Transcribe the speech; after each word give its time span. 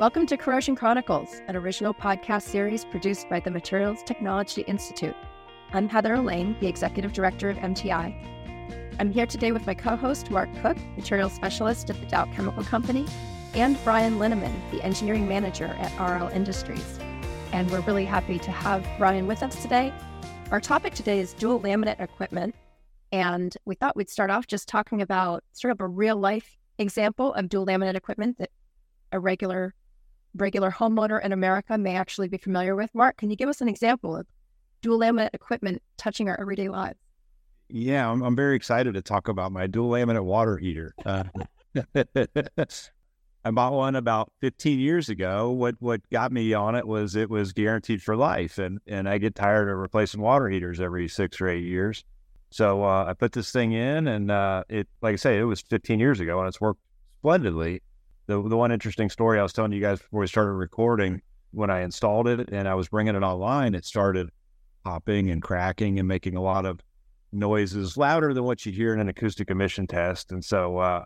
Welcome 0.00 0.24
to 0.28 0.38
Corrosion 0.38 0.76
Chronicles, 0.76 1.42
an 1.46 1.56
original 1.56 1.92
podcast 1.92 2.44
series 2.44 2.86
produced 2.86 3.28
by 3.28 3.38
the 3.38 3.50
Materials 3.50 4.02
Technology 4.02 4.62
Institute. 4.62 5.14
I'm 5.74 5.90
Heather 5.90 6.14
Allain, 6.14 6.56
the 6.58 6.68
Executive 6.68 7.12
Director 7.12 7.50
of 7.50 7.58
MTI. 7.58 8.96
I'm 8.98 9.12
here 9.12 9.26
today 9.26 9.52
with 9.52 9.66
my 9.66 9.74
co 9.74 9.96
host, 9.96 10.30
Marc 10.30 10.48
Cook, 10.62 10.78
Materials 10.96 11.34
Specialist 11.34 11.90
at 11.90 12.00
the 12.00 12.06
Dow 12.06 12.24
Chemical 12.32 12.64
Company, 12.64 13.06
and 13.52 13.76
Brian 13.84 14.18
Linnemann, 14.18 14.54
the 14.70 14.82
Engineering 14.82 15.28
Manager 15.28 15.66
at 15.66 15.92
RL 16.00 16.28
Industries. 16.28 16.98
And 17.52 17.70
we're 17.70 17.82
really 17.82 18.06
happy 18.06 18.38
to 18.38 18.50
have 18.50 18.88
Brian 18.96 19.26
with 19.26 19.42
us 19.42 19.60
today. 19.60 19.92
Our 20.50 20.62
topic 20.62 20.94
today 20.94 21.20
is 21.20 21.34
dual 21.34 21.60
laminate 21.60 22.00
equipment. 22.00 22.54
And 23.12 23.54
we 23.66 23.74
thought 23.74 23.96
we'd 23.96 24.08
start 24.08 24.30
off 24.30 24.46
just 24.46 24.66
talking 24.66 25.02
about 25.02 25.44
sort 25.52 25.72
of 25.72 25.80
a 25.82 25.86
real 25.86 26.16
life 26.16 26.56
example 26.78 27.34
of 27.34 27.50
dual 27.50 27.66
laminate 27.66 27.96
equipment 27.96 28.38
that 28.38 28.48
a 29.12 29.20
regular 29.20 29.74
regular 30.34 30.70
homeowner 30.70 31.22
in 31.22 31.32
America 31.32 31.76
may 31.76 31.96
actually 31.96 32.28
be 32.28 32.38
familiar 32.38 32.76
with. 32.76 32.94
Marc, 32.94 33.16
can 33.16 33.30
you 33.30 33.36
give 33.36 33.48
us 33.48 33.60
an 33.60 33.68
example 33.68 34.16
of 34.16 34.26
dual 34.82 34.98
laminate 34.98 35.30
equipment 35.32 35.82
touching 35.96 36.28
our 36.28 36.40
everyday 36.40 36.68
lives? 36.68 36.98
Yeah, 37.68 38.10
I'm, 38.10 38.22
I'm 38.22 38.34
very 38.34 38.56
excited 38.56 38.94
to 38.94 39.02
talk 39.02 39.28
about 39.28 39.52
my 39.52 39.66
dual 39.66 39.90
laminate 39.90 40.24
water 40.24 40.56
heater. 40.56 40.94
Uh, 41.04 41.24
I 43.44 43.50
bought 43.50 43.72
one 43.72 43.96
about 43.96 44.32
15 44.40 44.78
years 44.78 45.08
ago. 45.08 45.50
What 45.50 45.76
what 45.78 46.02
got 46.10 46.30
me 46.30 46.52
on 46.52 46.74
it 46.74 46.86
was 46.86 47.16
it 47.16 47.30
was 47.30 47.52
guaranteed 47.52 48.02
for 48.02 48.16
life, 48.16 48.58
and 48.58 48.80
and 48.86 49.08
I 49.08 49.18
get 49.18 49.34
tired 49.34 49.70
of 49.70 49.78
replacing 49.78 50.20
water 50.20 50.48
heaters 50.48 50.80
every 50.80 51.08
six 51.08 51.40
or 51.40 51.48
eight 51.48 51.64
years. 51.64 52.04
So 52.50 52.82
uh, 52.82 53.06
I 53.08 53.14
put 53.14 53.32
this 53.32 53.50
thing 53.52 53.72
in, 53.72 54.08
and 54.08 54.30
uh, 54.30 54.64
it 54.68 54.88
like 55.00 55.14
I 55.14 55.16
say, 55.16 55.38
it 55.38 55.44
was 55.44 55.60
15 55.62 56.00
years 56.00 56.20
ago, 56.20 56.38
and 56.40 56.48
it's 56.48 56.60
worked 56.60 56.80
splendidly 57.20 57.82
the 58.30 58.48
the 58.48 58.56
one 58.56 58.70
interesting 58.70 59.10
story 59.10 59.38
I 59.38 59.42
was 59.42 59.52
telling 59.52 59.72
you 59.72 59.80
guys 59.80 59.98
before 59.98 60.20
we 60.20 60.26
started 60.26 60.52
recording, 60.52 61.20
when 61.50 61.68
I 61.68 61.80
installed 61.80 62.28
it 62.28 62.50
and 62.50 62.68
I 62.68 62.74
was 62.74 62.88
bringing 62.88 63.16
it 63.16 63.22
online, 63.22 63.74
it 63.74 63.84
started 63.84 64.30
popping 64.84 65.30
and 65.30 65.42
cracking 65.42 65.98
and 65.98 66.06
making 66.06 66.36
a 66.36 66.40
lot 66.40 66.64
of 66.64 66.80
noises 67.32 67.96
louder 67.96 68.32
than 68.32 68.44
what 68.44 68.64
you 68.64 68.72
hear 68.72 68.94
in 68.94 69.00
an 69.00 69.08
acoustic 69.08 69.50
emission 69.50 69.86
test. 69.86 70.32
And 70.32 70.44
so 70.44 70.78
uh, 70.78 71.04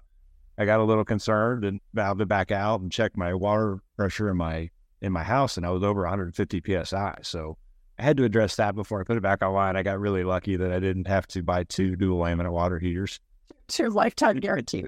I 0.58 0.64
got 0.64 0.80
a 0.80 0.84
little 0.84 1.04
concerned 1.04 1.64
and 1.64 1.80
valved 1.96 2.20
it 2.20 2.28
back 2.28 2.50
out 2.50 2.80
and 2.80 2.92
checked 2.92 3.16
my 3.16 3.34
water 3.34 3.78
pressure 3.96 4.30
in 4.30 4.36
my 4.36 4.70
in 5.00 5.12
my 5.12 5.22
house, 5.22 5.56
and 5.56 5.66
I 5.66 5.70
was 5.70 5.82
over 5.82 6.02
150 6.02 6.62
psi. 6.84 7.14
So 7.22 7.56
I 7.98 8.02
had 8.02 8.16
to 8.16 8.24
address 8.24 8.56
that 8.56 8.74
before 8.74 9.00
I 9.00 9.04
put 9.04 9.16
it 9.16 9.22
back 9.22 9.42
online. 9.42 9.76
I 9.76 9.82
got 9.82 9.98
really 9.98 10.24
lucky 10.24 10.56
that 10.56 10.72
I 10.72 10.78
didn't 10.78 11.06
have 11.06 11.26
to 11.28 11.42
buy 11.42 11.64
two 11.64 11.96
dual 11.96 12.22
laminate 12.22 12.52
water 12.52 12.78
heaters. 12.78 13.20
It's 13.68 13.78
your 13.78 13.90
lifetime 13.90 14.40
guarantee. 14.40 14.84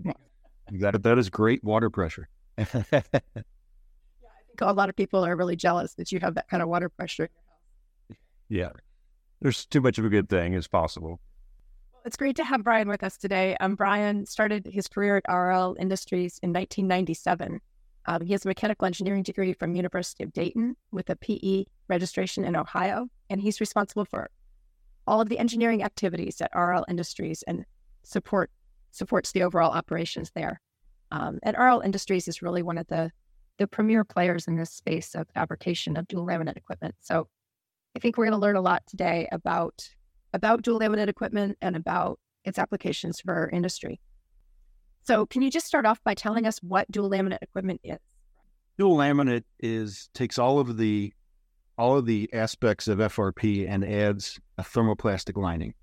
That, 0.73 1.03
that 1.03 1.19
is 1.19 1.31
great 1.31 1.63
water 1.63 1.91
pressure. 1.91 2.29
yeah, 2.59 2.65
I 2.93 4.43
think 4.47 4.61
a 4.61 4.73
lot 4.73 4.89
of 4.89 4.97
people 4.97 5.25
are 5.25 5.37
really 5.37 5.57
jealous 5.57 5.95
that 5.95 6.11
you 6.13 6.21
have 6.21 6.35
that 6.35 6.49
kind 6.49 6.63
of 6.63 6.69
water 6.69 6.89
pressure. 6.89 7.29
Yeah, 8.49 8.71
there's 9.41 9.67
too 9.67 9.81
much 9.81 9.99
of 9.99 10.05
a 10.05 10.09
good 10.09 10.29
thing 10.29 10.55
as 10.55 10.67
possible. 10.67 11.21
Well, 11.93 12.03
it's 12.05 12.17
great 12.17 12.37
to 12.37 12.45
have 12.45 12.65
Brian 12.65 12.89
with 12.89 13.03
us 13.03 13.17
today. 13.17 13.57
Um, 13.61 13.75
Brian 13.75 14.25
started 14.27 14.67
his 14.67 14.89
career 14.89 15.17
at 15.17 15.33
RL 15.33 15.77
Industries 15.79 16.39
in 16.43 16.51
1997. 16.51 17.61
Um, 18.07 18.25
he 18.25 18.33
has 18.33 18.45
a 18.45 18.49
mechanical 18.49 18.87
engineering 18.87 19.25
degree 19.25 19.53
from 19.53 19.75
University 19.75 20.23
of 20.23 20.33
Dayton 20.33 20.77
with 20.93 21.11
a 21.11 21.17
PE 21.17 21.65
registration 21.89 22.45
in 22.45 22.55
Ohio, 22.55 23.09
and 23.29 23.41
he's 23.41 23.61
responsible 23.61 24.05
for 24.05 24.31
all 25.07 25.21
of 25.21 25.29
the 25.29 25.39
engineering 25.39 25.83
activities 25.83 26.41
at 26.41 26.51
RL 26.55 26.85
Industries 26.89 27.43
and 27.47 27.65
support 28.03 28.51
supports 28.93 29.33
the 29.33 29.43
overall 29.43 29.73
operations 29.73 30.31
there. 30.35 30.61
Um, 31.11 31.39
and 31.43 31.57
RL 31.57 31.81
Industries 31.81 32.29
is 32.29 32.43
really 32.43 32.63
one 32.63 32.79
of 32.79 32.87
the 32.89 33.11
the 33.59 33.67
premier 33.67 34.05
players 34.05 34.47
in 34.47 34.57
this 34.57 34.71
space 34.71 35.15
of 35.15 35.27
fabrication 35.31 35.97
of 35.97 36.07
dual 36.09 36.27
laminate 36.27 36.57
equipment. 36.59 36.95
So 37.01 37.29
I 37.97 37.99
think 37.99 38.19
we're 38.19 38.27
going 38.27 38.39
to 38.39 38.39
learn 38.39 38.57
a 38.57 38.61
lot 38.61 38.83
today 38.87 39.29
about 39.33 39.89
about 40.33 40.63
dual 40.63 40.81
laminate 40.81 41.09
equipment 41.09 41.57
and 41.63 41.75
about 41.77 42.19
its 42.45 42.59
applications 42.59 43.21
for 43.21 43.35
our 43.35 43.49
industry. 43.49 44.01
So 45.03 45.25
can 45.25 45.41
you 45.41 45.51
just 45.51 45.67
start 45.67 45.87
off 45.87 46.03
by 46.05 46.15
telling 46.15 46.47
us 46.47 46.59
what 46.59 46.91
dual 46.91 47.09
laminate 47.09 47.43
equipment 47.43 47.81
is? 47.83 47.99
Dual 48.79 48.97
laminate 48.97 49.45
is 49.61 50.11
takes 50.13 50.39
all 50.39 50.59
of 50.59 50.77
the 50.77 51.13
all 51.79 51.97
of 51.97 52.07
the 52.07 52.29
aspects 52.33 52.89
of 52.89 52.99
FRP 52.99 53.69
and 53.69 53.85
adds 53.85 54.39
a 54.59 54.63
thermoplastic 54.63 55.37
lining 55.37 55.75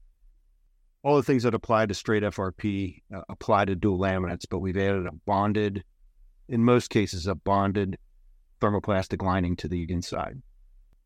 all 1.03 1.17
the 1.17 1.23
things 1.23 1.43
that 1.43 1.53
apply 1.53 1.85
to 1.85 1.93
straight 1.93 2.23
FRP 2.23 3.01
uh, 3.13 3.21
apply 3.29 3.65
to 3.65 3.75
dual 3.75 3.99
laminates, 3.99 4.45
but 4.49 4.59
we've 4.59 4.77
added 4.77 5.05
a 5.05 5.11
bonded, 5.25 5.83
in 6.47 6.63
most 6.63 6.89
cases, 6.89 7.27
a 7.27 7.35
bonded 7.35 7.97
thermoplastic 8.61 9.21
lining 9.21 9.55
to 9.57 9.67
the 9.67 9.85
inside. 9.89 10.41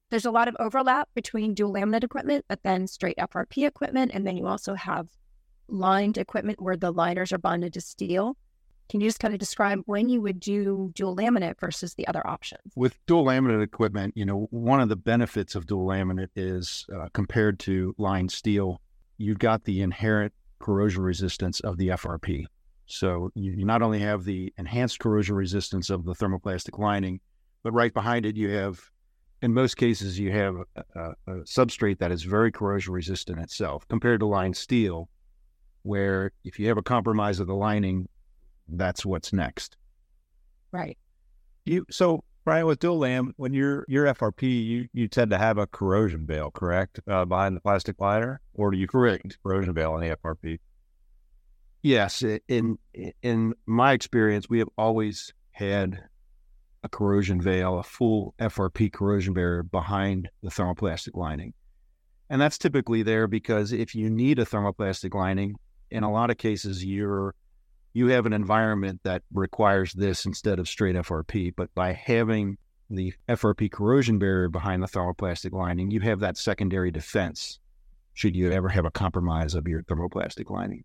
There's 0.09 0.25
a 0.25 0.31
lot 0.31 0.47
of 0.47 0.55
overlap 0.59 1.09
between 1.15 1.53
dual 1.53 1.73
laminate 1.73 2.03
equipment, 2.03 2.45
but 2.47 2.61
then 2.63 2.87
straight 2.87 3.17
FRP 3.17 3.67
equipment. 3.67 4.11
And 4.13 4.25
then 4.25 4.37
you 4.37 4.47
also 4.47 4.75
have 4.75 5.09
lined 5.67 6.17
equipment 6.17 6.61
where 6.61 6.77
the 6.77 6.91
liners 6.91 7.33
are 7.33 7.39
bonded 7.39 7.73
to 7.73 7.81
steel. 7.81 8.37
Can 8.89 9.01
you 9.01 9.07
just 9.09 9.19
kind 9.19 9.33
of 9.33 9.39
describe 9.39 9.81
when 9.85 10.07
you 10.07 10.21
would 10.21 10.39
do 10.39 10.91
dual 10.95 11.13
laminate 11.17 11.59
versus 11.59 11.95
the 11.95 12.07
other 12.07 12.25
options? 12.25 12.71
With 12.75 12.97
dual 13.05 13.25
laminate 13.25 13.61
equipment, 13.61 14.13
you 14.15 14.23
know, 14.23 14.47
one 14.51 14.79
of 14.79 14.87
the 14.87 14.95
benefits 14.95 15.55
of 15.55 15.65
dual 15.65 15.87
laminate 15.87 16.29
is 16.37 16.85
uh, 16.95 17.09
compared 17.11 17.59
to 17.61 17.93
lined 17.97 18.31
steel 18.31 18.79
you've 19.17 19.39
got 19.39 19.63
the 19.63 19.81
inherent 19.81 20.33
corrosion 20.59 21.03
resistance 21.03 21.59
of 21.61 21.77
the 21.77 21.89
FRP. 21.89 22.45
So 22.85 23.29
you, 23.35 23.65
not 23.65 23.81
only 23.81 23.99
have 23.99 24.23
the 24.23 24.53
enhanced 24.57 24.99
corrosion 24.99 25.35
resistance 25.35 25.89
of 25.89 26.05
the 26.05 26.13
thermoplastic 26.13 26.79
lining, 26.79 27.19
but 27.63 27.73
right 27.73 27.93
behind 27.93 28.25
it, 28.25 28.35
you 28.35 28.49
have, 28.49 28.79
in 29.41 29.53
most 29.53 29.75
cases, 29.75 30.17
you 30.17 30.31
have 30.31 30.55
a, 30.95 31.01
a 31.27 31.31
substrate 31.43 31.99
that 31.99 32.11
is 32.11 32.23
very 32.23 32.51
corrosion 32.51 32.93
resistant 32.93 33.39
itself 33.39 33.87
compared 33.89 34.21
to 34.21 34.25
lined 34.25 34.55
steel, 34.55 35.09
where 35.83 36.31
if 36.45 36.59
you 36.59 36.67
have 36.69 36.77
a 36.77 36.83
compromise 36.83 37.39
of 37.39 37.47
the 37.47 37.55
lining, 37.55 38.07
that's 38.69 39.05
what's 39.05 39.33
next. 39.33 39.75
Right. 40.71 40.97
You 41.65 41.85
so 41.89 42.23
Brian, 42.47 42.65
with 42.65 42.79
dual 42.79 42.99
lam, 42.99 43.33
when 43.35 43.51
you're 43.51 43.83
your 43.89 44.05
FRP, 44.05 44.65
you 44.65 44.87
you 44.93 45.09
tend 45.09 45.31
to 45.31 45.37
have 45.37 45.57
a 45.57 45.67
corrosion 45.67 46.25
veil, 46.25 46.49
correct, 46.49 46.97
uh, 47.05 47.25
behind 47.25 47.57
the 47.57 47.59
plastic 47.59 47.99
liner, 47.99 48.39
or 48.53 48.71
do 48.71 48.77
you 48.77 48.87
correct 48.87 49.37
corrosion 49.43 49.73
veil 49.73 49.91
on 49.91 49.99
the 49.99 50.15
FRP? 50.15 50.57
Yes, 51.81 52.23
in 52.47 52.77
in 53.21 53.53
my 53.65 53.91
experience, 53.91 54.49
we 54.49 54.59
have 54.59 54.69
always 54.77 55.33
had 55.51 56.05
a 56.83 56.87
corrosion 56.87 57.41
veil, 57.41 57.79
a 57.79 57.83
full 57.83 58.33
FRP 58.39 58.93
corrosion 58.93 59.33
barrier 59.33 59.63
behind 59.63 60.29
the 60.41 60.49
thermoplastic 60.49 61.17
lining, 61.17 61.53
and 62.29 62.39
that's 62.39 62.57
typically 62.57 63.03
there 63.03 63.27
because 63.27 63.73
if 63.73 63.93
you 63.93 64.09
need 64.09 64.39
a 64.39 64.45
thermoplastic 64.45 65.13
lining, 65.13 65.57
in 65.91 66.03
a 66.03 66.09
lot 66.09 66.29
of 66.29 66.37
cases, 66.37 66.85
you're 66.85 67.35
you 67.97 68.09
have 68.09 68.27
an 68.27 68.33
environment 68.33 69.01
that 69.03 69.23
requires 69.33 69.91
this 69.93 70.27
instead 70.27 70.59
of 70.59 70.67
straight 70.67 70.95
FRP. 70.95 71.51
But 71.55 71.73
by 71.73 71.93
having 71.93 72.59
the 72.91 73.11
FRP 73.27 73.71
corrosion 73.71 74.19
barrier 74.19 74.49
behind 74.49 74.83
the 74.83 74.87
thermoplastic 74.87 75.51
lining, 75.51 75.89
you 75.89 75.99
have 76.01 76.19
that 76.19 76.37
secondary 76.37 76.91
defense 76.91 77.59
should 78.13 78.35
you 78.35 78.51
ever 78.51 78.69
have 78.69 78.85
a 78.85 78.91
compromise 78.91 79.55
of 79.55 79.67
your 79.67 79.81
thermoplastic 79.81 80.51
lining. 80.51 80.83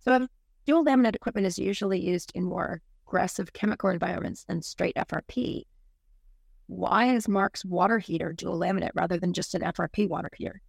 So, 0.00 0.26
dual 0.66 0.84
laminate 0.84 1.14
equipment 1.14 1.46
is 1.46 1.56
usually 1.56 2.00
used 2.00 2.32
in 2.34 2.42
more 2.42 2.82
aggressive 3.06 3.52
chemical 3.52 3.88
environments 3.88 4.42
than 4.42 4.60
straight 4.60 4.96
FRP. 4.96 5.62
Why 6.66 7.14
is 7.14 7.28
Marc's 7.28 7.64
water 7.64 8.00
heater 8.00 8.32
dual 8.32 8.58
laminate 8.58 8.90
rather 8.94 9.18
than 9.18 9.32
just 9.32 9.54
an 9.54 9.62
FRP 9.62 10.08
water 10.08 10.30
heater? 10.36 10.62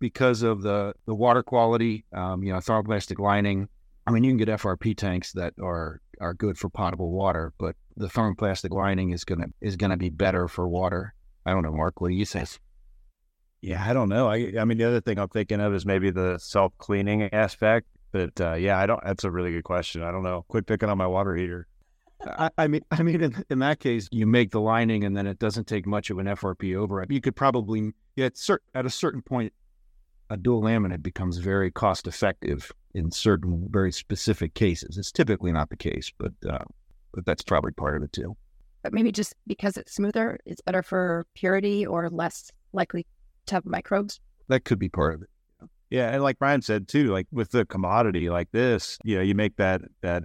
Because 0.00 0.42
of 0.42 0.60
the, 0.60 0.92
the 1.06 1.14
water 1.14 1.42
quality, 1.42 2.04
um, 2.12 2.42
you 2.42 2.52
know, 2.52 2.58
thermoplastic 2.58 3.18
lining 3.18 3.70
I 4.06 4.10
mean, 4.10 4.24
you 4.24 4.30
can 4.30 4.38
get 4.38 4.48
FRP 4.48 4.96
tanks 4.96 5.32
that 5.32 5.54
are 5.62 6.00
are 6.20 6.34
good 6.34 6.58
for 6.58 6.68
potable 6.68 7.10
water, 7.10 7.52
but 7.58 7.76
the 7.96 8.08
thermoplastic 8.08 8.70
lining 8.70 9.10
is 9.10 9.24
gonna 9.24 9.46
is 9.60 9.76
gonna 9.76 9.96
be 9.96 10.10
better 10.10 10.48
for 10.48 10.68
water. 10.68 11.14
I 11.46 11.52
don't 11.52 11.62
know, 11.62 11.72
Marc. 11.72 12.00
What 12.00 12.08
do 12.08 12.14
you 12.14 12.24
say? 12.24 12.44
Yeah, 13.62 13.84
I 13.86 13.92
don't 13.92 14.08
know. 14.08 14.28
I 14.28 14.52
I 14.58 14.64
mean, 14.64 14.78
the 14.78 14.84
other 14.84 15.00
thing 15.00 15.18
I'm 15.18 15.28
thinking 15.28 15.60
of 15.60 15.74
is 15.74 15.84
maybe 15.84 16.10
the 16.10 16.38
self 16.38 16.76
cleaning 16.78 17.32
aspect. 17.32 17.86
But 18.12 18.40
uh, 18.40 18.54
yeah, 18.54 18.78
I 18.78 18.86
don't. 18.86 19.02
That's 19.04 19.24
a 19.24 19.30
really 19.30 19.52
good 19.52 19.64
question. 19.64 20.02
I 20.02 20.10
don't 20.10 20.22
know. 20.22 20.44
Quit 20.48 20.66
picking 20.66 20.88
on 20.88 20.98
my 20.98 21.06
water 21.06 21.34
heater. 21.34 21.66
I, 22.26 22.50
I, 22.58 22.66
mean, 22.66 22.82
I 22.90 23.02
mean, 23.02 23.22
in, 23.22 23.44
in 23.48 23.58
that 23.60 23.80
case, 23.80 24.08
you 24.10 24.26
make 24.26 24.50
the 24.50 24.60
lining, 24.60 25.04
and 25.04 25.16
then 25.16 25.26
it 25.26 25.38
doesn't 25.38 25.66
take 25.66 25.86
much 25.86 26.10
of 26.10 26.18
an 26.18 26.26
FRP 26.26 26.76
over 26.76 27.02
it. 27.02 27.10
You 27.10 27.20
could 27.20 27.34
probably, 27.34 27.92
yeah, 28.16 28.26
at, 28.26 28.34
cert, 28.34 28.58
at 28.74 28.84
a 28.84 28.90
certain 28.90 29.22
point, 29.22 29.52
a 30.30 30.36
dual 30.36 30.62
laminate 30.62 31.02
becomes 31.02 31.38
very 31.38 31.70
cost 31.70 32.06
effective 32.06 32.72
in 32.94 33.10
certain 33.10 33.66
very 33.70 33.92
specific 33.92 34.54
cases. 34.54 34.96
It's 34.96 35.12
typically 35.12 35.52
not 35.52 35.68
the 35.68 35.76
case, 35.76 36.10
but 36.16 36.32
uh, 36.48 36.64
but 37.12 37.26
that's 37.26 37.42
probably 37.42 37.72
part 37.72 37.96
of 37.96 38.04
it 38.04 38.12
too. 38.12 38.36
But 38.82 38.92
maybe 38.92 39.12
just 39.12 39.34
because 39.46 39.76
it's 39.76 39.92
smoother, 39.92 40.38
it's 40.46 40.60
better 40.62 40.82
for 40.82 41.26
purity 41.34 41.84
or 41.84 42.08
less 42.08 42.50
likely 42.72 43.06
to 43.46 43.56
have 43.56 43.66
microbes. 43.66 44.20
That 44.48 44.64
could 44.64 44.78
be 44.78 44.88
part 44.88 45.14
of 45.14 45.22
it. 45.22 45.28
Yeah, 45.90 46.10
and 46.10 46.22
like 46.22 46.38
Brian 46.38 46.62
said 46.62 46.86
too, 46.86 47.08
like 47.08 47.26
with 47.32 47.50
the 47.50 47.66
commodity 47.66 48.30
like 48.30 48.50
this, 48.52 48.96
you 49.04 49.16
know, 49.16 49.22
you 49.22 49.34
make 49.34 49.56
that 49.56 49.82
that 50.02 50.24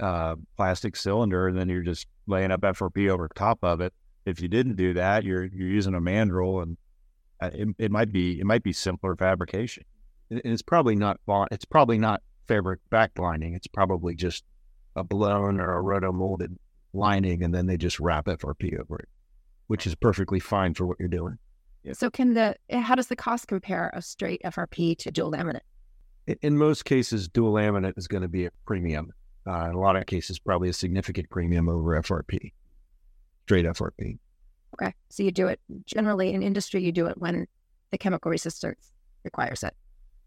uh, 0.00 0.34
plastic 0.56 0.96
cylinder, 0.96 1.46
and 1.46 1.56
then 1.56 1.68
you're 1.68 1.82
just 1.82 2.08
laying 2.26 2.50
up 2.50 2.60
FRP 2.62 3.08
over 3.08 3.28
top 3.34 3.60
of 3.62 3.80
it. 3.80 3.92
If 4.26 4.40
you 4.40 4.48
didn't 4.48 4.76
do 4.76 4.94
that, 4.94 5.22
you're 5.22 5.44
you're 5.44 5.68
using 5.68 5.94
a 5.94 6.00
mandrel, 6.00 6.62
and 6.62 6.76
it, 7.52 7.68
it 7.78 7.90
might 7.90 8.12
be 8.12 8.40
it 8.40 8.46
might 8.46 8.62
be 8.62 8.72
simpler 8.72 9.16
fabrication. 9.16 9.84
And 10.30 10.40
it's 10.44 10.62
probably 10.62 10.96
not 10.96 11.20
bond. 11.26 11.48
It's 11.52 11.64
probably 11.64 11.98
not 11.98 12.22
fabric 12.46 12.80
back 12.90 13.18
lining. 13.18 13.54
It's 13.54 13.66
probably 13.66 14.14
just 14.14 14.44
a 14.96 15.04
blown 15.04 15.60
or 15.60 15.76
a 15.76 15.82
roto 15.82 16.12
molded 16.12 16.56
lining, 16.92 17.42
and 17.42 17.54
then 17.54 17.66
they 17.66 17.76
just 17.76 18.00
wrap 18.00 18.26
FRP 18.26 18.80
over 18.80 18.98
it, 18.98 19.08
which 19.66 19.86
is 19.86 19.94
perfectly 19.94 20.40
fine 20.40 20.74
for 20.74 20.86
what 20.86 20.96
you're 20.98 21.08
doing. 21.08 21.38
So 21.92 22.10
can 22.10 22.32
the 22.32 22.56
how 22.70 22.94
does 22.94 23.08
the 23.08 23.16
cost 23.16 23.46
compare 23.46 23.88
of 23.88 24.04
straight 24.04 24.40
FRP 24.44 24.96
to 24.98 25.10
dual 25.10 25.32
laminate? 25.32 25.60
In 26.40 26.56
most 26.56 26.86
cases, 26.86 27.28
dual 27.28 27.52
laminate 27.52 27.98
is 27.98 28.08
going 28.08 28.22
to 28.22 28.28
be 28.28 28.46
a 28.46 28.50
premium. 28.66 29.10
Uh, 29.46 29.66
in 29.66 29.74
a 29.74 29.78
lot 29.78 29.94
of 29.94 30.06
cases, 30.06 30.38
probably 30.38 30.70
a 30.70 30.72
significant 30.72 31.28
premium 31.28 31.68
over 31.68 32.00
FRP, 32.00 32.52
straight 33.44 33.66
FRP. 33.66 34.18
Okay, 34.74 34.92
so 35.08 35.22
you 35.22 35.30
do 35.30 35.46
it 35.46 35.60
generally 35.86 36.32
in 36.32 36.42
industry. 36.42 36.82
You 36.82 36.92
do 36.92 37.06
it 37.06 37.18
when 37.18 37.46
the 37.90 37.98
chemical 37.98 38.30
resistance 38.30 38.90
requires 39.22 39.62
it. 39.62 39.74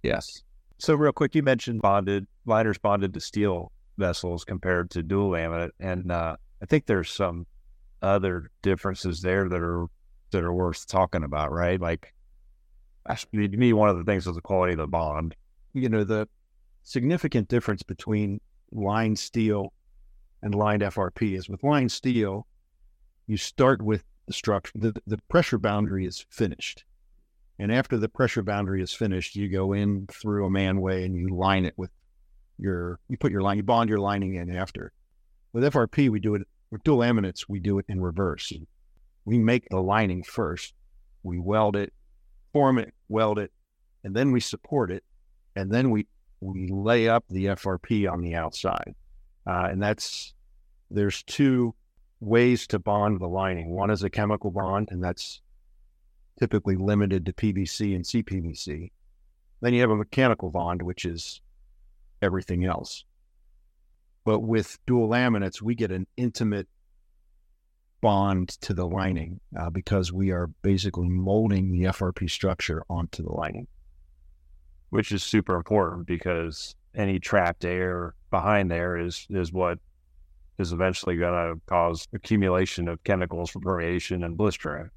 Yes. 0.04 0.44
So 0.80 0.96
real 0.96 1.12
quick, 1.12 1.36
you 1.36 1.44
mentioned 1.44 1.82
bonded 1.82 2.28
liners 2.46 2.78
bonded 2.78 3.14
to 3.14 3.20
steel 3.20 3.72
vessels 3.98 4.46
compared 4.46 4.90
to 4.92 5.04
dual 5.04 5.32
laminate, 5.32 5.72
and 5.80 6.12
uh, 6.12 6.38
I 6.62 6.66
think 6.66 6.86
there's 6.86 7.12
some 7.12 7.46
other 8.02 8.52
differences 8.62 9.22
there 9.22 9.50
that 9.50 9.62
are 9.62 9.88
that 10.32 10.44
are 10.44 10.54
worth 10.54 10.88
talking 10.88 11.24
about, 11.24 11.52
right? 11.52 11.80
Like, 11.80 12.14
to 13.10 13.28
me, 13.34 13.74
one 13.74 13.90
of 13.90 13.98
the 13.98 14.04
things 14.04 14.28
is 14.28 14.36
the 14.36 14.42
quality 14.42 14.74
of 14.74 14.80
the 14.80 14.88
bond. 14.88 15.36
You 15.74 15.90
know, 15.90 16.04
the 16.04 16.28
significant 16.84 17.48
difference 17.48 17.84
between 17.84 18.40
lined 18.72 19.20
steel 19.20 19.74
and 20.42 20.54
lined 20.54 20.82
FRP 20.82 21.38
is 21.38 21.50
with 21.50 21.64
lined 21.64 21.92
steel, 21.92 22.46
you 23.26 23.38
start 23.38 23.82
with 23.82 24.04
the 24.28 24.34
structure, 24.34 24.74
the, 24.76 24.94
the 25.08 25.18
pressure 25.30 25.58
boundary 25.58 26.06
is 26.06 26.26
finished. 26.30 26.84
And 27.60 27.72
after 27.72 27.98
the 27.98 28.10
pressure 28.10 28.44
boundary 28.44 28.84
is 28.84 28.94
finished, 28.94 29.36
you 29.36 29.50
go 29.50 29.74
in 29.74 30.06
through 30.08 30.46
a 30.46 30.50
manway 30.50 31.06
and 31.06 31.16
you 31.16 31.30
line 31.30 31.66
it 31.66 31.74
with 31.76 31.90
your, 32.60 33.00
you 33.08 33.18
put 33.18 33.32
your 33.32 33.42
line, 33.42 33.58
you 33.58 33.64
bond 33.64 33.90
your 33.90 34.00
lining 34.00 34.36
in 34.36 34.56
after. 34.56 34.92
With 35.54 35.64
FRP, 35.64 36.10
we 36.10 36.20
do 36.20 36.36
it, 36.36 36.44
with 36.70 36.84
dual 36.84 37.00
laminates, 37.00 37.46
we 37.48 37.60
do 37.60 37.80
it 37.80 37.86
in 37.88 38.02
reverse. 38.02 38.54
We 39.26 39.40
make 39.40 39.68
the 39.70 39.80
lining 39.80 40.24
first, 40.24 40.74
we 41.24 41.40
weld 41.40 41.76
it, 41.76 41.94
form 42.54 42.78
it, 42.78 42.94
weld 43.10 43.40
it, 43.40 43.52
and 44.04 44.16
then 44.16 44.32
we 44.32 44.40
support 44.40 44.92
it. 44.92 45.04
And 45.56 45.72
then 45.72 45.90
we, 45.90 46.06
we 46.42 46.68
lay 46.68 47.10
up 47.10 47.24
the 47.30 47.46
FRP 47.46 48.12
on 48.12 48.22
the 48.22 48.36
outside. 48.36 48.94
Uh, 49.48 49.70
and 49.72 49.82
that's, 49.82 50.34
there's 50.92 51.24
two 51.24 51.74
ways 52.20 52.68
to 52.68 52.80
bond 52.80 53.20
the 53.20 53.28
lining. 53.28 53.70
One 53.70 53.90
is 53.90 54.04
a 54.04 54.10
chemical 54.10 54.52
bond, 54.52 54.90
and 54.92 55.04
that's 55.04 55.42
typically 56.40 56.76
limited 56.76 57.26
to 57.26 57.34
PVC 57.34 57.96
and 57.96 58.06
CPVC. 58.06 58.92
Then 59.62 59.74
you 59.74 59.82
have 59.82 59.90
a 59.90 59.96
mechanical 59.96 60.52
bond, 60.52 60.82
which 60.82 61.06
is 61.06 61.42
everything 62.22 62.66
else. 62.66 63.06
But 64.24 64.40
with 64.40 64.78
dual 64.86 65.10
laminates, 65.10 65.62
we 65.62 65.74
get 65.74 65.92
an 65.92 66.06
intimate 66.18 66.68
bond 68.02 68.50
to 68.62 68.74
the 68.74 68.86
lining 68.86 69.40
uh, 69.58 69.70
because 69.70 70.12
we 70.12 70.32
are 70.32 70.48
basically 70.62 71.10
molding 71.10 71.72
the 71.72 71.86
FRP 71.86 72.30
structure 72.30 72.84
onto 72.90 73.24
the 73.24 73.32
lining. 73.32 73.68
Which 74.90 75.12
is 75.12 75.24
super 75.24 75.56
important 75.56 76.08
because 76.08 76.76
any 76.96 77.20
trapped 77.20 77.66
air 77.66 78.16
behind 78.30 78.72
there 78.72 78.98
is 78.98 79.28
is 79.30 79.52
what 79.52 79.80
is 80.60 80.74
eventually 80.74 81.18
going 81.18 81.34
to 81.34 81.62
cause 81.68 82.08
accumulation 82.14 82.88
of 82.88 83.04
chemicals 83.04 83.50
for 83.52 83.60
permeation 83.60 84.24
and 84.24 84.38
blistering 84.38 84.90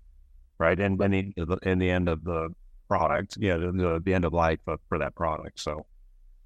right? 0.61 0.79
And 0.79 1.01
and 1.01 1.35
the, 1.37 1.59
in 1.62 1.79
the 1.79 1.91
end 1.91 2.09
of 2.09 2.23
the 2.23 2.51
product, 2.87 3.39
yeah, 3.41 3.57
the, 3.57 4.01
the 4.05 4.15
end 4.15 4.25
of 4.25 4.33
life 4.33 4.61
for 4.65 4.99
that 4.99 5.17
product. 5.17 5.59
So, 5.59 5.87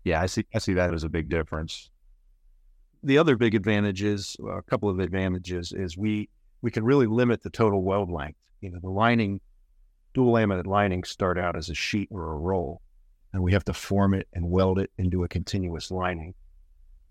yeah, 0.05 0.23
I 0.23 0.27
see 0.27 0.47
I 0.55 0.59
see 0.59 0.73
that 0.75 0.95
as 0.95 1.05
a 1.05 1.09
big 1.11 1.29
difference. 1.29 1.91
The 3.03 3.19
other 3.19 3.37
big 3.37 3.55
advantage 3.55 4.03
is 4.03 4.37
a 4.49 4.63
couple 4.63 4.89
of 4.89 5.01
advantages 5.01 5.73
is 5.73 5.99
we 5.99 6.31
we 6.63 6.71
can 6.71 6.85
really 6.85 7.07
limit 7.07 7.43
the 7.43 7.51
total 7.51 7.83
weld 7.83 8.11
length. 8.11 8.39
You 8.63 8.71
know, 8.71 8.79
the 8.81 8.89
lining, 8.89 9.41
dual 10.15 10.33
laminate 10.33 10.67
linings 10.67 11.11
start 11.11 11.37
out 11.39 11.57
as 11.57 11.69
a 11.69 11.75
sheet 11.75 12.09
or 12.11 12.33
a 12.33 12.37
roll, 12.37 12.81
and 13.33 13.43
we 13.43 13.53
have 13.53 13.65
to 13.65 13.75
form 13.75 14.15
it 14.15 14.29
and 14.33 14.49
weld 14.49 14.79
it 14.79 14.91
into 14.97 15.25
a 15.25 15.29
continuous 15.29 15.91
lining. 15.91 16.35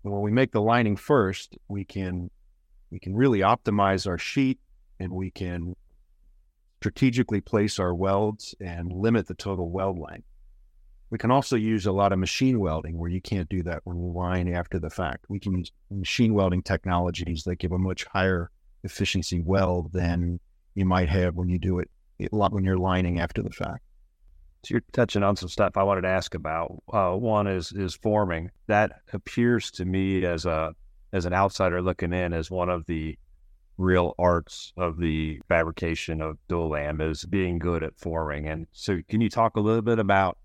When 0.04 0.20
we 0.20 0.30
make 0.30 0.52
the 0.52 0.60
lining 0.60 0.96
first, 0.96 1.56
we 1.68 1.84
can 1.84 2.30
we 2.90 2.98
can 2.98 3.16
really 3.16 3.40
optimize 3.40 4.06
our 4.06 4.18
sheet 4.18 4.58
and 5.00 5.10
we 5.10 5.30
can 5.30 5.74
strategically 6.80 7.40
place 7.40 7.78
our 7.78 7.94
welds 7.94 8.54
and 8.60 8.92
limit 8.92 9.26
the 9.26 9.34
total 9.34 9.70
weld 9.70 9.98
length. 9.98 10.26
We 11.08 11.16
can 11.16 11.30
also 11.30 11.56
use 11.56 11.86
a 11.86 11.92
lot 11.92 12.12
of 12.12 12.18
machine 12.18 12.60
welding 12.60 12.98
where 12.98 13.08
you 13.08 13.22
can't 13.22 13.48
do 13.48 13.62
that 13.62 13.80
when 13.84 13.96
you 13.96 14.12
line 14.12 14.52
after 14.52 14.78
the 14.78 14.90
fact. 14.90 15.24
We 15.28 15.40
can 15.40 15.56
use 15.56 15.72
machine 15.90 16.34
welding 16.34 16.62
technologies 16.62 17.44
that 17.44 17.56
give 17.56 17.72
a 17.72 17.78
much 17.78 18.04
higher 18.04 18.50
efficiency 18.82 19.40
weld 19.40 19.90
than 19.94 20.38
you 20.74 20.84
might 20.84 21.08
have 21.08 21.34
when 21.34 21.48
you 21.48 21.58
do 21.58 21.78
it 21.78 21.90
when 22.30 22.64
you're 22.64 22.76
lining 22.76 23.20
after 23.20 23.42
the 23.42 23.50
fact. 23.50 23.82
So 24.64 24.74
you're 24.74 24.82
touching 24.92 25.22
on 25.22 25.36
some 25.36 25.48
stuff 25.48 25.76
I 25.76 25.82
wanted 25.82 26.02
to 26.02 26.08
ask 26.08 26.34
about. 26.34 26.82
Uh, 26.92 27.12
one 27.12 27.46
is 27.46 27.72
is 27.72 27.94
forming. 27.94 28.50
That 28.66 28.92
appears 29.12 29.70
to 29.72 29.84
me 29.84 30.24
as 30.24 30.46
a 30.46 30.74
as 31.12 31.26
an 31.26 31.34
outsider 31.34 31.82
looking 31.82 32.12
in 32.12 32.32
as 32.32 32.50
one 32.50 32.70
of 32.70 32.86
the 32.86 33.18
real 33.76 34.14
arts 34.18 34.72
of 34.76 34.98
the 34.98 35.40
fabrication 35.48 36.20
of 36.22 36.38
dual 36.48 36.70
lam 36.70 37.00
is 37.00 37.24
being 37.24 37.58
good 37.58 37.82
at 37.82 37.98
forming. 37.98 38.48
And 38.48 38.66
so, 38.72 39.00
can 39.08 39.20
you 39.20 39.28
talk 39.28 39.56
a 39.56 39.60
little 39.60 39.82
bit 39.82 39.98
about 39.98 40.38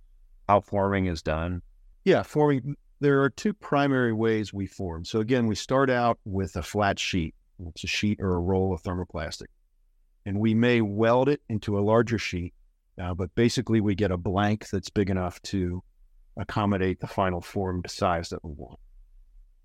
how 0.48 0.62
forming 0.62 1.06
is 1.06 1.22
done? 1.22 1.62
Yeah, 2.04 2.24
forming. 2.24 2.76
There 3.00 3.24
are 3.24 3.30
two 3.30 3.54
primary 3.54 4.12
ways 4.12 4.54
we 4.54 4.68
form. 4.68 5.06
So 5.06 5.22
again, 5.22 5.48
we 5.48 5.56
start 5.56 5.90
out 5.90 6.20
with 6.26 6.58
a 6.58 6.62
flat 6.62 7.00
sheet. 7.00 7.34
It's 7.68 7.86
a 7.86 7.88
sheet 7.88 8.20
or 8.20 8.36
a 8.36 8.40
roll 8.40 8.74
of 8.74 8.84
thermoplastic, 8.84 9.48
and 10.26 10.40
we 10.40 10.54
may 10.54 10.82
weld 10.82 11.30
it 11.30 11.42
into 11.48 11.80
a 11.80 11.82
larger 11.82 12.18
sheet. 12.18 12.54
Uh, 13.00 13.14
but 13.14 13.34
basically, 13.36 13.80
we 13.80 13.96
get 13.96 14.12
a 14.12 14.18
blank 14.18 14.70
that's 14.70 14.90
big 14.90 15.10
enough 15.10 15.42
to 15.44 15.82
accommodate 16.38 17.00
the 17.00 17.08
final 17.08 17.42
formed 17.42 17.90
size 17.90 18.30
that 18.30 18.44
we 18.44 18.52
want. 18.54 18.80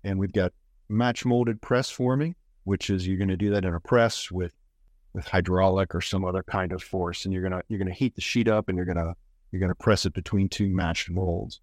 And 0.03 0.19
we've 0.19 0.31
got 0.31 0.53
match 0.87 1.25
molded 1.25 1.61
press 1.61 1.89
forming, 1.89 2.35
which 2.63 2.89
is 2.89 3.07
you're 3.07 3.17
going 3.17 3.29
to 3.29 3.37
do 3.37 3.51
that 3.51 3.65
in 3.65 3.73
a 3.73 3.79
press 3.79 4.31
with 4.31 4.53
with 5.13 5.25
hydraulic 5.27 5.95
or 5.95 6.01
some 6.01 6.25
other 6.25 6.43
kind 6.43 6.73
of 6.73 6.83
force, 6.83 7.23
and 7.23 7.33
you're 7.33 7.43
gonna 7.43 7.61
you're 7.69 7.79
gonna 7.79 7.93
heat 7.93 8.15
the 8.15 8.21
sheet 8.21 8.47
up, 8.47 8.67
and 8.67 8.75
you're 8.77 8.85
gonna 8.85 9.13
you're 9.51 9.61
gonna 9.61 9.73
press 9.75 10.05
it 10.05 10.13
between 10.13 10.49
two 10.49 10.67
matched 10.69 11.09
molds. 11.09 11.61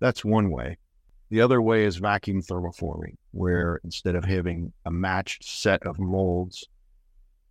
That's 0.00 0.24
one 0.24 0.50
way. 0.50 0.78
The 1.30 1.42
other 1.42 1.60
way 1.60 1.84
is 1.84 1.96
vacuum 1.96 2.42
thermoforming, 2.42 3.16
where 3.32 3.80
instead 3.84 4.14
of 4.14 4.24
having 4.24 4.72
a 4.86 4.90
matched 4.90 5.44
set 5.44 5.82
of 5.86 5.98
molds, 5.98 6.66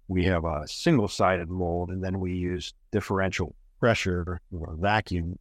we 0.08 0.24
have 0.26 0.46
a 0.46 0.68
single 0.68 1.08
sided 1.08 1.50
mold, 1.50 1.90
and 1.90 2.04
then 2.04 2.20
we 2.20 2.34
use 2.34 2.74
differential 2.92 3.56
pressure 3.84 4.40
or 4.52 4.76
vacuum. 4.80 5.38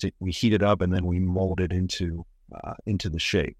To, 0.00 0.10
we 0.18 0.32
heat 0.32 0.52
it 0.52 0.62
up, 0.62 0.80
and 0.80 0.92
then 0.92 1.04
we 1.06 1.18
mold 1.18 1.60
it 1.60 1.72
into 1.72 2.24
uh, 2.54 2.74
into 2.86 3.08
the 3.08 3.18
shape 3.18 3.56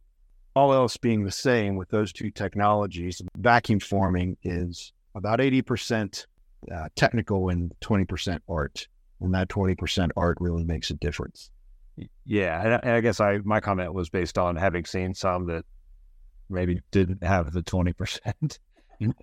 all 0.57 0.73
else 0.73 0.97
being 0.97 1.25
the 1.25 1.31
same 1.31 1.77
with 1.77 1.89
those 1.91 2.13
two 2.13 2.31
technologies, 2.31 3.23
vacuum 3.37 3.81
forming 3.81 4.37
is 4.43 4.93
about 5.15 5.39
80% 5.39 6.27
uh, 6.75 6.89
technical 6.97 7.49
and 7.49 7.73
20% 7.81 8.41
art. 8.49 8.89
And 9.21 9.35
that 9.35 9.49
20% 9.49 10.11
art 10.17 10.39
really 10.41 10.65
makes 10.65 10.91
a 10.91 10.95
difference. 10.95 11.51
Yeah. 12.25 12.81
And 12.83 12.91
I 12.91 13.01
guess 13.01 13.21
I, 13.21 13.39
my 13.45 13.61
comment 13.61 13.93
was 13.93 14.09
based 14.09 14.39
on 14.39 14.57
having 14.57 14.85
seen 14.85 15.15
some 15.15 15.47
that 15.47 15.65
maybe 16.49 16.81
didn't 16.91 17.23
have 17.23 17.53
the 17.53 17.63
20%. 17.63 18.59
you 18.99 19.15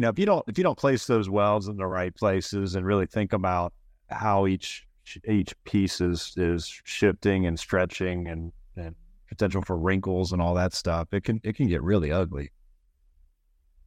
know, 0.00 0.08
if 0.08 0.18
you 0.18 0.26
don't, 0.26 0.44
if 0.48 0.58
you 0.58 0.64
don't 0.64 0.78
place 0.78 1.06
those 1.06 1.28
welds 1.28 1.68
in 1.68 1.76
the 1.76 1.86
right 1.86 2.14
places 2.14 2.74
and 2.74 2.86
really 2.86 3.06
think 3.06 3.32
about 3.32 3.72
how 4.08 4.46
each, 4.46 4.86
each 5.28 5.54
piece 5.64 6.00
is, 6.00 6.34
is 6.36 6.66
shifting 6.84 7.46
and 7.46 7.58
stretching 7.58 8.28
and, 8.28 8.52
and 8.76 8.94
potential 9.28 9.62
for 9.62 9.76
wrinkles 9.76 10.32
and 10.32 10.40
all 10.40 10.54
that 10.54 10.74
stuff. 10.74 11.08
It 11.12 11.24
can 11.24 11.40
it 11.42 11.56
can 11.56 11.68
get 11.68 11.82
really 11.82 12.12
ugly. 12.12 12.52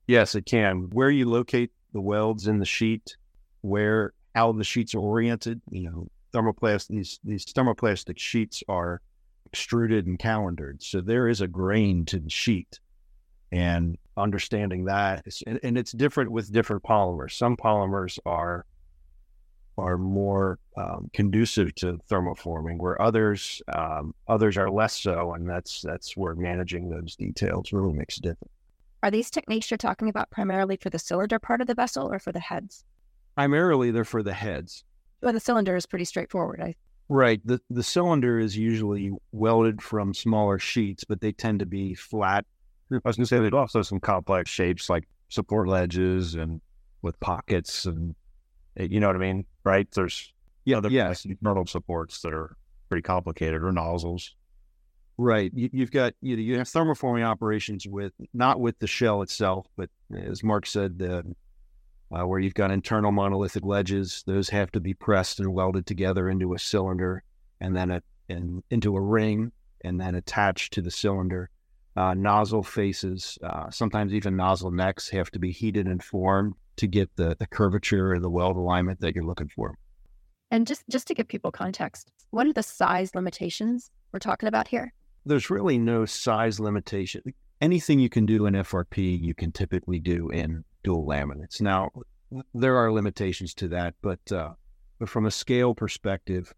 Yes, 0.07 0.35
it 0.35 0.45
can. 0.45 0.89
Where 0.91 1.09
you 1.09 1.29
locate 1.29 1.71
the 1.93 2.01
welds 2.01 2.47
in 2.47 2.59
the 2.59 2.65
sheet, 2.65 3.15
where 3.61 4.13
how 4.35 4.51
the 4.51 4.63
sheets 4.63 4.93
are 4.95 4.99
oriented, 4.99 5.61
you 5.69 5.83
know, 5.83 6.07
thermoplastic 6.33 6.88
these 6.88 7.19
these 7.23 7.45
thermoplastic 7.45 8.17
sheets 8.17 8.63
are 8.67 9.01
extruded 9.45 10.07
and 10.07 10.19
calendered. 10.19 10.81
So 10.83 11.01
there 11.01 11.27
is 11.27 11.41
a 11.41 11.47
grain 11.47 12.05
to 12.05 12.19
the 12.19 12.29
sheet. 12.29 12.79
And 13.51 13.97
understanding 14.15 14.85
that, 14.85 15.25
and, 15.47 15.59
and 15.63 15.75
it's 15.75 15.91
different 15.91 16.31
with 16.31 16.51
different 16.51 16.83
polymers. 16.83 17.31
Some 17.31 17.57
polymers 17.57 18.19
are 18.25 18.65
are 19.79 19.98
more 19.98 20.59
um, 20.77 21.09
conducive 21.13 21.74
to 21.75 22.00
thermoforming, 22.09 22.77
where 22.77 23.01
others 23.01 23.62
um, 23.74 24.13
others 24.27 24.57
are 24.57 24.69
less 24.69 24.98
so, 24.98 25.33
and 25.33 25.50
that's 25.50 25.81
that's 25.81 26.15
where 26.15 26.36
managing 26.36 26.89
those 26.89 27.15
details 27.15 27.71
really 27.74 27.93
makes 27.93 28.17
a 28.17 28.21
difference. 28.21 28.51
Are 29.01 29.12
these 29.12 29.29
techniques 29.29 29.71
you're 29.71 29.77
talking 29.77 30.09
about 30.09 30.29
primarily 30.29 30.75
for 30.75 30.89
the 30.89 31.00
cylinder 31.00 31.39
part 31.39 31.62
of 31.62 31.67
the 31.67 31.74
vessel 31.74 32.12
or 32.12 32.19
for 32.19 32.31
the 32.31 32.39
heads? 32.39 32.83
Primarily, 33.36 33.91
they're 33.91 34.03
for 34.03 34.24
the 34.24 34.33
heads. 34.33 34.83
Well, 35.21 35.33
the 35.33 35.39
cylinder 35.39 35.75
is 35.75 35.86
pretty 35.86 36.05
straightforward. 36.05 36.62
I... 36.62 36.75
Right. 37.07 37.41
The 37.45 37.62
the 37.69 37.83
cylinder 37.83 38.39
is 38.39 38.57
usually 38.57 39.12
welded 39.31 39.81
from 39.81 40.13
smaller 40.13 40.59
sheets, 40.59 41.03
but 41.03 41.21
they 41.21 41.31
tend 41.31 41.59
to 41.59 41.65
be 41.65 41.93
flat. 41.93 42.45
I 42.91 43.00
was 43.03 43.17
going 43.17 43.24
to 43.24 43.27
say 43.27 43.39
there's 43.39 43.53
also 43.53 43.81
some 43.81 44.00
complex 44.00 44.50
shapes 44.50 44.89
like 44.89 45.07
support 45.29 45.67
ledges 45.67 46.36
and 46.36 46.59
with 47.01 47.19
pockets 47.19 47.86
and 47.86 48.15
you 48.75 48.99
know 48.99 49.07
what 49.07 49.15
I 49.15 49.19
mean, 49.19 49.45
right? 49.63 49.88
There's 49.91 50.33
yeah, 50.65 50.77
other 50.77 50.89
yes. 50.89 51.25
internal 51.25 51.65
supports 51.65 52.21
that 52.21 52.33
are 52.33 52.55
pretty 52.89 53.01
complicated 53.01 53.63
or 53.63 53.71
nozzles. 53.71 54.35
Right. 55.17 55.51
You, 55.53 55.69
have 55.81 55.91
got 55.91 56.13
you, 56.21 56.38
know, 56.38 56.41
you 56.41 56.57
have 56.57 56.67
thermoforming 56.67 57.25
operations 57.25 57.85
with 57.85 58.13
not 58.33 58.59
with 58.59 58.79
the 58.79 58.88
shell 58.88 59.21
itself, 59.21 59.67
but 59.75 59.89
as 60.13 60.43
Marc 60.43 60.65
said, 60.65 60.97
the 60.97 61.35
uh, 62.11 62.25
where 62.25 62.39
you've 62.39 62.53
got 62.53 62.71
internal 62.71 63.11
monolithic 63.11 63.63
ledges. 63.63 64.23
Those 64.25 64.49
have 64.49 64.71
to 64.71 64.79
be 64.79 64.93
pressed 64.93 65.39
and 65.39 65.53
welded 65.53 65.85
together 65.85 66.29
into 66.29 66.53
a 66.53 66.59
cylinder, 66.59 67.23
and 67.59 67.75
then 67.75 67.91
a, 67.91 68.01
and 68.29 68.63
into 68.69 68.95
a 68.95 69.01
ring, 69.01 69.51
and 69.81 69.99
then 69.99 70.15
attached 70.15 70.73
to 70.73 70.81
the 70.81 70.91
cylinder. 70.91 71.49
Uh, 71.95 72.13
nozzle 72.13 72.63
faces, 72.63 73.38
uh, 73.43 73.69
sometimes 73.69 74.13
even 74.13 74.38
nozzle 74.38 74.71
necks, 74.71 75.09
have 75.09 75.29
to 75.31 75.39
be 75.39 75.51
heated 75.51 75.85
and 75.85 76.03
formed 76.03 76.53
to 76.79 76.88
get 76.88 77.15
the, 77.15 77.36
the 77.39 77.48
curvature 77.48 78.13
or 78.13 78.19
the 78.19 78.29
weld 78.29 78.57
alignment 78.57 79.01
that 79.01 79.13
you're 79.15 79.25
looking 79.25 79.50
for. 79.50 79.75
And 80.51 80.65
just 80.65 80.83
just 80.89 81.07
to 81.07 81.13
give 81.13 81.27
people 81.27 81.51
context, 81.51 82.12
what 82.31 82.48
are 82.48 82.53
the 82.53 82.63
size 82.63 83.13
limitations 83.13 83.91
we're 84.12 84.19
talking 84.19 84.48
about 84.48 84.67
here? 84.67 84.93
There's 85.25 85.50
really 85.50 85.77
no 85.77 86.05
size 86.05 86.59
limitation. 86.59 87.21
Anything 87.62 88.00
you 88.00 88.09
can 88.09 88.25
do 88.25 88.45
in 88.45 88.53
FRP, 88.55 89.21
you 89.21 89.36
can 89.36 89.51
typically 89.51 90.00
do 90.00 90.29
in 90.29 90.63
dual 90.83 91.05
laminates. 91.05 91.62
Now, 91.62 91.89
there 92.53 92.77
are 92.77 92.91
limitations 92.91 93.53
to 93.55 93.67
that, 93.67 93.93
but 94.01 94.31
uh, 94.31 94.53
but 94.98 95.09
from 95.09 95.25
a 95.25 95.31
scale 95.31 95.75
perspective, 95.75 96.53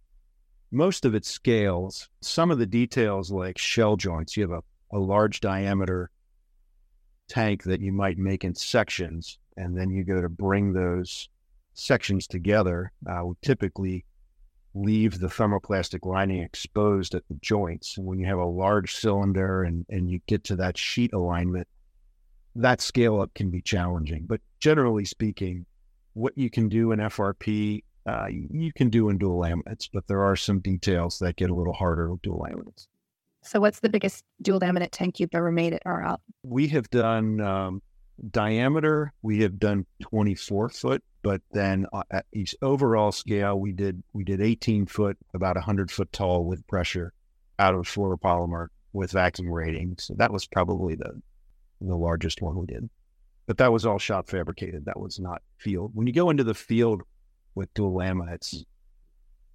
most 0.72 1.04
of 1.04 1.16
it 1.16 1.26
scales. 1.26 2.08
Some 2.22 2.52
of 2.52 2.60
the 2.60 2.66
details, 2.66 3.32
like 3.32 3.58
shell 3.58 3.98
joints, 3.98 4.38
you 4.38 4.44
have 4.44 4.52
a, 4.52 4.98
a 4.98 5.00
large 5.00 5.42
diameter 5.42 6.12
tank 7.28 7.64
that 7.64 7.82
you 7.82 7.92
might 7.92 8.18
make 8.18 8.44
in 8.44 8.56
sections, 8.56 9.38
and 9.58 9.78
then 9.78 9.90
you 9.92 10.04
go 10.04 10.22
to 10.22 10.30
bring 10.30 10.74
those 10.74 11.30
sections 11.74 12.28
together. 12.28 12.92
Uh, 13.10 13.26
we 13.26 13.36
typically 13.42 14.06
leave 14.74 15.20
the 15.20 15.28
thermoplastic 15.28 16.06
lining 16.06 16.42
exposed 16.42 17.14
at 17.14 17.28
the 17.28 17.36
joints. 17.42 17.98
And 17.98 18.06
when 18.06 18.20
you 18.20 18.26
have 18.28 18.40
a 18.40 18.46
large 18.46 18.96
cylinder 18.96 19.64
and, 19.64 19.86
and 19.90 20.10
you 20.10 20.22
get 20.28 20.44
to 20.46 20.56
that 20.58 20.78
sheet 20.78 21.14
alignment, 21.14 21.68
that 22.56 22.82
scale 22.82 23.22
up 23.22 23.34
can 23.34 23.50
be 23.50 23.62
challenging. 23.62 24.26
But 24.28 24.42
generally 24.60 25.06
speaking, 25.06 25.66
what 26.14 26.38
you 26.38 26.50
can 26.50 26.70
do 26.70 26.92
in 26.92 27.00
FRP, 27.00 27.84
uh, 28.06 28.28
you 28.30 28.72
can 28.74 28.90
do 28.90 29.10
in 29.10 29.18
dual 29.18 29.40
laminates, 29.40 29.90
but 29.92 30.08
there 30.08 30.24
are 30.24 30.36
some 30.36 30.60
details 30.60 31.20
that 31.20 31.36
get 31.36 31.50
a 31.50 31.56
little 31.56 31.74
harder 31.74 32.12
with 32.12 32.22
dual 32.22 32.46
laminates. 32.46 32.88
So, 33.44 33.60
what's 33.60 33.80
the 33.80 33.90
biggest 33.90 34.24
dual 34.42 34.60
laminate 34.60 34.90
tank 34.92 35.20
you've 35.20 35.34
ever 35.34 35.52
made 35.52 35.74
at 35.74 35.82
RL? 35.86 36.22
We 36.44 36.68
have 36.68 36.90
done 36.92 37.42
um, 37.42 37.82
diameter, 38.30 39.14
we 39.22 39.40
have 39.42 39.60
done 39.60 39.86
24 40.02 40.70
foot, 40.70 41.04
but 41.24 41.42
then 41.52 41.86
uh, 41.94 42.04
at 42.12 42.26
each 42.34 42.56
overall 42.62 43.12
scale, 43.12 43.60
we 43.60 43.72
did 43.72 44.02
we 44.14 44.24
did 44.24 44.42
18 44.42 44.86
foot, 44.86 45.18
about 45.34 45.56
100 45.56 45.92
foot 45.92 46.12
tall 46.12 46.46
with 46.46 46.66
pressure 46.68 47.14
out 47.60 47.76
of 47.76 47.88
fluoropolymer 47.88 48.68
with 48.94 49.12
vacuum 49.12 49.50
ratings. 49.50 50.06
So 50.06 50.16
that 50.18 50.32
was 50.32 50.46
probably 50.46 50.96
the 50.96 51.22
the 51.82 51.96
largest 51.96 52.42
one 52.42 52.56
we 52.56 52.68
did. 52.68 52.90
But 53.48 53.58
that 53.58 53.72
was 53.72 53.86
all 53.86 53.98
shop 53.98 54.30
fabricated. 54.30 54.86
That 54.86 55.00
was 55.00 55.20
not 55.20 55.42
field. 55.58 55.92
When 55.94 56.08
you 56.08 56.14
go 56.14 56.30
into 56.30 56.44
the 56.44 56.54
field 56.54 57.02
with 57.56 57.74
dual 57.74 57.94
laminates, 57.94 58.64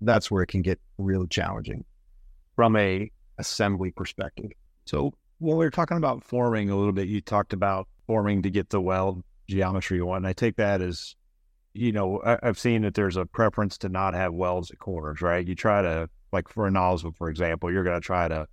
that's 0.01 0.31
where 0.31 0.43
it 0.43 0.49
can 0.49 0.63
get 0.63 0.81
really 0.99 1.29
challenging 1.29 1.85
from 2.57 2.77
a 2.77 3.11
assembly 3.39 3.93
perspective. 3.93 4.51
So 4.87 5.15
when 5.39 5.57
we 5.57 5.65
were 5.65 5.71
talking 5.71 5.97
about 5.97 6.25
forming 6.25 6.71
a 6.71 6.77
little 6.77 6.93
bit, 6.93 7.09
you 7.09 7.21
talked 7.21 7.53
about 7.53 7.89
forming 8.07 8.43
to 8.43 8.51
get 8.51 8.71
the 8.71 8.81
weld 8.81 9.23
geometry 9.49 10.03
one. 10.03 10.25
I 10.25 10.33
take 10.33 10.57
that 10.57 10.81
as, 10.81 11.15
you 11.75 11.93
know, 11.93 12.21
I, 12.25 12.39
have 12.43 12.59
seen 12.59 12.83
that 12.83 12.95
there's 12.95 13.17
a 13.17 13.27
preference 13.27 13.79
to 13.79 13.89
not 13.89 14.15
have 14.15 14.33
welds 14.33 14.71
at 14.71 14.79
corners, 14.79 15.21
right? 15.21 15.47
You 15.47 15.55
try 15.55 15.83
to, 15.83 16.09
like 16.33 16.49
for 16.49 16.67
a 16.67 16.71
nozzle, 16.71 17.13
for 17.13 17.29
example, 17.29 17.73
you're 17.73 17.85
going 17.85 18.01
to 18.01 18.05
try 18.05 18.29
to 18.29 18.47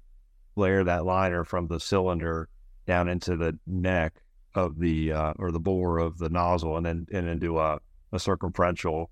layer 0.55 0.83
that 0.83 1.05
liner 1.05 1.43
from 1.43 1.67
the 1.67 1.79
cylinder 1.79 2.47
down 2.85 3.07
into 3.07 3.37
the 3.37 3.57
neck 3.65 4.13
of 4.55 4.79
the 4.79 5.11
uh, 5.11 5.33
or 5.39 5.51
the 5.51 5.59
bore 5.59 5.97
of 5.97 6.17
the 6.17 6.29
nozzle, 6.29 6.77
and 6.77 6.85
then 6.85 7.07
and 7.11 7.27
then 7.27 7.39
do 7.39 7.57
a, 7.57 7.79
a 8.11 8.19
circumferential 8.19 9.09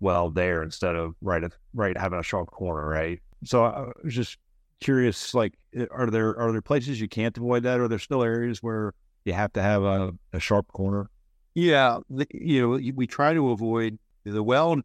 weld 0.00 0.34
there 0.34 0.62
instead 0.62 0.94
of 0.94 1.14
right 1.20 1.42
right 1.74 1.96
having 1.96 2.18
a 2.18 2.22
sharp 2.22 2.50
corner, 2.50 2.88
right? 2.88 3.20
So 3.44 3.64
I 3.64 3.88
was 4.02 4.14
just 4.14 4.38
curious, 4.80 5.34
like, 5.34 5.54
are 5.90 6.10
there 6.10 6.38
are 6.38 6.52
there 6.52 6.62
places 6.62 7.00
you 7.00 7.08
can't 7.08 7.36
avoid 7.36 7.64
that? 7.64 7.80
Or 7.80 7.84
are 7.84 7.88
there 7.88 7.98
still 7.98 8.22
areas 8.22 8.62
where 8.62 8.94
you 9.24 9.32
have 9.32 9.52
to 9.54 9.62
have 9.62 9.82
a, 9.82 10.12
a 10.32 10.40
sharp 10.40 10.68
corner? 10.68 11.10
Yeah, 11.54 11.98
the, 12.08 12.26
you 12.30 12.62
know, 12.62 12.92
we 12.94 13.06
try 13.06 13.34
to 13.34 13.50
avoid 13.50 13.98
the 14.24 14.42
weld. 14.42 14.82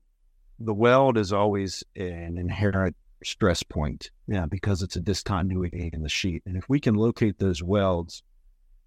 The 0.60 0.74
weld 0.74 1.18
is 1.18 1.34
always 1.34 1.84
an 1.96 2.38
inherent 2.38 2.96
stress 3.24 3.63
point, 3.63 4.12
yeah, 4.28 4.46
because 4.46 4.82
it's 4.82 4.96
a 4.96 5.02
discontinuity 5.02 5.90
in 5.94 6.04
the 6.04 6.10
sheet. 6.10 6.44
And 6.46 6.58
if 6.58 6.68
we 6.70 6.80
can 6.80 6.96
locate 6.96 7.40
those 7.40 7.63
welds 7.63 8.24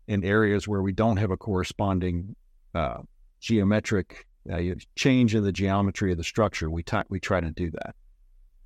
in 0.09 0.25
areas 0.25 0.69
where 0.69 0.83
we 0.83 0.93
don't 0.93 1.17
have 1.17 1.31
a 1.31 1.37
corresponding 1.37 2.37
uh, 2.75 2.99
geometric 3.41 4.26
uh, 4.53 4.61
change 4.95 5.35
in 5.35 5.43
the 5.43 5.53
geometry 5.53 6.12
of 6.12 6.19
the 6.19 6.25
structure, 6.25 6.71
we 6.71 6.83
t- 6.83 6.97
we 7.09 7.21
try 7.21 7.41
to 7.41 7.50
do 7.50 7.71
that, 7.73 7.95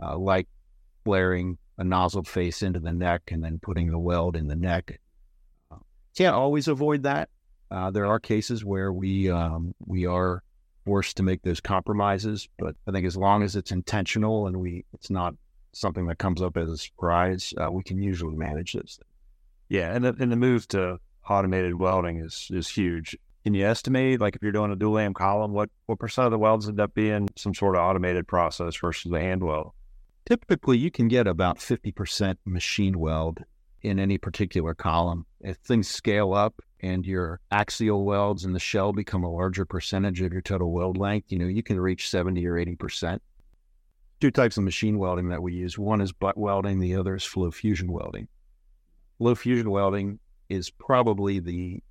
uh, 0.03 0.17
like 0.17 0.49
flaring 1.05 1.57
a 1.79 1.85
nozzle 1.85 2.23
face 2.23 2.63
into 2.63 2.79
the 2.79 2.93
neck 2.93 3.23
and 3.31 3.43
then 3.43 3.59
putting 3.59 3.91
the 3.91 3.99
weld 3.99 4.37
in 4.37 4.49
the 4.49 4.57
neck. 4.57 5.01
Can't 6.21 6.37
always 6.37 6.69
avoid 6.69 7.05
that. 7.05 7.31
Uh, 7.71 7.91
there 7.91 8.05
are 8.05 8.21
cases 8.21 8.63
where 8.63 8.93
we 8.93 9.31
um, 9.31 9.75
we 9.87 10.05
are 10.05 10.43
forced 10.85 11.17
to 11.17 11.23
make 11.23 11.41
those 11.41 11.61
compromises, 11.61 12.47
but 12.59 12.77
I 12.87 12.91
think 12.91 13.07
as 13.07 13.17
long 13.17 13.43
as 13.43 13.57
it's 13.57 13.73
intentional 13.73 14.47
and 14.47 14.59
we 14.59 14.85
it's 14.93 15.09
not 15.09 15.35
something 15.73 16.09
that 16.09 16.19
comes 16.19 16.43
up 16.43 16.59
as 16.59 16.69
a 16.69 16.77
surprise, 16.77 17.55
uh, 17.57 17.71
we 17.73 17.83
can 17.83 18.03
usually 18.03 18.37
manage 18.37 18.75
this. 18.75 19.01
Yeah, 19.71 19.95
and 19.95 20.05
the, 20.05 20.15
and 20.21 20.31
the 20.31 20.37
move 20.37 20.69
to 20.69 20.99
automated 21.27 21.77
welding 21.77 22.19
is 22.19 22.49
is 22.51 22.69
huge. 22.69 23.17
Can 23.43 23.55
you 23.55 23.67
estimate, 23.67 24.21
like 24.21 24.37
if 24.37 24.43
you're 24.43 24.53
doing 24.53 24.73
a 24.73 24.77
dual 24.77 24.93
lam 24.93 25.15
column, 25.15 25.53
what 25.53 25.71
what 25.87 25.99
percent 25.99 26.27
of 26.27 26.33
the 26.33 26.39
welds 26.39 26.69
end 26.69 26.81
up 26.81 26.93
being 26.93 27.31
some 27.35 27.55
sort 27.55 27.77
of 27.77 27.81
automated 27.81 28.29
process 28.29 28.77
versus 28.77 29.11
the 29.11 29.21
hand 29.21 29.43
weld? 29.43 29.73
Typically, 30.27 30.77
you 30.77 30.91
can 30.91 31.09
get 31.09 31.27
about 31.27 31.57
50% 31.57 32.37
machine 32.45 32.99
weld 32.99 33.43
in 33.83 33.99
any 33.99 34.19
particular 34.19 34.75
column. 34.75 35.27
If 35.41 35.57
things 35.59 35.89
scale 35.89 36.33
up 36.35 36.61
and 36.81 37.07
your 37.07 37.41
axial 37.51 38.05
welds 38.05 38.45
in 38.45 38.53
the 38.53 38.59
shell 38.59 38.93
become 38.93 39.25
a 39.25 39.31
larger 39.31 39.65
percentage 39.65 40.21
of 40.21 40.33
your 40.33 40.43
total 40.43 40.73
weld 40.73 40.97
length, 40.97 41.33
you 41.33 41.39
know, 41.39 41.47
you 41.47 41.63
can 41.63 41.81
reach 41.81 42.11
70 42.11 42.47
or 42.47 42.55
80% 42.55 43.21
two 44.21 44.31
types 44.31 44.59
of 44.59 44.65
machine 44.65 44.99
welding 44.99 45.29
that 45.31 45.43
we 45.43 45.55
use. 45.55 45.79
One 45.79 46.01
is 46.01 46.13
butt 46.13 46.37
welding, 46.37 46.79
the 46.79 46.95
other 46.95 47.15
is 47.15 47.25
flow 47.25 47.51
fusion 47.51 47.91
welding. 47.91 48.29
Flow 49.19 49.35
fusion 49.35 49.71
welding 49.71 50.19
is 50.49 50.71
probably 50.71 51.41
the 51.41 51.83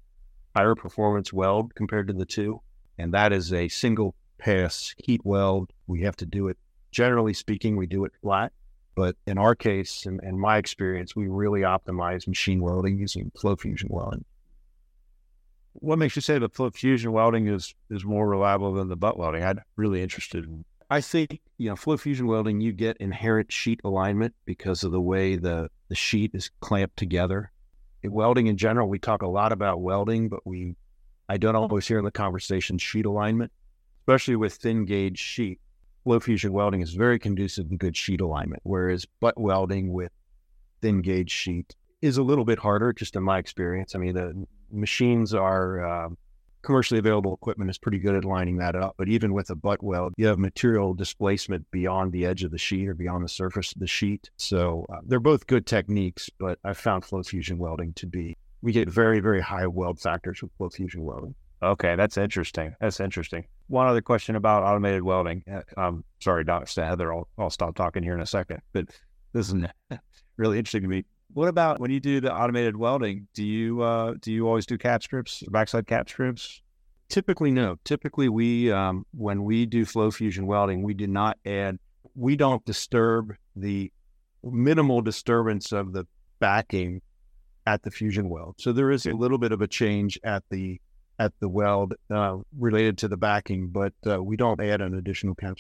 higher 0.56 0.76
performance 0.76 1.34
weld 1.34 1.74
compared 1.76 2.08
to 2.08 2.14
the 2.14 2.26
two. 2.26 2.62
And 2.98 3.14
that 3.14 3.34
is 3.34 3.52
a 3.54 3.68
single 3.68 4.16
pass 4.38 4.94
heat 4.98 5.22
weld. 5.24 5.72
We 5.88 6.02
have 6.02 6.16
to 6.18 6.26
do 6.26 6.48
it, 6.50 6.58
generally 6.92 7.34
speaking, 7.34 7.76
we 7.76 7.88
do 7.88 8.06
it 8.06 8.12
flat. 8.22 8.52
But 9.00 9.16
in 9.26 9.38
our 9.38 9.56
case, 9.56 10.06
and 10.06 10.20
in, 10.22 10.32
in 10.32 10.40
my 10.40 10.58
experience, 10.58 11.16
we 11.16 11.30
really 11.30 11.62
optimize 11.62 12.28
machine 12.28 12.60
welding 12.60 12.98
using 12.98 13.32
flow 13.40 13.56
fusion 13.56 13.88
welding. 13.90 14.26
What 15.72 15.98
makes 15.98 16.18
you 16.18 16.22
say 16.22 16.38
that 16.38 16.54
flow 16.54 16.70
fusion 16.70 17.14
welding 17.14 17.48
is, 17.48 17.74
is 17.90 18.04
more 18.04 18.28
reliable 18.28 18.74
than 18.74 18.90
the 18.90 18.98
butt 18.98 19.18
welding? 19.18 19.42
I'm 19.42 19.62
really 19.78 20.04
interested 20.04 20.44
in 20.44 20.66
I 20.90 21.00
think 21.00 21.40
you 21.58 21.70
know 21.70 21.78
flow 21.78 21.96
fusion 21.96 22.28
welding 22.28 22.60
you 22.60 22.74
get 22.74 22.98
inherent 22.98 23.54
sheet 23.54 23.80
alignment 23.86 24.36
because 24.44 24.84
of 24.84 24.92
the 24.92 25.00
way 25.00 25.38
the 25.38 25.70
the 25.88 25.96
sheet 25.96 26.32
is 26.34 26.52
clamped 26.60 26.98
together. 26.98 27.54
In 28.04 28.12
welding 28.12 28.48
in 28.48 28.58
general, 28.58 28.90
we 28.90 29.00
talk 29.00 29.22
a 29.22 29.28
lot 29.28 29.54
about 29.54 29.80
welding, 29.80 30.28
but 30.28 30.46
we 30.46 30.76
I 31.30 31.38
don't 31.38 31.56
always 31.56 31.88
hear 31.88 32.00
in 32.00 32.06
the 32.06 32.12
conversation 32.12 32.78
sheet 32.78 33.06
alignment, 33.06 33.54
especially 34.02 34.36
with 34.36 34.56
thin 34.56 34.84
gauge 34.84 35.20
sheet. 35.20 35.62
Flow 36.04 36.20
fusion 36.20 36.54
welding 36.54 36.82
is 36.82 36.94
very 36.94 37.20
conducive 37.20 37.70
to 37.70 37.78
good 37.78 37.96
sheet 37.96 38.22
alignment, 38.22 38.62
whereas 38.64 39.06
butt 39.20 39.40
welding 39.40 39.92
with 39.92 40.12
thin 40.82 41.02
gauge 41.02 41.32
sheet 41.32 41.76
is 42.02 42.18
a 42.18 42.24
little 42.24 42.46
bit 42.46 42.60
harder, 42.60 42.94
just 42.94 43.16
in 43.16 43.24
my 43.24 43.38
experience. 43.38 43.96
I 43.96 44.00
mean, 44.00 44.16
the 44.16 44.46
machines 44.72 45.34
are 45.34 45.86
uh, 45.86 46.10
commercially 46.62 47.00
available 47.00 47.34
equipment 47.34 47.70
is 47.70 47.78
pretty 47.78 48.00
good 48.00 48.16
at 48.16 48.26
lining 48.26 48.58
that 48.58 48.76
up. 48.76 48.96
But 48.98 49.10
even 49.10 49.34
with 49.34 49.50
a 49.50 49.56
butt 49.56 49.84
weld, 49.84 50.14
you 50.18 50.28
have 50.28 50.40
material 50.40 50.94
displacement 50.94 51.70
beyond 51.72 52.12
the 52.12 52.26
edge 52.26 52.44
of 52.44 52.52
the 52.52 52.58
sheet 52.58 52.88
or 52.88 52.94
beyond 52.94 53.24
the 53.24 53.30
surface 53.30 53.72
of 53.74 53.80
the 53.80 53.88
sheet. 53.88 54.30
So 54.38 54.86
uh, 54.92 55.00
they're 55.06 55.20
both 55.20 55.48
good 55.48 55.66
techniques, 55.66 56.30
but 56.40 56.60
I 56.64 56.74
found 56.74 57.06
flow 57.06 57.24
fusion 57.24 57.58
welding 57.58 57.94
to 57.94 58.08
be, 58.08 58.38
we 58.62 58.72
get 58.72 58.90
very, 58.90 59.20
very 59.20 59.42
high 59.42 59.68
weld 59.68 60.00
factors 60.00 60.42
with 60.42 60.52
flow 60.58 60.70
fusion 60.70 61.04
welding. 61.04 61.36
Okay, 61.62 61.96
that's 61.96 62.18
interesting. 62.18 62.74
That's 62.80 63.00
interesting. 63.00 63.46
One 63.68 63.88
other 63.88 64.02
question 64.02 64.36
about 64.36 64.64
automated 64.64 65.04
welding. 65.04 65.44
I'm 65.76 66.04
sorry, 66.22 66.46
Dr. 66.46 66.86
Heather, 66.86 67.14
I'll, 67.14 67.28
I'll 67.38 67.50
stop 67.50 67.76
talking 67.76 68.02
here 68.02 68.14
in 68.14 68.22
a 68.22 68.26
second, 68.26 68.62
but 68.72 68.86
this 69.34 69.52
is 69.52 69.56
really 70.38 70.58
interesting 70.58 70.84
to 70.84 70.88
me. 70.88 71.06
What 71.34 71.48
about 71.48 71.80
when 71.80 71.92
you 71.92 72.00
do 72.00 72.22
the 72.22 72.34
automated 72.34 72.76
welding? 72.76 73.28
Do 73.34 73.44
you 73.44 73.82
uh, 73.82 74.16
do 74.20 74.32
you 74.32 74.48
always 74.48 74.66
do 74.66 74.78
cap 74.78 75.04
strips, 75.04 75.44
backside 75.52 75.86
cap 75.86 76.10
strips? 76.10 76.62
Typically, 77.08 77.52
no. 77.52 77.78
Typically, 77.84 78.30
we 78.30 78.72
um, 78.72 79.06
when 79.12 79.44
we 79.44 79.66
do 79.68 79.86
flow 79.86 80.10
fusion 80.10 80.48
welding, 80.48 80.82
we 80.82 80.96
do 80.96 81.06
not 81.06 81.38
add. 81.46 81.78
We 82.16 82.36
don't 82.36 82.66
disturb 82.66 83.36
the 83.56 83.92
minimal 84.44 85.02
disturbance 85.02 85.72
of 85.72 85.94
the 85.94 86.08
backing 86.40 87.02
at 87.68 87.84
the 87.84 87.92
fusion 87.92 88.30
weld. 88.30 88.56
So 88.58 88.72
there 88.72 88.90
is 88.90 89.06
a 89.06 89.12
little 89.12 89.38
bit 89.38 89.52
of 89.52 89.62
a 89.62 89.68
change 89.68 90.20
at 90.24 90.44
the 90.50 90.80
at 91.20 91.34
the 91.40 91.50
weld 91.50 91.94
uh, 92.10 92.38
related 92.58 92.98
to 93.00 93.08
the 93.08 93.18
backing, 93.18 93.68
but 93.68 93.94
uh, 94.08 94.24
we 94.24 94.38
don't 94.38 94.62
add 94.62 94.82
an 94.82 94.96
additional 94.96 95.36
cap. 95.36 95.58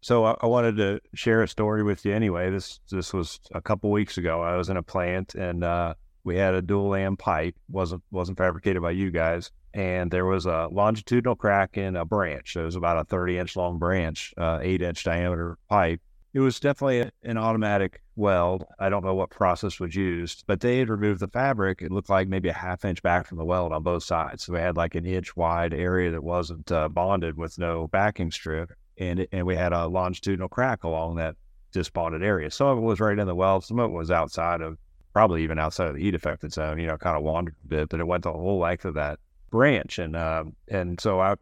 So 0.00 0.24
I, 0.24 0.36
I, 0.40 0.46
wanted 0.46 0.76
to 0.78 1.00
share 1.14 1.42
a 1.42 1.48
story 1.48 1.82
with 1.82 2.04
you 2.04 2.14
anyway. 2.14 2.50
This 2.50 2.80
this 2.90 3.12
was 3.12 3.40
a 3.54 3.60
couple 3.60 3.90
weeks 3.90 4.18
ago. 4.18 4.40
I 4.40 4.56
was 4.56 4.68
in 4.68 4.76
a 4.76 4.82
plant 4.82 5.34
and 5.34 5.62
uh, 5.62 5.94
we 6.24 6.36
had 6.36 6.54
a 6.54 6.62
dual 6.62 6.88
lam 6.90 7.16
pipe 7.16 7.56
wasn't 7.68 8.02
wasn't 8.10 8.38
fabricated 8.38 8.82
by 8.82 8.92
you 8.92 9.10
guys, 9.10 9.50
and 9.74 10.10
there 10.10 10.26
was 10.26 10.46
a 10.46 10.68
longitudinal 10.70 11.36
crack 11.36 11.76
in 11.76 11.96
a 11.96 12.04
branch. 12.04 12.56
It 12.56 12.62
was 12.62 12.76
about 12.76 12.98
a 12.98 13.04
thirty 13.04 13.38
inch 13.38 13.56
long 13.56 13.78
branch, 13.78 14.34
uh, 14.36 14.58
eight 14.62 14.82
inch 14.82 15.04
diameter 15.04 15.58
pipe. 15.68 16.00
It 16.34 16.40
was 16.40 16.58
definitely 16.58 17.10
an 17.22 17.36
automatic 17.36 18.02
weld. 18.16 18.64
I 18.78 18.88
don't 18.88 19.04
know 19.04 19.14
what 19.14 19.30
process 19.30 19.78
was 19.78 19.94
used, 19.94 20.44
but 20.46 20.60
they 20.60 20.78
had 20.78 20.88
removed 20.88 21.20
the 21.20 21.28
fabric. 21.28 21.82
It 21.82 21.92
looked 21.92 22.08
like 22.08 22.26
maybe 22.26 22.48
a 22.48 22.54
half 22.54 22.84
inch 22.84 23.02
back 23.02 23.26
from 23.26 23.38
the 23.38 23.44
weld 23.44 23.72
on 23.72 23.82
both 23.82 24.02
sides. 24.02 24.44
So 24.44 24.54
we 24.54 24.58
had 24.58 24.76
like 24.76 24.94
an 24.94 25.04
inch 25.04 25.36
wide 25.36 25.74
area 25.74 26.10
that 26.10 26.24
wasn't 26.24 26.72
uh, 26.72 26.88
bonded 26.88 27.36
with 27.36 27.58
no 27.58 27.86
backing 27.88 28.30
strip 28.30 28.72
and 28.98 29.26
and 29.32 29.46
we 29.46 29.56
had 29.56 29.72
a 29.72 29.86
longitudinal 29.86 30.48
crack 30.48 30.84
along 30.84 31.16
that 31.16 31.36
disbonded 31.72 32.22
area. 32.22 32.50
Some 32.50 32.68
of 32.68 32.78
it 32.78 32.82
was 32.82 33.00
right 33.00 33.18
in 33.18 33.26
the 33.26 33.34
weld, 33.34 33.64
some 33.64 33.78
of 33.78 33.90
it 33.90 33.94
was 33.94 34.10
outside 34.10 34.60
of, 34.60 34.78
probably 35.12 35.42
even 35.42 35.58
outside 35.58 35.88
of 35.88 35.94
the 35.94 36.02
heat 36.02 36.14
affected 36.14 36.52
zone. 36.52 36.78
You 36.78 36.86
know, 36.86 36.96
kind 36.96 37.16
of 37.16 37.22
wandered 37.22 37.56
a 37.64 37.68
bit, 37.68 37.88
but 37.88 38.00
it 38.00 38.06
went 38.06 38.24
the 38.24 38.32
whole 38.32 38.58
length 38.58 38.84
of 38.84 38.94
that 38.94 39.18
branch, 39.50 39.98
and 39.98 40.16
um, 40.16 40.54
and 40.68 41.00
so 41.00 41.20
I, 41.20 41.34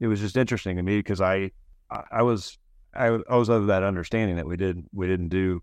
it 0.00 0.06
was 0.06 0.20
just 0.20 0.36
interesting 0.36 0.76
to 0.76 0.82
me 0.82 0.98
because 0.98 1.20
I, 1.20 1.50
I, 1.90 2.02
I 2.12 2.22
was 2.22 2.58
I, 2.96 3.18
I 3.28 3.36
was 3.36 3.48
of 3.48 3.66
that 3.68 3.82
understanding 3.82 4.36
that 4.36 4.46
we 4.46 4.56
did 4.56 4.84
we 4.92 5.06
didn't 5.06 5.28
do 5.28 5.62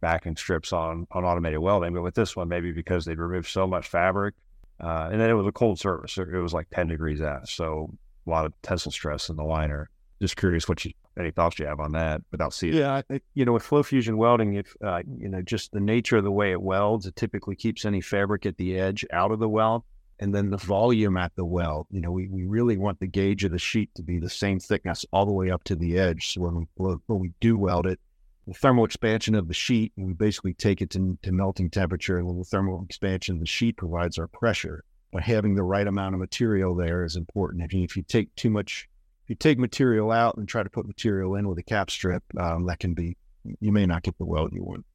backing 0.00 0.36
strips 0.36 0.72
on 0.72 1.06
on 1.10 1.24
automated 1.24 1.58
welding, 1.60 1.94
but 1.94 2.02
with 2.02 2.14
this 2.14 2.36
one 2.36 2.48
maybe 2.48 2.72
because 2.72 3.04
they'd 3.04 3.18
removed 3.18 3.48
so 3.48 3.66
much 3.66 3.88
fabric, 3.88 4.34
uh, 4.80 5.08
and 5.10 5.20
then 5.20 5.30
it 5.30 5.34
was 5.34 5.46
a 5.46 5.52
cold 5.52 5.78
surface, 5.78 6.16
it 6.16 6.28
was 6.28 6.54
like 6.54 6.68
ten 6.70 6.86
degrees 6.86 7.20
out, 7.20 7.48
so 7.48 7.90
a 8.26 8.30
lot 8.30 8.46
of 8.46 8.52
tensile 8.62 8.92
stress 8.92 9.28
in 9.28 9.36
the 9.36 9.44
liner 9.44 9.90
just 10.20 10.36
curious 10.36 10.68
what 10.68 10.84
you 10.84 10.92
any 11.18 11.30
thoughts 11.30 11.58
you 11.58 11.66
have 11.66 11.80
on 11.80 11.92
that 11.92 12.22
without 12.30 12.54
seeing. 12.54 12.74
Yeah, 12.74 13.02
I, 13.10 13.20
you 13.34 13.44
know, 13.44 13.52
with 13.52 13.64
flow 13.64 13.82
fusion 13.82 14.16
welding, 14.16 14.54
if 14.54 14.74
uh, 14.84 15.02
you 15.18 15.28
know 15.28 15.42
just 15.42 15.72
the 15.72 15.80
nature 15.80 16.18
of 16.18 16.24
the 16.24 16.30
way 16.30 16.52
it 16.52 16.62
welds, 16.62 17.06
it 17.06 17.16
typically 17.16 17.56
keeps 17.56 17.84
any 17.84 18.00
fabric 18.00 18.46
at 18.46 18.56
the 18.56 18.78
edge 18.78 19.04
out 19.12 19.32
of 19.32 19.38
the 19.38 19.48
weld, 19.48 19.84
and 20.20 20.34
then 20.34 20.50
the 20.50 20.56
volume 20.56 21.16
at 21.16 21.34
the 21.36 21.44
weld. 21.44 21.86
You 21.90 22.00
know, 22.00 22.10
we, 22.10 22.28
we 22.28 22.44
really 22.44 22.76
want 22.76 23.00
the 23.00 23.06
gauge 23.06 23.44
of 23.44 23.52
the 23.52 23.58
sheet 23.58 23.90
to 23.94 24.02
be 24.02 24.18
the 24.18 24.30
same 24.30 24.58
thickness 24.58 25.04
all 25.12 25.26
the 25.26 25.32
way 25.32 25.50
up 25.50 25.64
to 25.64 25.76
the 25.76 25.98
edge. 25.98 26.32
So 26.32 26.42
when 26.42 26.54
we 26.56 26.66
when 27.06 27.18
we 27.20 27.32
do 27.40 27.56
weld 27.56 27.86
it, 27.86 28.00
the 28.46 28.54
thermal 28.54 28.84
expansion 28.84 29.34
of 29.34 29.48
the 29.48 29.54
sheet, 29.54 29.92
and 29.96 30.06
we 30.06 30.12
basically 30.14 30.54
take 30.54 30.80
it 30.80 30.90
to, 30.90 31.18
to 31.22 31.32
melting 31.32 31.70
temperature, 31.70 32.18
and 32.18 32.40
the 32.40 32.44
thermal 32.44 32.82
expansion 32.84 33.36
of 33.36 33.40
the 33.40 33.46
sheet 33.46 33.76
provides 33.76 34.18
our 34.18 34.28
pressure. 34.28 34.84
But 35.12 35.22
having 35.22 35.54
the 35.54 35.62
right 35.62 35.86
amount 35.86 36.14
of 36.14 36.20
material 36.20 36.74
there 36.74 37.04
is 37.04 37.16
important. 37.16 37.62
If 37.62 37.72
you, 37.72 37.82
if 37.82 37.96
you 37.96 38.02
take 38.02 38.34
too 38.34 38.50
much 38.50 38.88
if 39.28 39.32
you 39.32 39.36
take 39.36 39.58
material 39.58 40.10
out 40.10 40.38
and 40.38 40.48
try 40.48 40.62
to 40.62 40.70
put 40.70 40.86
material 40.86 41.34
in 41.34 41.46
with 41.46 41.58
a 41.58 41.62
cap 41.62 41.90
strip, 41.90 42.22
um, 42.40 42.64
that 42.64 42.78
can 42.78 42.94
be, 42.94 43.14
you 43.60 43.72
may 43.72 43.84
not 43.84 44.02
get 44.02 44.16
the 44.16 44.24
weld 44.24 44.54
you 44.54 44.62
want. 44.62 44.86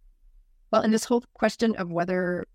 Well, 0.71 0.81
and 0.81 0.91
this 0.91 1.05
whole 1.05 1.23
question 1.35 1.75
of 1.75 1.91
whether 1.91 2.47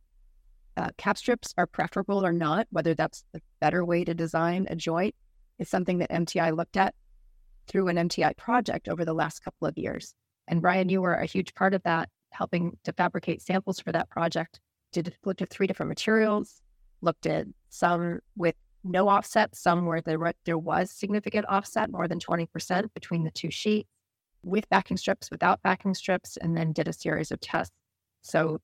uh, 0.78 0.90
cap 0.96 1.18
strips 1.18 1.52
are 1.58 1.66
preferable 1.66 2.24
or 2.24 2.32
not, 2.32 2.66
whether 2.70 2.94
that's 2.94 3.24
the 3.32 3.42
better 3.60 3.84
way 3.84 4.04
to 4.04 4.14
design 4.14 4.66
a 4.70 4.76
joint, 4.76 5.14
is 5.58 5.68
something 5.68 5.98
that 5.98 6.10
MTI 6.10 6.56
looked 6.56 6.76
at 6.76 6.94
through 7.66 7.88
an 7.88 7.96
MTI 7.96 8.36
project 8.36 8.88
over 8.88 9.04
the 9.04 9.12
last 9.12 9.40
couple 9.40 9.66
of 9.66 9.76
years. 9.76 10.14
And 10.46 10.62
Brian, 10.62 10.88
you 10.88 11.02
were 11.02 11.14
a 11.14 11.26
huge 11.26 11.54
part 11.54 11.74
of 11.74 11.82
that, 11.82 12.08
helping 12.30 12.78
to 12.84 12.92
fabricate 12.92 13.42
samples 13.42 13.80
for 13.80 13.92
that 13.92 14.08
project. 14.08 14.60
Did 14.92 15.14
looked 15.24 15.42
at 15.42 15.50
three 15.50 15.66
different 15.66 15.90
materials, 15.90 16.62
looked 17.02 17.26
at 17.26 17.46
some 17.68 18.20
with 18.36 18.54
no 18.84 19.08
offset, 19.08 19.54
some 19.54 19.84
where 19.84 20.00
there, 20.00 20.32
there 20.44 20.58
was 20.58 20.90
significant 20.90 21.46
offset, 21.48 21.90
more 21.90 22.08
than 22.08 22.18
20% 22.18 22.94
between 22.94 23.24
the 23.24 23.30
two 23.30 23.50
sheets, 23.50 23.88
with 24.42 24.68
backing 24.70 24.96
strips, 24.96 25.30
without 25.30 25.62
backing 25.62 25.94
strips, 25.94 26.36
and 26.38 26.56
then 26.56 26.72
did 26.72 26.88
a 26.88 26.92
series 26.92 27.30
of 27.30 27.40
tests. 27.40 27.74
So, 28.22 28.60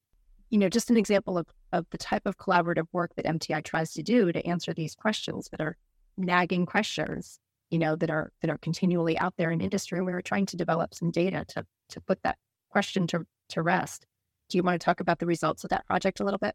you 0.51 0.59
know, 0.59 0.69
just 0.69 0.91
an 0.91 0.97
example 0.97 1.37
of, 1.37 1.47
of 1.75 1.87
the 1.91 1.99
type 1.99 2.25
of 2.25 2.39
collaborative 2.39 2.87
work 2.93 3.15
that 3.17 3.27
MTI 3.27 3.65
tries 3.65 3.93
to 3.95 4.03
do 4.03 4.33
to 4.33 4.47
answer 4.47 4.73
these 4.73 4.95
questions 4.95 5.49
that 5.51 5.61
are 5.61 5.77
nagging 6.17 6.67
questions, 6.67 7.41
you 7.71 7.79
know, 7.81 7.97
that 7.97 8.11
are 8.11 8.31
that 8.41 8.51
are 8.51 8.59
continually 8.59 9.19
out 9.19 9.35
there 9.37 9.51
in 9.51 9.61
industry. 9.61 9.99
And 9.99 10.07
we 10.07 10.13
were 10.13 10.23
trying 10.23 10.47
to 10.47 10.57
develop 10.57 10.95
some 10.95 11.11
data 11.11 11.45
to 11.49 11.67
to 11.91 12.01
put 12.01 12.23
that 12.23 12.39
question 12.71 13.07
to, 13.09 13.27
to 13.49 13.63
rest. 13.63 14.07
Do 14.49 14.57
you 14.57 14.63
want 14.63 14.81
to 14.81 14.85
talk 14.85 15.01
about 15.01 15.19
the 15.19 15.27
results 15.27 15.65
of 15.65 15.71
that 15.71 15.87
project 15.87 16.21
a 16.21 16.25
little 16.25 16.39
bit? 16.39 16.55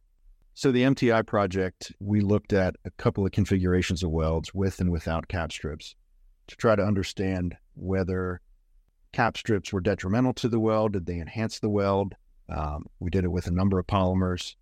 So 0.53 0.71
the 0.71 0.83
MTI 0.83 1.25
project, 1.25 1.93
we 1.99 2.21
looked 2.21 2.53
at 2.53 2.75
a 2.85 2.91
couple 2.91 3.25
of 3.25 3.31
configurations 3.31 4.03
of 4.03 4.11
welds 4.11 4.53
with 4.53 4.79
and 4.79 4.91
without 4.91 5.27
cap 5.27 5.51
strips 5.51 5.95
to 6.47 6.55
try 6.55 6.75
to 6.75 6.83
understand 6.83 7.55
whether 7.75 8.41
cap 9.13 9.37
strips 9.37 9.71
were 9.71 9.81
detrimental 9.81 10.33
to 10.33 10.49
the 10.49 10.59
weld. 10.59 10.93
Did 10.93 11.05
they 11.05 11.19
enhance 11.19 11.59
the 11.59 11.69
weld? 11.69 12.15
Um, 12.49 12.85
we 12.99 13.09
did 13.09 13.23
it 13.23 13.31
with 13.31 13.47
a 13.47 13.51
number 13.51 13.79
of 13.79 13.87
polymers, 13.87 14.55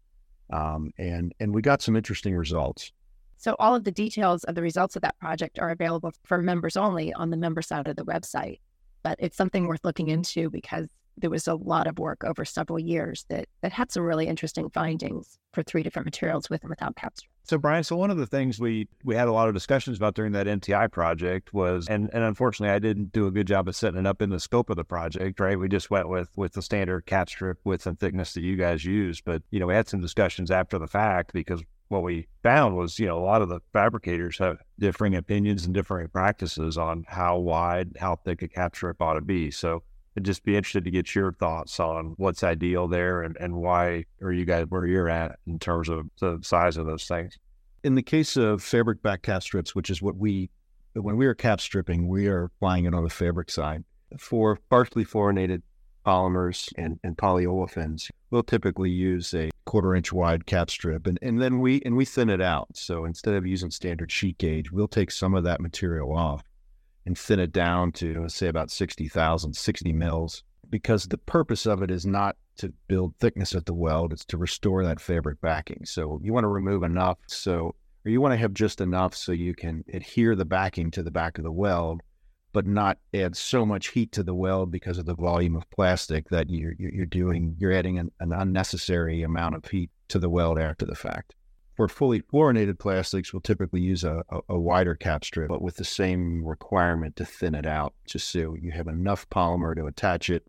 um, 0.51 0.91
and 0.97 1.33
and 1.39 1.53
we 1.53 1.61
got 1.61 1.81
some 1.81 1.95
interesting 1.95 2.35
results. 2.35 2.91
So 3.37 3.55
all 3.59 3.75
of 3.75 3.83
the 3.83 3.91
details 3.91 4.43
of 4.45 4.55
the 4.55 4.61
results 4.61 4.95
of 4.95 5.03
that 5.03 5.19
project 5.19 5.59
are 5.59 5.69
available 5.69 6.11
for 6.23 6.39
members 6.39 6.75
only 6.75 7.13
on 7.13 7.29
the 7.29 7.37
member 7.37 7.61
side 7.61 7.87
of 7.87 7.95
the 7.95 8.05
website. 8.05 8.59
But 9.03 9.17
it's 9.19 9.37
something 9.37 9.67
worth 9.67 9.85
looking 9.85 10.07
into 10.07 10.49
because 10.49 10.87
there 11.17 11.29
was 11.29 11.47
a 11.47 11.55
lot 11.55 11.87
of 11.87 11.99
work 11.99 12.23
over 12.23 12.45
several 12.45 12.79
years 12.79 13.25
that 13.29 13.47
that 13.61 13.71
had 13.71 13.91
some 13.91 14.03
really 14.03 14.27
interesting 14.27 14.69
findings 14.69 15.37
for 15.53 15.63
three 15.63 15.83
different 15.83 16.05
materials 16.05 16.49
with 16.49 16.61
and 16.61 16.69
without 16.69 16.95
caps. 16.95 17.21
So 17.47 17.57
Brian, 17.57 17.85
so 17.85 17.95
one 17.95 18.11
of 18.11 18.17
the 18.17 18.27
things 18.27 18.59
we 18.59 18.89
we 19.05 19.15
had 19.15 19.29
a 19.29 19.31
lot 19.31 19.47
of 19.47 19.53
discussions 19.53 19.95
about 19.95 20.15
during 20.15 20.33
that 20.33 20.47
MTI 20.47 20.91
project 20.91 21.53
was, 21.53 21.87
and 21.87 22.09
and 22.11 22.21
unfortunately 22.23 22.75
I 22.75 22.79
didn't 22.79 23.13
do 23.13 23.25
a 23.25 23.31
good 23.31 23.47
job 23.47 23.69
of 23.69 23.75
setting 23.75 24.01
it 24.01 24.05
up 24.05 24.21
in 24.21 24.29
the 24.29 24.39
scope 24.39 24.69
of 24.69 24.75
the 24.75 24.83
project, 24.83 25.39
right? 25.39 25.57
We 25.57 25.69
just 25.69 25.89
went 25.89 26.09
with 26.09 26.29
with 26.35 26.53
the 26.53 26.61
standard 26.61 27.05
cap 27.05 27.29
strip 27.29 27.59
width 27.63 27.87
and 27.87 27.97
thickness 27.97 28.33
that 28.33 28.41
you 28.41 28.57
guys 28.57 28.83
use, 28.83 29.21
but 29.21 29.43
you 29.49 29.61
know 29.61 29.67
we 29.67 29.73
had 29.73 29.87
some 29.87 30.01
discussions 30.01 30.51
after 30.51 30.77
the 30.77 30.87
fact 30.87 31.31
because 31.31 31.63
what 31.87 32.03
we 32.03 32.27
found 32.43 32.75
was, 32.75 32.99
you 32.99 33.05
know, 33.05 33.17
a 33.17 33.23
lot 33.23 33.41
of 33.41 33.47
the 33.47 33.61
fabricators 33.71 34.37
have 34.39 34.57
differing 34.77 35.15
opinions 35.15 35.63
and 35.63 35.73
differing 35.73 36.09
practices 36.09 36.77
on 36.77 37.05
how 37.07 37.37
wide, 37.37 37.91
how 37.97 38.17
thick 38.17 38.41
a 38.41 38.47
cap 38.49 38.75
strip 38.75 39.01
ought 39.01 39.13
to 39.13 39.21
be. 39.21 39.51
So 39.51 39.83
I'd 40.17 40.23
just 40.23 40.43
be 40.43 40.55
interested 40.55 40.83
to 40.85 40.89
get 40.89 41.13
your 41.13 41.31
thoughts 41.31 41.79
on 41.79 42.15
what's 42.17 42.43
ideal 42.43 42.87
there 42.87 43.21
and, 43.21 43.37
and 43.39 43.53
why 43.53 44.05
are 44.23 44.31
you 44.31 44.45
guys 44.45 44.65
where 44.67 44.87
you're 44.87 45.09
at 45.09 45.37
in 45.45 45.59
terms 45.59 45.89
of 45.89 46.09
the 46.19 46.39
size 46.41 46.75
of 46.75 46.87
those 46.87 47.05
things. 47.05 47.37
In 47.83 47.93
the 47.93 48.01
case 48.01 48.35
of 48.35 48.63
fabric 48.63 49.03
back 49.03 49.21
cap 49.21 49.43
strips, 49.43 49.75
which 49.75 49.91
is 49.91 50.01
what 50.01 50.17
we, 50.17 50.49
when 50.93 51.17
we 51.17 51.27
are 51.27 51.35
cap 51.35 51.61
stripping, 51.61 52.07
we 52.07 52.27
are 52.27 52.45
applying 52.45 52.85
it 52.85 52.95
on 52.95 53.03
the 53.03 53.11
fabric 53.11 53.51
side. 53.51 53.83
For 54.17 54.57
partially 54.71 55.05
fluorinated 55.05 55.61
polymers 56.03 56.73
and, 56.79 56.99
and 57.03 57.15
polyolefins, 57.15 58.09
we'll 58.31 58.41
typically 58.41 58.89
use 58.89 59.35
a 59.35 59.51
quarter 59.65 59.93
inch 59.93 60.11
wide 60.11 60.47
cap 60.47 60.71
strip 60.71 61.05
and, 61.05 61.19
and 61.21 61.39
then 61.39 61.59
we 61.59 61.79
and 61.85 61.95
we 61.95 62.05
thin 62.05 62.31
it 62.31 62.41
out. 62.41 62.69
So 62.73 63.05
instead 63.05 63.35
of 63.35 63.45
using 63.45 63.69
standard 63.69 64.11
sheet 64.11 64.39
gauge, 64.39 64.71
we'll 64.71 64.87
take 64.87 65.11
some 65.11 65.35
of 65.35 65.43
that 65.43 65.61
material 65.61 66.11
off 66.11 66.43
and 67.07 67.17
thin 67.17 67.39
it 67.39 67.53
down 67.53 67.89
to 67.93 68.27
say 68.27 68.49
about 68.49 68.69
60,000, 68.69 69.53
60 69.53 69.93
mils, 69.93 70.43
because 70.69 71.05
the 71.05 71.17
purpose 71.17 71.65
of 71.65 71.81
it 71.81 71.89
is 71.89 72.05
not 72.05 72.35
to 72.57 72.73
build 72.89 73.15
thickness 73.19 73.55
at 73.55 73.65
the 73.65 73.73
weld, 73.73 74.11
it's 74.11 74.25
to 74.25 74.37
restore 74.37 74.83
that 74.83 74.99
fabric 74.99 75.39
backing. 75.39 75.85
So 75.85 76.19
you 76.21 76.33
want 76.33 76.43
to 76.43 76.49
remove 76.49 76.83
enough 76.83 77.17
so, 77.27 77.73
or 78.05 78.11
you 78.11 78.19
want 78.19 78.33
to 78.33 78.37
have 78.37 78.53
just 78.53 78.81
enough 78.81 79.15
so 79.15 79.31
you 79.31 79.55
can 79.55 79.85
adhere 79.93 80.35
the 80.35 80.43
backing 80.43 80.91
to 80.91 81.01
the 81.01 81.09
back 81.09 81.37
of 81.37 81.45
the 81.45 81.51
weld, 81.51 82.01
but 82.51 82.67
not 82.67 82.97
add 83.13 83.37
so 83.37 83.65
much 83.65 83.87
heat 83.87 84.11
to 84.11 84.23
the 84.23 84.35
weld 84.35 84.69
because 84.69 84.97
of 84.97 85.05
the 85.05 85.15
volume 85.15 85.55
of 85.55 85.69
plastic 85.69 86.27
that 86.27 86.49
you're, 86.49 86.73
you're 86.77 87.05
doing, 87.05 87.55
you're 87.57 87.71
adding 87.71 87.99
an, 87.99 88.11
an 88.19 88.33
unnecessary 88.33 89.23
amount 89.23 89.55
of 89.55 89.63
heat 89.63 89.91
to 90.09 90.19
the 90.19 90.29
weld 90.29 90.59
after 90.59 90.85
the 90.85 90.95
fact. 90.95 91.35
For 91.77 91.87
fully 91.87 92.21
fluorinated 92.21 92.79
plastics, 92.79 93.31
we'll 93.31 93.39
typically 93.39 93.79
use 93.79 94.03
a, 94.03 94.23
a, 94.31 94.39
a, 94.49 94.59
wider 94.59 94.95
cap 94.95 95.23
strip, 95.23 95.47
but 95.47 95.61
with 95.61 95.75
the 95.75 95.85
same 95.85 96.43
requirement 96.43 97.15
to 97.15 97.23
thin 97.23 97.53
it 97.53 97.67
out, 97.67 97.93
just 98.07 98.29
so 98.29 98.55
you 98.59 98.71
have 98.71 98.87
enough 98.87 99.29
polymer 99.29 99.75
to 99.75 99.85
attach 99.85 100.31
it, 100.31 100.43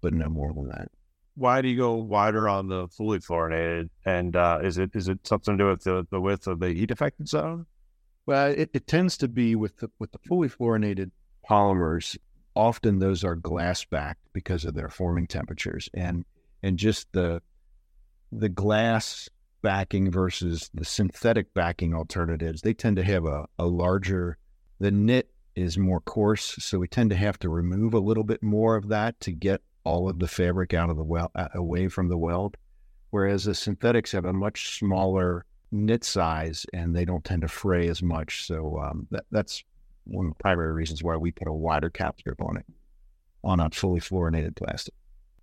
but 0.00 0.14
no 0.14 0.26
more 0.30 0.54
than 0.54 0.68
that. 0.68 0.90
Why 1.34 1.60
do 1.60 1.68
you 1.68 1.76
go 1.76 1.96
wider 1.96 2.48
on 2.48 2.68
the 2.68 2.88
fully 2.88 3.18
fluorinated? 3.18 3.90
And 4.06 4.34
uh, 4.34 4.60
is 4.62 4.78
it 4.78 4.90
is 4.94 5.08
it 5.08 5.26
something 5.26 5.58
to 5.58 5.64
do 5.64 5.68
with 5.68 5.84
the, 5.84 6.06
the 6.10 6.20
width 6.20 6.46
of 6.46 6.60
the 6.60 6.72
heat 6.72 6.90
affected 6.90 7.28
zone? 7.28 7.66
Well, 8.24 8.46
it, 8.46 8.70
it 8.72 8.86
tends 8.86 9.18
to 9.18 9.28
be 9.28 9.54
with 9.54 9.76
the 9.76 9.90
with 9.98 10.12
the 10.12 10.18
fully 10.26 10.48
fluorinated 10.48 11.10
polymers. 11.48 12.16
Often 12.56 13.00
those 13.00 13.22
are 13.22 13.34
glass 13.34 13.84
backed 13.84 14.26
because 14.32 14.64
of 14.64 14.74
their 14.74 14.88
forming 14.88 15.26
temperatures, 15.26 15.90
and 15.92 16.24
and 16.62 16.78
just 16.78 17.12
the 17.12 17.42
the 18.32 18.48
glass 18.48 19.28
backing 19.64 20.10
versus 20.10 20.70
the 20.74 20.84
synthetic 20.84 21.52
backing 21.54 21.94
alternatives, 21.94 22.60
they 22.60 22.74
tend 22.74 22.96
to 22.96 23.02
have 23.02 23.24
a, 23.24 23.46
a 23.58 23.64
larger, 23.64 24.36
the 24.78 24.90
knit 24.90 25.30
is 25.56 25.78
more 25.78 26.00
coarse. 26.00 26.54
So 26.60 26.78
we 26.78 26.86
tend 26.86 27.08
to 27.10 27.16
have 27.16 27.38
to 27.38 27.48
remove 27.48 27.94
a 27.94 27.98
little 27.98 28.24
bit 28.24 28.42
more 28.42 28.76
of 28.76 28.88
that 28.88 29.18
to 29.20 29.32
get 29.32 29.62
all 29.82 30.08
of 30.08 30.18
the 30.18 30.28
fabric 30.28 30.74
out 30.74 30.90
of 30.90 30.98
the 30.98 31.02
well, 31.02 31.32
away 31.54 31.88
from 31.88 32.08
the 32.08 32.18
weld. 32.18 32.58
Whereas 33.10 33.44
the 33.44 33.54
synthetics 33.54 34.12
have 34.12 34.26
a 34.26 34.32
much 34.34 34.78
smaller 34.78 35.46
knit 35.72 36.04
size 36.04 36.66
and 36.74 36.94
they 36.94 37.06
don't 37.06 37.24
tend 37.24 37.40
to 37.40 37.48
fray 37.48 37.88
as 37.88 38.02
much. 38.02 38.46
So 38.46 38.78
um, 38.78 39.08
that, 39.12 39.24
that's 39.30 39.64
one 40.04 40.26
of 40.26 40.32
the 40.32 40.42
primary 40.42 40.72
reasons 40.72 41.02
why 41.02 41.16
we 41.16 41.30
put 41.30 41.48
a 41.48 41.52
wider 41.52 41.88
cap 41.88 42.18
strip 42.18 42.42
on 42.42 42.58
it, 42.58 42.66
on 43.42 43.60
a 43.60 43.70
fully 43.70 44.00
fluorinated 44.00 44.56
plastic. 44.56 44.92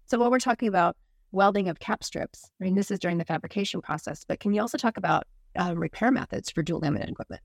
So 0.05 0.19
what 0.19 0.29
we're 0.29 0.39
talking 0.39 0.67
about 0.67 0.95
welding 1.31 1.69
of 1.69 1.79
cap 1.79 2.03
strips. 2.03 2.51
I 2.59 2.63
mean, 2.63 2.75
this 2.75 2.91
is 2.91 2.99
during 2.99 3.17
the 3.17 3.25
fabrication 3.25 3.81
process, 3.81 4.23
but 4.27 4.39
can 4.39 4.53
you 4.53 4.61
also 4.61 4.77
talk 4.77 4.97
about 4.97 5.27
uh, 5.55 5.73
repair 5.75 6.11
methods 6.11 6.49
for 6.51 6.63
dual 6.63 6.81
laminate 6.81 7.09
equipment? 7.09 7.41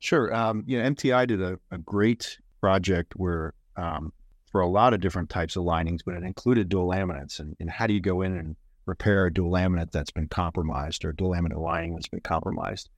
Sure. 0.00 0.34
Um, 0.34 0.64
you 0.66 0.78
know, 0.80 0.88
MTI 0.90 1.26
did 1.26 1.42
a, 1.42 1.58
a 1.70 1.78
great 1.78 2.38
project 2.60 3.14
where 3.16 3.54
um, 3.76 4.12
for 4.50 4.60
a 4.60 4.68
lot 4.68 4.94
of 4.94 5.00
different 5.00 5.30
types 5.30 5.56
of 5.56 5.64
linings, 5.64 6.02
but 6.02 6.14
it 6.14 6.22
included 6.22 6.68
dual 6.68 6.88
laminates. 6.88 7.38
And, 7.40 7.56
and 7.60 7.70
how 7.70 7.86
do 7.86 7.94
you 7.94 8.00
go 8.00 8.22
in 8.22 8.36
and 8.36 8.56
repair 8.86 9.26
a 9.26 9.32
dual 9.32 9.50
laminate 9.50 9.90
that's 9.90 10.10
been 10.10 10.28
compromised 10.28 11.04
or 11.04 11.10
a 11.10 11.16
dual 11.16 11.32
laminate 11.32 11.60
lining 11.60 11.94
that's 11.94 12.08
been 12.08 12.20
compromised? 12.20 12.88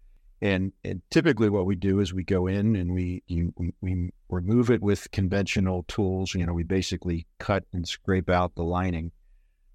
And, 0.43 0.73
and 0.85 1.03
typically, 1.11 1.51
what 1.51 1.67
we 1.67 1.77
do 1.77 2.01
is 2.01 2.15
we 2.15 2.25
go 2.25 2.47
in 2.47 2.75
and 2.75 2.95
we, 2.95 3.23
you, 3.27 3.53
we 3.59 3.75
we 3.83 4.11
remove 4.31 4.71
it 4.71 4.81
with 4.81 5.11
conventional 5.11 5.83
tools. 5.83 6.35
You 6.35 6.47
know, 6.47 6.55
we 6.55 6.63
basically 6.63 7.27
cut 7.39 7.65
and 7.75 7.87
scrape 7.87 8.31
out 8.31 8.55
the 8.55 8.63
lining 8.63 9.13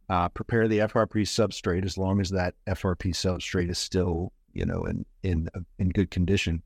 uh, 0.10 0.30
prepare 0.30 0.68
the 0.68 0.80
FRP 0.80 1.22
substrate 1.24 1.86
as 1.86 1.98
long 1.98 2.22
as 2.22 2.30
that 2.30 2.56
FRP 2.68 3.12
substrate 3.12 3.70
is 3.70 3.78
still, 3.78 4.32
you 4.54 4.66
know, 4.66 4.86
in 4.86 5.06
in 5.24 5.50
uh, 5.56 5.62
in 5.80 5.90
good 5.90 6.12
condition, 6.12 6.62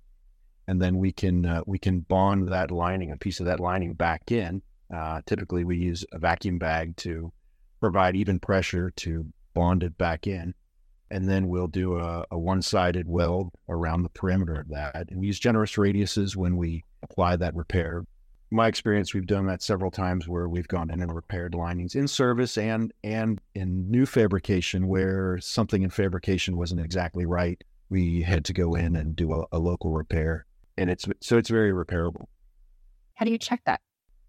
and 0.67 0.81
then 0.81 0.97
we 0.97 1.11
can 1.11 1.45
uh, 1.45 1.61
we 1.65 1.79
can 1.79 2.01
bond 2.01 2.49
that 2.49 2.71
lining, 2.71 3.11
a 3.11 3.17
piece 3.17 3.39
of 3.39 3.45
that 3.45 3.59
lining 3.59 3.93
back 3.93 4.31
in. 4.31 4.61
Uh, 4.93 5.21
typically, 5.25 5.63
we 5.63 5.77
use 5.77 6.05
a 6.11 6.19
vacuum 6.19 6.57
bag 6.57 6.95
to 6.97 7.31
provide 7.79 8.15
even 8.15 8.39
pressure 8.39 8.91
to 8.91 9.25
bond 9.53 9.83
it 9.83 9.97
back 9.97 10.27
in, 10.27 10.53
and 11.11 11.29
then 11.29 11.47
we'll 11.47 11.67
do 11.67 11.97
a, 11.97 12.25
a 12.31 12.37
one-sided 12.37 13.07
weld 13.07 13.51
around 13.69 14.03
the 14.03 14.09
perimeter 14.09 14.59
of 14.59 14.67
that. 14.69 15.09
And 15.09 15.19
we 15.19 15.27
use 15.27 15.39
generous 15.39 15.75
radiuses 15.75 16.35
when 16.35 16.57
we 16.57 16.83
apply 17.03 17.37
that 17.37 17.55
repair 17.55 18.03
my 18.51 18.67
experience, 18.67 19.13
we've 19.13 19.27
done 19.27 19.45
that 19.47 19.61
several 19.61 19.91
times 19.91 20.27
where 20.27 20.49
we've 20.49 20.67
gone 20.67 20.89
in 20.89 21.01
and 21.01 21.13
repaired 21.13 21.53
linings 21.53 21.95
in 21.95 22.07
service 22.07 22.57
and 22.57 22.91
and 23.03 23.39
in 23.53 23.89
new 23.89 24.05
fabrication 24.05 24.87
where 24.87 25.37
something 25.39 25.83
in 25.83 25.89
fabrication 25.89 26.57
wasn't 26.57 26.81
exactly 26.81 27.25
right. 27.25 27.63
We 27.89 28.21
had 28.21 28.45
to 28.45 28.53
go 28.53 28.75
in 28.75 28.95
and 28.95 29.15
do 29.15 29.33
a, 29.33 29.45
a 29.51 29.59
local 29.59 29.91
repair, 29.91 30.45
and 30.77 30.89
it's 30.89 31.07
so 31.21 31.37
it's 31.37 31.49
very 31.49 31.71
repairable. 31.71 32.25
How 33.15 33.25
do 33.25 33.31
you 33.31 33.37
check 33.37 33.61
that? 33.65 33.81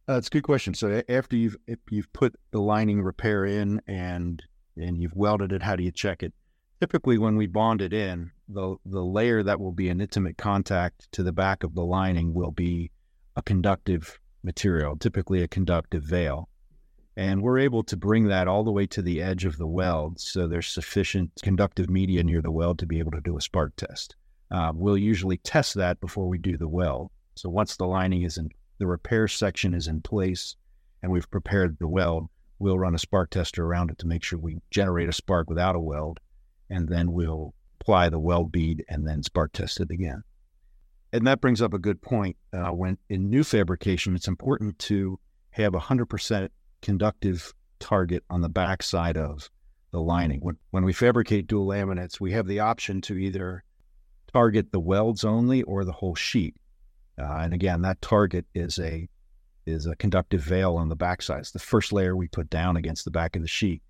Uh, 0.08 0.14
it's 0.14 0.28
a 0.28 0.30
good 0.30 0.42
question. 0.42 0.74
So 0.74 1.02
after 1.08 1.36
you've 1.36 1.56
if 1.66 1.78
you've 1.88 2.12
put 2.12 2.34
the 2.50 2.60
lining 2.60 3.02
repair 3.02 3.44
in 3.44 3.80
and 3.86 4.42
and 4.76 5.00
you've 5.00 5.14
welded 5.14 5.52
it, 5.52 5.62
how 5.62 5.76
do 5.76 5.82
you 5.82 5.92
check 5.92 6.22
it? 6.22 6.34
Typically, 6.80 7.18
when 7.18 7.36
we 7.36 7.46
bond 7.46 7.80
it 7.80 7.94
in, 7.94 8.32
the 8.48 8.76
the 8.84 9.02
layer 9.02 9.42
that 9.42 9.60
will 9.60 9.72
be 9.72 9.88
an 9.88 10.00
intimate 10.00 10.36
contact 10.36 11.10
to 11.12 11.22
the 11.22 11.32
back 11.32 11.62
of 11.62 11.74
the 11.74 11.84
lining 11.84 12.34
will 12.34 12.50
be 12.50 12.90
a 13.36 13.42
conductive 13.42 14.18
material, 14.42 14.96
typically 14.96 15.42
a 15.42 15.48
conductive 15.48 16.02
veil. 16.02 16.48
And 17.16 17.42
we're 17.42 17.58
able 17.58 17.82
to 17.84 17.96
bring 17.96 18.28
that 18.28 18.48
all 18.48 18.64
the 18.64 18.72
way 18.72 18.86
to 18.86 19.02
the 19.02 19.20
edge 19.20 19.44
of 19.44 19.58
the 19.58 19.66
weld 19.66 20.20
so 20.20 20.46
there's 20.46 20.68
sufficient 20.68 21.30
conductive 21.42 21.90
media 21.90 22.22
near 22.22 22.40
the 22.40 22.50
weld 22.50 22.78
to 22.78 22.86
be 22.86 22.98
able 22.98 23.12
to 23.12 23.20
do 23.20 23.36
a 23.36 23.40
spark 23.40 23.74
test. 23.76 24.16
Uh, 24.50 24.72
we'll 24.74 24.96
usually 24.96 25.36
test 25.38 25.74
that 25.74 26.00
before 26.00 26.28
we 26.28 26.38
do 26.38 26.56
the 26.56 26.68
weld. 26.68 27.10
So 27.34 27.48
once 27.48 27.76
the 27.76 27.86
lining 27.86 28.22
is 28.22 28.38
in, 28.38 28.50
the 28.78 28.86
repair 28.86 29.28
section 29.28 29.74
is 29.74 29.86
in 29.86 30.00
place 30.00 30.56
and 31.02 31.12
we've 31.12 31.30
prepared 31.30 31.78
the 31.78 31.88
weld, 31.88 32.28
we'll 32.58 32.78
run 32.78 32.94
a 32.94 32.98
spark 32.98 33.30
tester 33.30 33.64
around 33.64 33.90
it 33.90 33.98
to 33.98 34.06
make 34.06 34.22
sure 34.22 34.38
we 34.38 34.58
generate 34.70 35.08
a 35.08 35.12
spark 35.12 35.48
without 35.48 35.76
a 35.76 35.80
weld. 35.80 36.20
And 36.70 36.88
then 36.88 37.12
we'll 37.12 37.54
apply 37.80 38.08
the 38.08 38.18
weld 38.18 38.52
bead 38.52 38.84
and 38.88 39.06
then 39.06 39.22
spark 39.22 39.52
test 39.52 39.80
it 39.80 39.90
again 39.90 40.22
and 41.12 41.26
that 41.26 41.40
brings 41.40 41.60
up 41.60 41.74
a 41.74 41.78
good 41.78 42.00
point. 42.02 42.36
Uh, 42.52 42.70
when 42.70 42.98
in 43.08 43.30
new 43.30 43.44
fabrication, 43.44 44.14
it's 44.14 44.28
important 44.28 44.78
to 44.78 45.18
have 45.50 45.74
a 45.74 45.80
hundred 45.80 46.06
percent 46.06 46.52
conductive 46.82 47.52
target 47.78 48.22
on 48.30 48.40
the 48.40 48.48
back 48.48 48.82
side 48.82 49.16
of 49.16 49.50
the 49.90 50.00
lining. 50.00 50.40
When, 50.40 50.56
when 50.70 50.84
we 50.84 50.92
fabricate 50.92 51.46
dual 51.46 51.66
laminates, 51.66 52.20
we 52.20 52.32
have 52.32 52.46
the 52.46 52.60
option 52.60 53.00
to 53.02 53.16
either 53.16 53.64
target 54.32 54.70
the 54.70 54.80
welds 54.80 55.24
only 55.24 55.62
or 55.62 55.84
the 55.84 55.92
whole 55.92 56.14
sheet. 56.14 56.54
Uh, 57.18 57.40
and 57.40 57.52
again, 57.52 57.82
that 57.82 58.00
target 58.00 58.46
is 58.54 58.78
a 58.78 59.08
is 59.66 59.86
a 59.86 59.96
conductive 59.96 60.40
veil 60.40 60.76
on 60.76 60.88
the 60.88 60.96
backside. 60.96 61.40
It's 61.40 61.50
the 61.50 61.58
first 61.58 61.92
layer 61.92 62.16
we 62.16 62.28
put 62.28 62.48
down 62.48 62.76
against 62.76 63.04
the 63.04 63.10
back 63.10 63.36
of 63.36 63.42
the 63.42 63.48
sheet. 63.48 63.82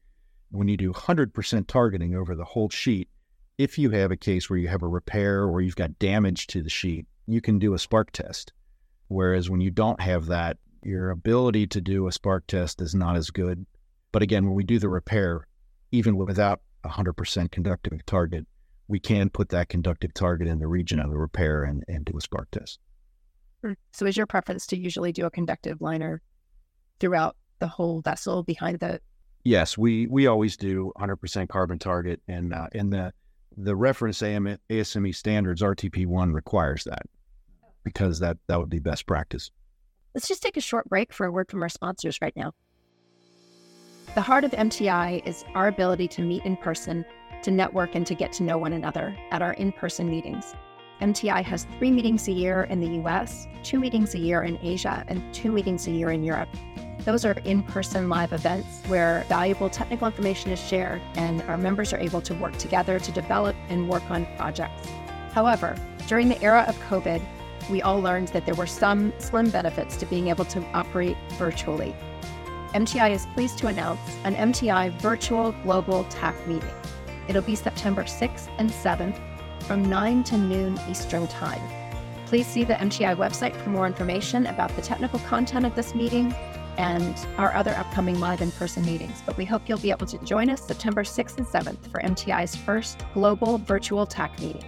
When 0.50 0.66
you 0.66 0.76
do 0.76 0.92
100% 0.92 1.66
targeting 1.68 2.14
over 2.14 2.34
the 2.34 2.44
whole 2.44 2.68
sheet, 2.68 3.08
if 3.56 3.78
you 3.78 3.90
have 3.90 4.10
a 4.10 4.16
case 4.16 4.50
where 4.50 4.58
you 4.58 4.68
have 4.68 4.82
a 4.82 4.88
repair 4.88 5.44
or 5.44 5.60
you've 5.60 5.76
got 5.76 5.98
damage 5.98 6.48
to 6.48 6.62
the 6.62 6.68
sheet, 6.68 7.06
you 7.32 7.40
can 7.40 7.58
do 7.58 7.74
a 7.74 7.78
spark 7.78 8.10
test. 8.12 8.52
Whereas 9.08 9.50
when 9.50 9.60
you 9.60 9.70
don't 9.70 10.00
have 10.00 10.26
that, 10.26 10.56
your 10.82 11.10
ability 11.10 11.66
to 11.68 11.80
do 11.80 12.06
a 12.06 12.12
spark 12.12 12.46
test 12.46 12.80
is 12.80 12.94
not 12.94 13.16
as 13.16 13.30
good. 13.30 13.66
But 14.12 14.22
again, 14.22 14.46
when 14.46 14.54
we 14.54 14.64
do 14.64 14.78
the 14.78 14.88
repair, 14.88 15.46
even 15.92 16.16
without 16.16 16.60
a 16.84 16.88
100% 16.88 17.50
conductive 17.50 18.04
target, 18.06 18.46
we 18.88 18.98
can 18.98 19.30
put 19.30 19.50
that 19.50 19.68
conductive 19.68 20.14
target 20.14 20.48
in 20.48 20.58
the 20.58 20.66
region 20.66 20.98
of 20.98 21.10
the 21.10 21.18
repair 21.18 21.64
and, 21.64 21.84
and 21.86 22.04
do 22.04 22.16
a 22.16 22.20
spark 22.20 22.50
test. 22.50 22.80
Hmm. 23.62 23.72
So, 23.92 24.06
is 24.06 24.16
your 24.16 24.26
preference 24.26 24.66
to 24.68 24.76
usually 24.76 25.12
do 25.12 25.26
a 25.26 25.30
conductive 25.30 25.80
liner 25.80 26.22
throughout 26.98 27.36
the 27.58 27.68
whole 27.68 28.00
vessel 28.00 28.42
behind 28.42 28.80
the? 28.80 29.00
Yes, 29.44 29.76
we 29.76 30.06
we 30.06 30.26
always 30.26 30.56
do 30.56 30.92
100% 30.98 31.48
carbon 31.48 31.78
target, 31.78 32.20
and 32.26 32.54
uh, 32.54 32.68
in 32.72 32.90
the 32.90 33.12
the 33.56 33.76
reference 33.76 34.22
AM, 34.22 34.58
ASME 34.70 35.14
standards 35.14 35.62
RTP1 35.62 36.32
requires 36.32 36.84
that 36.84 37.02
because 37.84 38.18
that, 38.20 38.38
that 38.46 38.58
would 38.58 38.70
be 38.70 38.78
best 38.78 39.06
practice. 39.06 39.50
Let's 40.14 40.28
just 40.28 40.42
take 40.42 40.56
a 40.56 40.60
short 40.60 40.88
break 40.88 41.12
for 41.12 41.26
a 41.26 41.32
word 41.32 41.50
from 41.50 41.62
our 41.62 41.68
sponsors 41.68 42.18
right 42.20 42.34
now. 42.36 42.52
The 44.14 44.20
heart 44.20 44.42
of 44.42 44.50
MTI 44.50 45.24
is 45.24 45.44
our 45.54 45.68
ability 45.68 46.08
to 46.08 46.22
meet 46.22 46.44
in 46.44 46.56
person, 46.56 47.04
to 47.42 47.50
network, 47.50 47.94
and 47.94 48.04
to 48.06 48.14
get 48.14 48.32
to 48.34 48.42
know 48.42 48.58
one 48.58 48.72
another 48.72 49.16
at 49.30 49.40
our 49.40 49.52
in 49.52 49.70
person 49.70 50.10
meetings. 50.10 50.54
MTI 51.00 51.42
has 51.44 51.66
three 51.78 51.90
meetings 51.90 52.28
a 52.28 52.32
year 52.32 52.64
in 52.64 52.80
the 52.80 53.00
US, 53.02 53.46
two 53.62 53.78
meetings 53.78 54.14
a 54.14 54.18
year 54.18 54.42
in 54.42 54.58
Asia, 54.62 55.04
and 55.08 55.22
two 55.32 55.52
meetings 55.52 55.86
a 55.86 55.90
year 55.92 56.10
in 56.10 56.24
Europe. 56.24 56.48
Those 57.04 57.24
are 57.24 57.32
in 57.44 57.62
person 57.62 58.08
live 58.10 58.32
events 58.32 58.82
where 58.88 59.24
valuable 59.28 59.70
technical 59.70 60.06
information 60.06 60.50
is 60.50 60.60
shared 60.60 61.00
and 61.14 61.40
our 61.42 61.56
members 61.56 61.94
are 61.94 61.98
able 61.98 62.20
to 62.22 62.34
work 62.34 62.58
together 62.58 62.98
to 62.98 63.12
develop 63.12 63.56
and 63.70 63.88
work 63.88 64.02
on 64.10 64.26
projects. 64.36 64.88
However, 65.32 65.76
during 66.08 66.28
the 66.28 66.42
era 66.42 66.64
of 66.68 66.76
COVID, 66.80 67.22
we 67.68 67.82
all 67.82 68.00
learned 68.00 68.28
that 68.28 68.46
there 68.46 68.54
were 68.54 68.66
some 68.66 69.12
slim 69.18 69.50
benefits 69.50 69.96
to 69.96 70.06
being 70.06 70.28
able 70.28 70.44
to 70.46 70.64
operate 70.72 71.16
virtually. 71.32 71.94
MTI 72.74 73.10
is 73.10 73.26
pleased 73.34 73.58
to 73.58 73.66
announce 73.66 74.00
an 74.24 74.34
MTI 74.34 74.92
virtual 75.00 75.52
global 75.64 76.04
TAC 76.04 76.46
meeting. 76.46 76.70
It'll 77.28 77.42
be 77.42 77.56
September 77.56 78.04
6th 78.04 78.48
and 78.58 78.70
7th 78.70 79.20
from 79.64 79.88
9 79.88 80.24
to 80.24 80.38
noon 80.38 80.78
Eastern 80.88 81.26
Time. 81.26 81.60
Please 82.26 82.46
see 82.46 82.62
the 82.62 82.74
MTI 82.74 83.16
website 83.16 83.56
for 83.56 83.70
more 83.70 83.86
information 83.86 84.46
about 84.46 84.74
the 84.76 84.82
technical 84.82 85.18
content 85.20 85.66
of 85.66 85.74
this 85.74 85.94
meeting 85.96 86.32
and 86.78 87.26
our 87.36 87.52
other 87.54 87.72
upcoming 87.72 88.20
live 88.20 88.40
in 88.40 88.52
person 88.52 88.84
meetings. 88.84 89.20
But 89.26 89.36
we 89.36 89.44
hope 89.44 89.68
you'll 89.68 89.78
be 89.78 89.90
able 89.90 90.06
to 90.06 90.18
join 90.18 90.48
us 90.48 90.64
September 90.64 91.02
6th 91.02 91.38
and 91.38 91.46
7th 91.46 91.90
for 91.90 92.00
MTI's 92.00 92.54
first 92.54 93.04
global 93.14 93.58
virtual 93.58 94.06
TAC 94.06 94.40
meeting. 94.40 94.64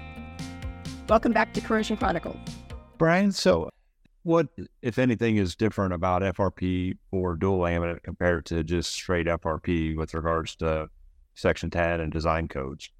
Welcome 1.08 1.32
back 1.32 1.54
to 1.54 1.60
Corrosion 1.60 1.96
Chronicles. 1.96 2.36
Brian, 3.02 3.32
so 3.32 3.68
what, 4.22 4.46
if 4.80 4.96
anything, 4.96 5.36
is 5.36 5.56
different 5.56 5.92
about 5.92 6.22
FRP 6.22 6.96
or 7.10 7.34
dual 7.34 7.58
laminate 7.58 8.04
compared 8.04 8.46
to 8.46 8.62
just 8.62 8.92
straight 8.92 9.26
FRP 9.26 9.96
with 9.96 10.14
regards 10.14 10.54
to 10.54 10.88
Section 11.34 11.68
10 11.68 11.98
and 11.98 12.12
design 12.12 12.46
codes? 12.46 12.90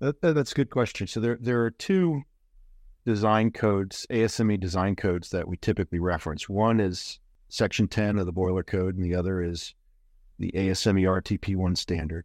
That, 0.00 0.20
that, 0.20 0.34
that's 0.34 0.50
a 0.50 0.56
good 0.56 0.70
question. 0.70 1.06
So 1.06 1.20
there 1.20 1.38
there 1.40 1.62
are 1.62 1.70
two 1.70 2.22
design 3.06 3.52
codes, 3.52 4.04
ASME 4.10 4.58
design 4.58 4.96
codes 4.96 5.30
that 5.30 5.46
we 5.46 5.56
typically 5.58 6.00
reference. 6.00 6.48
One 6.48 6.80
is 6.80 7.20
Section 7.50 7.86
10 7.86 8.18
of 8.18 8.26
the 8.26 8.32
boiler 8.32 8.64
code, 8.64 8.96
and 8.96 9.04
the 9.04 9.14
other 9.14 9.40
is 9.40 9.76
the 10.40 10.50
ASME 10.56 11.04
RTP1 11.04 11.78
standard. 11.78 12.24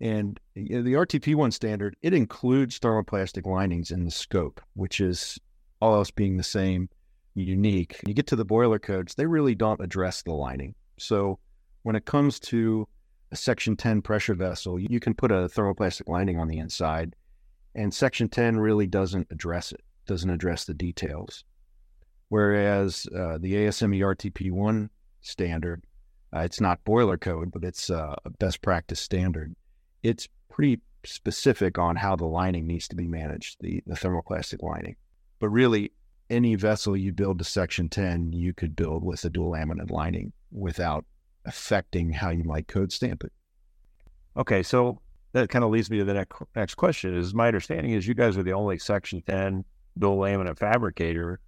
And 0.00 0.40
the 0.54 0.94
RTP1 0.94 1.52
standard, 1.52 1.96
it 2.00 2.14
includes 2.14 2.78
thermoplastic 2.78 3.44
linings 3.44 3.90
in 3.90 4.06
the 4.06 4.10
scope, 4.10 4.62
which 4.72 5.02
is 5.02 5.38
all 5.80 5.94
else 5.94 6.10
being 6.10 6.36
the 6.36 6.42
same, 6.42 6.88
unique. 7.34 8.00
You 8.06 8.14
get 8.14 8.26
to 8.28 8.36
the 8.36 8.44
boiler 8.44 8.78
codes, 8.78 9.14
they 9.14 9.26
really 9.26 9.54
don't 9.54 9.80
address 9.80 10.22
the 10.22 10.32
lining. 10.32 10.74
So 10.98 11.38
when 11.82 11.96
it 11.96 12.04
comes 12.04 12.38
to 12.40 12.86
a 13.32 13.36
Section 13.36 13.76
10 13.76 14.02
pressure 14.02 14.34
vessel, 14.34 14.78
you 14.78 15.00
can 15.00 15.14
put 15.14 15.30
a 15.30 15.48
thermoplastic 15.48 16.08
lining 16.08 16.38
on 16.38 16.48
the 16.48 16.58
inside, 16.58 17.14
and 17.74 17.94
Section 17.94 18.28
10 18.28 18.58
really 18.58 18.86
doesn't 18.86 19.28
address 19.30 19.72
it, 19.72 19.82
doesn't 20.06 20.30
address 20.30 20.64
the 20.64 20.74
details. 20.74 21.44
Whereas 22.28 23.06
uh, 23.14 23.38
the 23.38 23.54
ASME 23.54 24.00
RTP1 24.00 24.88
standard, 25.20 25.82
uh, 26.34 26.40
it's 26.40 26.60
not 26.60 26.84
boiler 26.84 27.16
code, 27.16 27.50
but 27.50 27.64
it's 27.64 27.90
uh, 27.90 28.14
a 28.24 28.30
best 28.30 28.62
practice 28.62 29.00
standard. 29.00 29.54
It's 30.02 30.28
pretty 30.48 30.80
specific 31.04 31.78
on 31.78 31.96
how 31.96 32.16
the 32.16 32.26
lining 32.26 32.66
needs 32.66 32.88
to 32.88 32.96
be 32.96 33.08
managed, 33.08 33.56
the, 33.60 33.82
the 33.86 33.94
thermoplastic 33.94 34.62
lining. 34.62 34.96
But 35.40 35.48
really, 35.48 35.92
any 36.28 36.54
vessel 36.54 36.96
you 36.96 37.12
build 37.12 37.38
to 37.38 37.44
Section 37.44 37.88
10, 37.88 38.32
you 38.32 38.54
could 38.54 38.76
build 38.76 39.02
with 39.02 39.24
a 39.24 39.30
dual 39.30 39.52
laminate 39.52 39.90
lining 39.90 40.32
without 40.52 41.04
affecting 41.44 42.12
how 42.12 42.30
you 42.30 42.44
might 42.44 42.68
code 42.68 42.92
stamp 42.92 43.24
it. 43.24 43.32
Okay, 44.36 44.62
so 44.62 45.00
that 45.32 45.48
kind 45.48 45.64
of 45.64 45.70
leads 45.70 45.90
me 45.90 45.98
to 45.98 46.04
the 46.04 46.14
next, 46.14 46.40
next 46.54 46.74
question. 46.76 47.16
Is 47.16 47.34
my 47.34 47.48
understanding 47.48 47.92
is 47.92 48.06
you 48.06 48.14
guys 48.14 48.36
are 48.36 48.42
the 48.42 48.52
only 48.52 48.78
Section 48.78 49.22
10 49.26 49.64
dual 49.98 50.18
laminate 50.18 50.58
fabricator, 50.58 51.40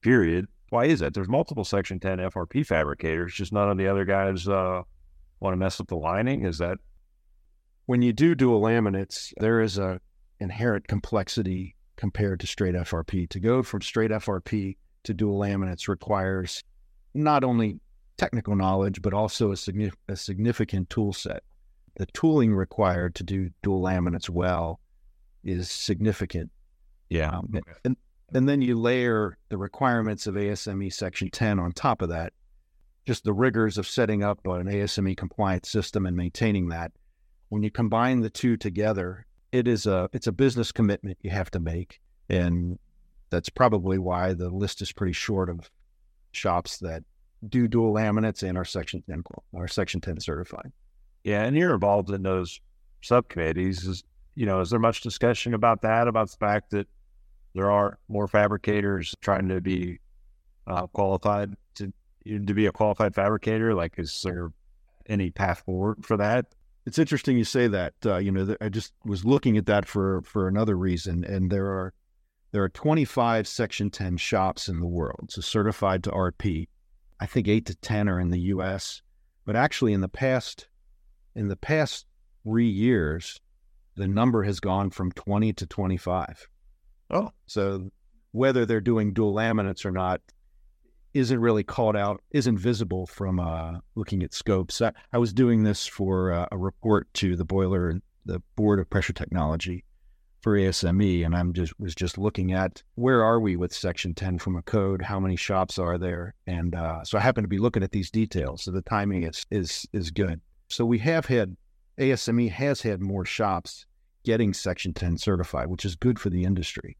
period. 0.00 0.46
Why 0.70 0.86
is 0.86 1.00
that? 1.00 1.14
There's 1.14 1.28
multiple 1.28 1.64
Section 1.64 2.00
10 2.00 2.18
FRP 2.18 2.64
fabricators, 2.64 3.34
just 3.34 3.52
none 3.52 3.68
of 3.68 3.76
the 3.76 3.88
other 3.88 4.04
guys 4.04 4.48
uh, 4.48 4.82
want 5.40 5.52
to 5.52 5.56
mess 5.56 5.78
with 5.78 5.88
the 5.88 5.96
lining. 5.96 6.44
Is 6.44 6.58
that 6.58 6.78
when 7.86 8.00
you 8.00 8.12
do 8.12 8.34
dual 8.34 8.62
laminates? 8.62 9.32
There 9.38 9.60
is 9.60 9.76
a 9.76 10.00
inherent 10.38 10.86
complexity 10.88 11.74
compared 12.00 12.40
to 12.40 12.46
straight 12.46 12.74
FRP. 12.74 13.28
To 13.28 13.38
go 13.38 13.62
from 13.62 13.82
straight 13.82 14.10
FRP 14.10 14.78
to 15.04 15.12
dual 15.12 15.38
laminates 15.38 15.86
requires 15.86 16.64
not 17.12 17.44
only 17.44 17.78
technical 18.16 18.56
knowledge, 18.56 19.02
but 19.02 19.12
also 19.12 19.52
a, 19.52 19.56
significant, 19.56 20.00
a 20.08 20.16
significant 20.16 20.88
tool 20.88 21.12
set. 21.12 21.42
The 21.96 22.06
tooling 22.06 22.54
required 22.54 23.14
to 23.16 23.22
do 23.22 23.50
dual 23.62 23.82
laminates 23.82 24.30
well 24.30 24.80
is 25.44 25.70
significant. 25.70 26.50
Yeah. 27.10 27.36
Um, 27.36 27.52
and, 27.84 27.96
and 28.32 28.48
then 28.48 28.62
you 28.62 28.78
layer 28.78 29.36
the 29.50 29.58
requirements 29.58 30.26
of 30.26 30.36
ASME 30.36 30.90
Section 30.90 31.30
10 31.30 31.58
on 31.58 31.72
top 31.72 32.00
of 32.00 32.08
that, 32.08 32.32
just 33.06 33.24
the 33.24 33.34
rigors 33.34 33.76
of 33.76 33.86
setting 33.86 34.24
up 34.24 34.40
an 34.46 34.68
ASME 34.68 35.18
compliant 35.18 35.66
system 35.66 36.06
and 36.06 36.16
maintaining 36.16 36.68
that. 36.68 36.92
When 37.50 37.62
you 37.62 37.70
combine 37.70 38.20
the 38.20 38.30
two 38.30 38.56
together, 38.56 39.26
it 39.52 39.66
is 39.66 39.86
a 39.86 40.08
it's 40.12 40.26
a 40.26 40.32
business 40.32 40.72
commitment 40.72 41.18
you 41.22 41.30
have 41.30 41.50
to 41.52 41.60
make, 41.60 42.00
and 42.28 42.78
that's 43.30 43.48
probably 43.48 43.98
why 43.98 44.32
the 44.32 44.48
list 44.48 44.82
is 44.82 44.92
pretty 44.92 45.12
short 45.12 45.48
of 45.48 45.70
shops 46.32 46.78
that 46.78 47.02
do 47.48 47.66
dual 47.66 47.94
laminates 47.94 48.42
and 48.42 48.58
are 48.58 48.64
Section 48.64 49.02
10 49.08 49.22
are 49.54 49.68
Section 49.68 50.00
10 50.00 50.20
certified. 50.20 50.72
Yeah, 51.24 51.42
and 51.42 51.56
you're 51.56 51.74
involved 51.74 52.10
in 52.10 52.22
those 52.22 52.60
subcommittees. 53.02 53.86
Is 53.86 54.04
you 54.34 54.46
know, 54.46 54.60
is 54.60 54.70
there 54.70 54.78
much 54.78 55.00
discussion 55.00 55.54
about 55.54 55.82
that? 55.82 56.08
About 56.08 56.30
the 56.30 56.36
fact 56.36 56.70
that 56.70 56.86
there 57.54 57.70
are 57.70 57.98
more 58.08 58.28
fabricators 58.28 59.14
trying 59.20 59.48
to 59.48 59.60
be 59.60 59.98
uh, 60.66 60.86
qualified 60.88 61.56
to 61.74 61.92
to 62.24 62.54
be 62.54 62.66
a 62.66 62.72
qualified 62.72 63.14
fabricator? 63.14 63.74
Like, 63.74 63.98
is 63.98 64.20
there 64.22 64.52
any 65.06 65.30
path 65.30 65.62
forward 65.66 66.04
for 66.04 66.16
that? 66.16 66.46
It's 66.86 66.98
interesting 66.98 67.36
you 67.36 67.44
say 67.44 67.66
that. 67.68 67.94
Uh, 68.04 68.16
you 68.16 68.32
know, 68.32 68.56
I 68.60 68.68
just 68.68 68.92
was 69.04 69.24
looking 69.24 69.56
at 69.56 69.66
that 69.66 69.86
for 69.86 70.22
for 70.22 70.48
another 70.48 70.76
reason, 70.76 71.24
and 71.24 71.50
there 71.50 71.66
are 71.66 71.92
there 72.52 72.62
are 72.62 72.68
25 72.68 73.46
Section 73.46 73.90
10 73.90 74.16
shops 74.16 74.68
in 74.68 74.80
the 74.80 74.86
world, 74.86 75.30
so 75.30 75.40
certified 75.40 76.02
to 76.04 76.10
RP. 76.10 76.68
I 77.20 77.26
think 77.26 77.48
eight 77.48 77.66
to 77.66 77.76
ten 77.76 78.08
are 78.08 78.18
in 78.18 78.30
the 78.30 78.40
U.S. 78.40 79.02
But 79.44 79.56
actually, 79.56 79.92
in 79.92 80.00
the 80.00 80.08
past, 80.08 80.68
in 81.34 81.48
the 81.48 81.56
past 81.56 82.06
three 82.44 82.68
years, 82.68 83.40
the 83.94 84.08
number 84.08 84.42
has 84.44 84.58
gone 84.58 84.90
from 84.90 85.12
twenty 85.12 85.52
to 85.54 85.66
twenty-five. 85.66 86.48
Oh, 87.10 87.30
so 87.46 87.90
whether 88.32 88.64
they're 88.64 88.80
doing 88.80 89.12
dual 89.12 89.34
laminates 89.34 89.84
or 89.84 89.90
not 89.90 90.20
isn't 91.14 91.40
really 91.40 91.64
called 91.64 91.96
out, 91.96 92.22
isn't 92.30 92.58
visible 92.58 93.06
from 93.06 93.40
uh, 93.40 93.78
looking 93.94 94.22
at 94.22 94.34
scopes. 94.34 94.80
I, 94.80 94.92
I 95.12 95.18
was 95.18 95.32
doing 95.32 95.62
this 95.62 95.86
for 95.86 96.32
uh, 96.32 96.46
a 96.52 96.58
report 96.58 97.12
to 97.14 97.36
the 97.36 97.44
boiler 97.44 97.88
and 97.88 98.02
the 98.26 98.40
Board 98.56 98.78
of 98.78 98.88
Pressure 98.90 99.12
Technology, 99.12 99.84
for 100.40 100.56
ASME, 100.56 101.24
and 101.24 101.36
I'm 101.36 101.52
just 101.52 101.78
was 101.78 101.94
just 101.94 102.18
looking 102.18 102.52
at 102.52 102.82
where 102.94 103.22
are 103.22 103.40
we 103.40 103.56
with 103.56 103.72
Section 103.72 104.14
10 104.14 104.38
from 104.38 104.56
a 104.56 104.62
code? 104.62 105.02
How 105.02 105.20
many 105.20 105.36
shops 105.36 105.78
are 105.78 105.98
there? 105.98 106.34
And 106.46 106.74
uh, 106.74 107.04
so 107.04 107.18
I 107.18 107.20
happen 107.20 107.44
to 107.44 107.48
be 107.48 107.58
looking 107.58 107.82
at 107.82 107.92
these 107.92 108.10
details. 108.10 108.62
So 108.64 108.70
the 108.70 108.82
timing 108.82 109.24
is 109.24 109.46
is 109.50 109.86
is 109.92 110.10
good. 110.10 110.40
So 110.68 110.84
we 110.84 110.98
have 110.98 111.26
had 111.26 111.56
ASME 111.98 112.50
has 112.50 112.80
had 112.80 113.00
more 113.00 113.24
shops 113.24 113.86
getting 114.24 114.54
Section 114.54 114.94
10 114.94 115.18
certified, 115.18 115.68
which 115.68 115.84
is 115.84 115.96
good 115.96 116.18
for 116.18 116.30
the 116.30 116.44
industry. 116.44 116.96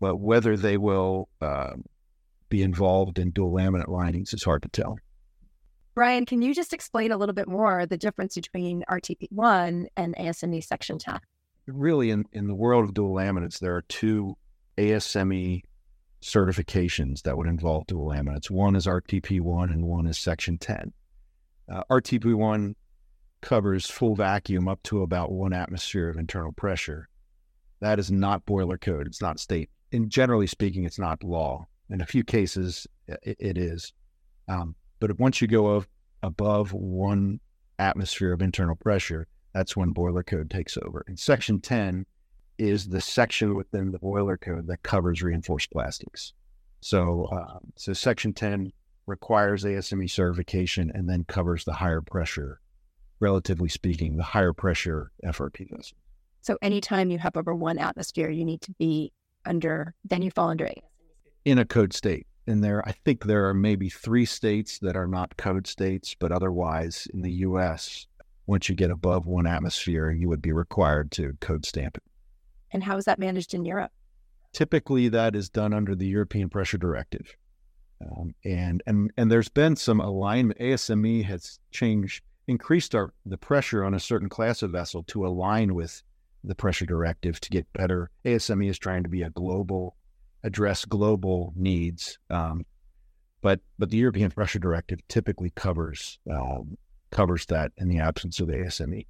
But 0.00 0.16
whether 0.16 0.56
they 0.56 0.76
will 0.76 1.28
uh, 1.40 1.74
be 2.48 2.62
involved 2.62 3.18
in 3.18 3.30
dual 3.30 3.52
laminate 3.52 3.88
linings 3.88 4.32
is 4.32 4.44
hard 4.44 4.62
to 4.62 4.68
tell. 4.68 4.98
Brian, 5.94 6.26
can 6.26 6.42
you 6.42 6.54
just 6.54 6.72
explain 6.72 7.10
a 7.10 7.16
little 7.16 7.34
bit 7.34 7.48
more 7.48 7.86
the 7.86 7.96
difference 7.96 8.34
between 8.34 8.84
RTP1 8.88 9.86
and 9.96 10.14
ASME 10.16 10.62
Section 10.62 10.98
10? 10.98 11.18
really 11.66 12.10
in, 12.10 12.24
in 12.32 12.46
the 12.46 12.54
world 12.54 12.84
of 12.84 12.94
dual 12.94 13.14
laminates, 13.14 13.58
there 13.58 13.74
are 13.74 13.82
two 13.82 14.36
ASME 14.78 15.62
certifications 16.22 17.22
that 17.22 17.36
would 17.36 17.46
involve 17.46 17.86
dual 17.86 18.08
laminates. 18.08 18.50
One 18.50 18.76
is 18.76 18.86
RTP1 18.86 19.72
and 19.72 19.84
one 19.84 20.06
is 20.06 20.18
Section 20.18 20.58
10. 20.58 20.92
Uh, 21.68 21.82
RTP1 21.90 22.74
covers 23.40 23.90
full 23.90 24.14
vacuum 24.14 24.68
up 24.68 24.82
to 24.84 25.02
about 25.02 25.32
one 25.32 25.52
atmosphere 25.52 26.08
of 26.08 26.16
internal 26.16 26.52
pressure. 26.52 27.08
That 27.80 27.98
is 27.98 28.10
not 28.10 28.46
boiler 28.46 28.78
code. 28.78 29.06
It's 29.06 29.20
not 29.20 29.38
state. 29.38 29.70
And 29.92 30.10
generally 30.10 30.46
speaking, 30.46 30.84
it's 30.84 30.98
not 30.98 31.22
law. 31.22 31.66
In 31.90 32.00
a 32.00 32.06
few 32.06 32.24
cases, 32.24 32.86
it, 33.06 33.36
it 33.38 33.58
is. 33.58 33.92
Um, 34.48 34.74
but 35.00 35.18
once 35.18 35.40
you 35.40 35.48
go 35.48 35.66
of, 35.68 35.88
above 36.22 36.72
one 36.72 37.40
atmosphere 37.78 38.32
of 38.32 38.42
internal 38.42 38.76
pressure, 38.76 39.26
that's 39.52 39.76
when 39.76 39.90
boiler 39.90 40.22
code 40.22 40.50
takes 40.50 40.76
over. 40.76 41.04
And 41.06 41.18
section 41.18 41.60
10 41.60 42.04
is 42.58 42.88
the 42.88 43.00
section 43.00 43.54
within 43.54 43.92
the 43.92 43.98
boiler 43.98 44.36
code 44.36 44.66
that 44.66 44.82
covers 44.82 45.22
reinforced 45.22 45.70
plastics. 45.70 46.32
So, 46.80 47.26
uh, 47.26 47.58
so 47.76 47.92
section 47.92 48.32
10 48.32 48.72
requires 49.06 49.64
ASME 49.64 50.10
certification 50.10 50.90
and 50.94 51.08
then 51.08 51.24
covers 51.24 51.64
the 51.64 51.72
higher 51.72 52.00
pressure, 52.00 52.60
relatively 53.20 53.68
speaking, 53.68 54.16
the 54.16 54.22
higher 54.22 54.52
pressure 54.52 55.12
FRP 55.24 55.70
vessel. 55.70 55.96
So 56.42 56.58
anytime 56.62 57.10
you 57.10 57.18
have 57.18 57.36
over 57.36 57.54
one 57.54 57.78
atmosphere, 57.78 58.30
you 58.30 58.44
need 58.44 58.60
to 58.62 58.72
be 58.72 59.12
under, 59.44 59.94
then 60.04 60.22
you 60.22 60.30
fall 60.30 60.48
under 60.48 60.64
ASME. 60.64 60.82
In 61.46 61.58
a 61.58 61.64
code 61.64 61.92
state. 61.92 62.26
And 62.48 62.62
there, 62.62 62.86
I 62.88 62.90
think 62.90 63.24
there 63.24 63.48
are 63.48 63.54
maybe 63.54 63.88
three 63.88 64.24
states 64.24 64.80
that 64.80 64.96
are 64.96 65.06
not 65.06 65.36
code 65.36 65.68
states, 65.68 66.16
but 66.18 66.32
otherwise 66.32 67.06
in 67.14 67.22
the 67.22 67.30
US, 67.30 68.08
once 68.48 68.68
you 68.68 68.74
get 68.74 68.90
above 68.90 69.26
one 69.26 69.46
atmosphere, 69.46 70.10
you 70.10 70.28
would 70.28 70.42
be 70.42 70.50
required 70.50 71.12
to 71.12 71.36
code 71.40 71.64
stamp 71.64 71.98
it. 71.98 72.02
And 72.72 72.82
how 72.82 72.96
is 72.96 73.04
that 73.04 73.20
managed 73.20 73.54
in 73.54 73.64
Europe? 73.64 73.92
Typically, 74.52 75.08
that 75.08 75.36
is 75.36 75.48
done 75.48 75.72
under 75.72 75.94
the 75.94 76.08
European 76.08 76.48
Pressure 76.48 76.78
Directive. 76.78 77.36
Um, 78.00 78.34
and 78.44 78.82
and 78.88 79.12
and 79.16 79.30
there's 79.30 79.48
been 79.48 79.76
some 79.76 80.00
alignment. 80.00 80.58
ASME 80.58 81.24
has 81.26 81.60
changed, 81.70 82.24
increased 82.48 82.92
our 82.96 83.14
the 83.24 83.38
pressure 83.38 83.84
on 83.84 83.94
a 83.94 84.00
certain 84.00 84.28
class 84.28 84.62
of 84.62 84.72
vessel 84.72 85.04
to 85.04 85.24
align 85.24 85.76
with 85.76 86.02
the 86.42 86.56
pressure 86.56 86.86
directive 86.86 87.40
to 87.40 87.50
get 87.50 87.72
better. 87.72 88.10
ASME 88.24 88.68
is 88.68 88.78
trying 88.80 89.04
to 89.04 89.08
be 89.08 89.22
a 89.22 89.30
global, 89.30 89.96
address 90.44 90.84
global 90.84 91.52
needs. 91.56 92.18
Um, 92.30 92.64
but 93.42 93.60
but 93.78 93.90
the 93.90 93.96
European 93.96 94.30
Pressure 94.30 94.58
Directive 94.58 95.00
typically 95.08 95.50
covers 95.50 96.18
um, 96.30 96.76
covers 97.10 97.46
that 97.46 97.72
in 97.76 97.88
the 97.88 98.00
absence 98.00 98.40
of 98.40 98.48
ASME. 98.48 99.06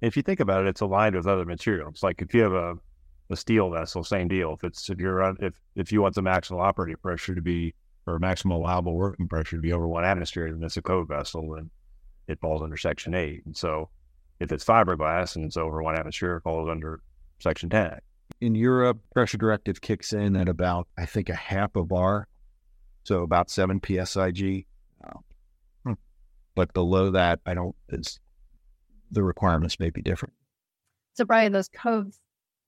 If 0.00 0.16
you 0.16 0.22
think 0.22 0.40
about 0.40 0.62
it, 0.62 0.68
it's 0.68 0.80
aligned 0.80 1.14
with 1.14 1.26
other 1.26 1.44
materials. 1.44 2.02
Like 2.02 2.20
if 2.22 2.34
you 2.34 2.42
have 2.42 2.52
a, 2.52 2.74
a 3.30 3.36
steel 3.36 3.70
vessel, 3.70 4.02
same 4.02 4.28
deal. 4.28 4.54
If 4.54 4.64
it's 4.64 4.90
if 4.90 4.98
you're 4.98 5.22
if 5.44 5.54
if 5.74 5.92
you 5.92 6.02
want 6.02 6.14
the 6.14 6.22
maximal 6.22 6.62
operating 6.62 6.96
pressure 6.96 7.34
to 7.34 7.42
be 7.42 7.74
or 8.06 8.18
maximal 8.18 8.56
allowable 8.56 8.94
working 8.94 9.28
pressure 9.28 9.56
to 9.56 9.62
be 9.62 9.72
over 9.72 9.86
one 9.86 10.04
atmosphere, 10.04 10.50
then 10.52 10.62
it's 10.62 10.76
a 10.76 10.82
code 10.82 11.08
vessel 11.08 11.54
and 11.54 11.70
it 12.26 12.40
falls 12.40 12.62
under 12.62 12.76
section 12.76 13.14
eight. 13.14 13.42
And 13.46 13.56
so 13.56 13.90
if 14.40 14.50
it's 14.50 14.64
fiberglass 14.64 15.36
and 15.36 15.44
it's 15.44 15.56
over 15.56 15.82
one 15.82 15.96
atmosphere, 15.96 16.36
it 16.36 16.42
falls 16.42 16.68
under 16.68 17.00
Section 17.38 17.70
10. 17.70 17.98
In 18.42 18.56
Europe, 18.56 18.98
pressure 19.14 19.38
directive 19.38 19.80
kicks 19.80 20.12
in 20.12 20.34
at 20.34 20.48
about, 20.48 20.88
I 20.98 21.06
think, 21.06 21.28
a 21.28 21.34
half 21.34 21.76
a 21.76 21.84
bar, 21.84 22.26
so 23.04 23.22
about 23.22 23.50
seven 23.50 23.78
psig. 23.78 24.66
Hmm. 25.84 25.92
But 26.56 26.74
below 26.74 27.12
that, 27.12 27.38
I 27.46 27.54
don't. 27.54 27.76
It's, 27.90 28.18
the 29.12 29.22
requirements 29.22 29.78
may 29.78 29.90
be 29.90 30.02
different. 30.02 30.34
So, 31.14 31.24
Brian, 31.24 31.52
those 31.52 31.68
codes, 31.68 32.18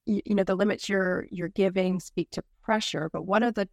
you, 0.07 0.23
you 0.25 0.37
know, 0.37 0.45
the 0.45 0.55
limits 0.55 0.89
you're 0.89 1.27
you're 1.33 1.49
giving 1.49 1.99
speak 1.99 2.31
to 2.31 2.45
pressure, 2.63 3.11
but 3.13 3.27
what 3.27 3.43
are 3.43 3.51
the 3.51 3.69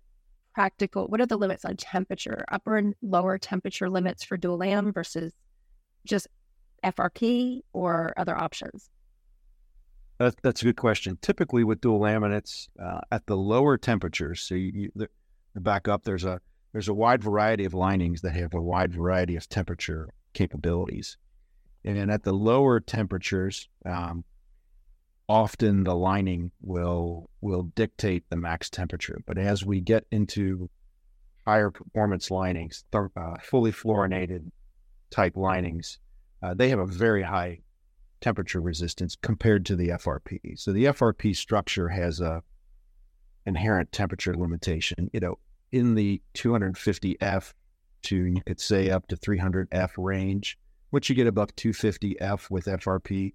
practical? 0.56 1.06
What 1.08 1.22
are 1.22 1.28
the 1.28 1.38
limits 1.38 1.66
on 1.66 1.78
temperature? 1.78 2.46
Upper 2.52 2.78
and 2.78 2.96
lower 3.04 3.38
temperature 3.38 3.92
limits 3.92 4.24
for 4.24 4.38
dual 4.38 4.58
lam 4.58 4.92
versus 4.92 5.34
just 6.08 6.28
FRP 6.84 7.62
or 7.74 8.16
other 8.18 8.36
options? 8.36 8.90
That, 10.22 10.36
that's 10.44 10.62
a 10.62 10.66
good 10.66 10.78
question. 10.78 11.18
Typically, 11.24 11.64
with 11.64 11.82
dual 11.82 12.00
laminates, 12.00 12.68
uh, 12.80 13.02
at 13.12 13.26
the 13.26 13.36
lower 13.36 13.76
temperatures, 13.76 14.44
so 14.44 14.54
you, 14.54 14.72
you 14.72 14.92
the, 14.94 15.10
back 15.56 15.88
up, 15.88 16.04
there's 16.04 16.26
a 16.26 16.40
there's 16.74 16.88
a 16.88 16.94
wide 16.94 17.24
variety 17.24 17.66
of 17.66 17.74
linings 17.74 18.22
that 18.22 18.34
have 18.34 18.54
a 18.54 18.62
wide 18.62 18.94
variety 18.94 19.36
of 19.36 19.50
temperature 19.50 20.14
capabilities, 20.34 21.18
and 21.84 22.12
at 22.12 22.22
the 22.22 22.34
lower 22.34 22.80
temperatures, 22.80 23.68
um, 23.84 24.24
often 25.28 25.86
the 25.86 25.96
lining 25.96 26.52
will 26.62 27.32
will 27.42 27.64
dictate 27.74 28.24
the 28.30 28.38
max 28.38 28.70
temperature. 28.70 29.24
But 29.26 29.40
as 29.40 29.66
we 29.66 29.82
get 29.82 30.06
into 30.12 30.70
higher 31.48 31.72
performance 31.72 32.30
linings, 32.30 32.84
th- 32.92 33.06
uh, 33.18 33.38
fully 33.42 33.72
fluorinated 33.72 34.52
type 35.10 35.36
linings, 35.36 35.98
uh, 36.44 36.54
they 36.54 36.70
have 36.70 36.78
a 36.80 36.86
very 36.86 37.24
high 37.24 37.62
temperature 38.22 38.62
resistance 38.62 39.16
compared 39.22 39.66
to 39.66 39.76
the 39.76 39.90
FRP. 39.90 40.58
So 40.58 40.72
the 40.72 40.86
FRP 40.86 41.36
structure 41.36 41.90
has 41.90 42.20
a 42.22 42.44
inherent 43.46 43.92
temperature 43.92 44.36
limitation. 44.36 45.10
You 45.14 45.20
know, 45.20 45.40
in 45.72 45.96
the 45.96 46.22
250F 46.36 47.54
to 48.04 48.16
you 48.16 48.42
could 48.46 48.60
say 48.60 48.90
up 48.90 49.08
to 49.08 49.16
300F 49.16 49.92
range, 49.98 50.58
once 50.92 51.10
you 51.10 51.16
get 51.16 51.28
above 51.28 51.56
250F 51.56 52.50
with 52.50 52.66
FRP, 52.66 53.34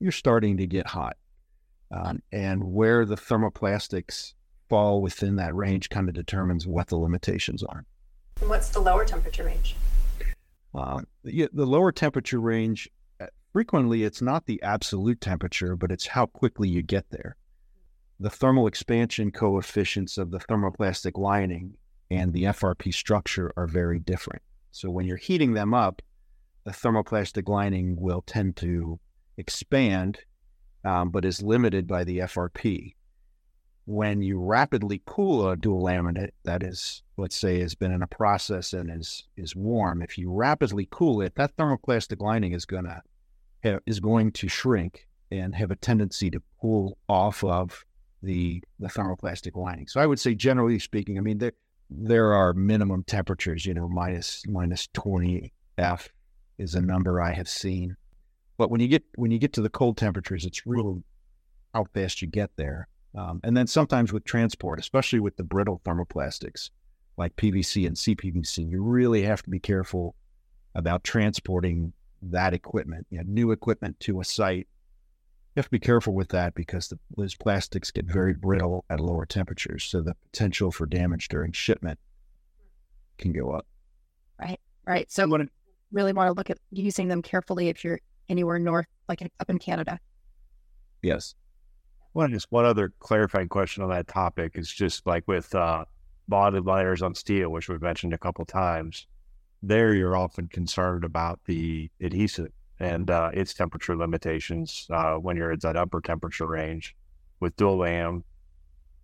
you're 0.00 0.12
starting 0.12 0.56
to 0.58 0.66
get 0.66 0.86
hot. 0.86 1.16
Um, 1.90 2.22
and 2.32 2.62
where 2.62 3.04
the 3.04 3.16
thermoplastics 3.16 4.34
fall 4.68 5.00
within 5.00 5.36
that 5.36 5.54
range 5.54 5.88
kind 5.88 6.08
of 6.08 6.14
determines 6.14 6.66
what 6.66 6.88
the 6.88 6.96
limitations 6.96 7.62
are. 7.62 7.86
What's 8.40 8.68
the 8.68 8.80
lower 8.80 9.04
temperature 9.04 9.44
range? 9.44 9.74
Uh, 10.74 11.00
the, 11.24 11.48
the 11.52 11.64
lower 11.64 11.90
temperature 11.90 12.40
range, 12.40 12.88
frequently 13.52 14.04
it's 14.04 14.22
not 14.22 14.46
the 14.46 14.62
absolute 14.62 15.20
temperature, 15.20 15.76
but 15.76 15.90
it's 15.90 16.06
how 16.06 16.26
quickly 16.26 16.68
you 16.68 16.82
get 16.82 17.06
there. 17.10 17.36
The 18.20 18.30
thermal 18.30 18.66
expansion 18.66 19.30
coefficients 19.30 20.18
of 20.18 20.30
the 20.30 20.38
thermoplastic 20.38 21.16
lining 21.16 21.74
and 22.10 22.32
the 22.32 22.44
FRP 22.44 22.92
structure 22.92 23.52
are 23.56 23.66
very 23.66 23.98
different. 24.00 24.42
So 24.70 24.90
when 24.90 25.06
you're 25.06 25.16
heating 25.16 25.54
them 25.54 25.74
up, 25.74 26.02
the 26.64 26.72
thermoplastic 26.72 27.48
lining 27.48 27.96
will 27.98 28.22
tend 28.22 28.56
to 28.56 28.98
expand, 29.36 30.18
um, 30.84 31.10
but 31.10 31.24
is 31.24 31.42
limited 31.42 31.86
by 31.86 32.04
the 32.04 32.18
FRP 32.18 32.94
when 33.88 34.20
you 34.20 34.38
rapidly 34.38 35.00
cool 35.06 35.48
a 35.48 35.56
dual 35.56 35.82
laminate 35.82 36.32
that 36.44 36.62
is, 36.62 37.02
let's 37.16 37.34
say, 37.34 37.58
has 37.58 37.74
been 37.74 37.90
in 37.90 38.02
a 38.02 38.06
process 38.06 38.74
and 38.74 38.90
is 38.90 39.24
is 39.38 39.56
warm, 39.56 40.02
if 40.02 40.18
you 40.18 40.30
rapidly 40.30 40.86
cool 40.90 41.22
it, 41.22 41.34
that 41.36 41.56
thermoplastic 41.56 42.20
lining 42.20 42.52
is 42.52 42.66
gonna 42.66 43.00
is 43.62 44.00
going 44.00 44.32
to 44.32 44.48
shrink 44.48 45.08
and 45.30 45.54
have 45.54 45.70
a 45.70 45.76
tendency 45.76 46.30
to 46.30 46.42
pull 46.60 46.98
off 47.08 47.44
of 47.44 47.84
the 48.22 48.62
the 48.78 48.88
thermoplastic 48.88 49.56
lining. 49.56 49.86
So 49.86 50.00
I 50.00 50.06
would 50.06 50.18
say, 50.18 50.34
generally 50.34 50.78
speaking, 50.78 51.18
I 51.18 51.20
mean 51.20 51.38
there 51.38 51.52
there 51.90 52.34
are 52.34 52.52
minimum 52.52 53.04
temperatures. 53.04 53.66
You 53.66 53.74
know, 53.74 53.88
minus 53.88 54.42
minus 54.46 54.88
twenty 54.92 55.52
F 55.76 56.08
is 56.58 56.74
a 56.74 56.80
number 56.80 57.20
I 57.20 57.32
have 57.32 57.48
seen. 57.48 57.96
But 58.56 58.70
when 58.70 58.80
you 58.80 58.88
get 58.88 59.04
when 59.14 59.30
you 59.30 59.38
get 59.38 59.52
to 59.54 59.62
the 59.62 59.70
cold 59.70 59.96
temperatures, 59.96 60.44
it's 60.44 60.66
really 60.66 61.02
how 61.74 61.84
fast 61.94 62.22
you 62.22 62.28
get 62.28 62.50
there. 62.56 62.88
Um, 63.14 63.40
and 63.42 63.56
then 63.56 63.66
sometimes 63.66 64.12
with 64.12 64.24
transport, 64.24 64.78
especially 64.78 65.20
with 65.20 65.36
the 65.36 65.44
brittle 65.44 65.80
thermoplastics 65.84 66.70
like 67.16 67.34
PVC 67.36 67.86
and 67.86 67.96
CPVC, 67.96 68.70
you 68.70 68.82
really 68.82 69.22
have 69.22 69.42
to 69.42 69.50
be 69.50 69.58
careful 69.58 70.14
about 70.74 71.04
transporting 71.04 71.92
that 72.22 72.54
equipment, 72.54 73.06
you 73.10 73.18
know, 73.18 73.24
new 73.26 73.50
equipment 73.52 73.98
to 74.00 74.20
a 74.20 74.24
site. 74.24 74.66
You 75.54 75.60
have 75.60 75.66
to 75.66 75.70
be 75.70 75.78
careful 75.78 76.14
with 76.14 76.28
that 76.28 76.54
because 76.54 76.88
the, 76.88 76.98
those 77.16 77.34
plastics 77.34 77.90
get 77.90 78.04
very 78.04 78.34
brittle 78.34 78.84
at 78.90 79.00
lower 79.00 79.26
temperatures. 79.26 79.84
So 79.84 80.00
the 80.00 80.14
potential 80.30 80.70
for 80.70 80.86
damage 80.86 81.28
during 81.28 81.52
shipment 81.52 81.98
can 83.18 83.32
go 83.32 83.50
up. 83.52 83.66
Right, 84.40 84.60
right. 84.86 85.10
So 85.10 85.26
you 85.26 85.48
really 85.90 86.12
want 86.12 86.28
to 86.28 86.32
look 86.32 86.50
at 86.50 86.58
using 86.70 87.08
them 87.08 87.22
carefully 87.22 87.68
if 87.68 87.82
you're 87.82 88.00
anywhere 88.28 88.58
north, 88.58 88.86
like 89.08 89.22
up 89.40 89.50
in 89.50 89.58
Canada. 89.58 89.98
Yes. 91.02 91.34
One 92.12 92.32
just 92.32 92.50
one 92.50 92.64
other 92.64 92.92
clarifying 92.98 93.48
question 93.48 93.82
on 93.82 93.90
that 93.90 94.08
topic 94.08 94.52
is 94.56 94.72
just 94.72 95.06
like 95.06 95.26
with 95.26 95.54
uh, 95.54 95.84
bonded 96.28 96.66
liners 96.66 97.02
on 97.02 97.14
steel, 97.14 97.50
which 97.50 97.68
we've 97.68 97.82
mentioned 97.82 98.12
a 98.12 98.18
couple 98.18 98.44
times. 98.44 99.06
There, 99.62 99.94
you're 99.94 100.16
often 100.16 100.48
concerned 100.48 101.04
about 101.04 101.40
the 101.46 101.90
adhesive 102.00 102.52
and 102.78 103.10
uh, 103.10 103.30
its 103.34 103.54
temperature 103.54 103.96
limitations 103.96 104.86
uh, 104.90 105.14
when 105.14 105.36
you're 105.36 105.52
at 105.52 105.62
that 105.62 105.76
upper 105.76 106.00
temperature 106.00 106.46
range. 106.46 106.94
With 107.40 107.56
dual 107.56 107.78
lam, 107.78 108.24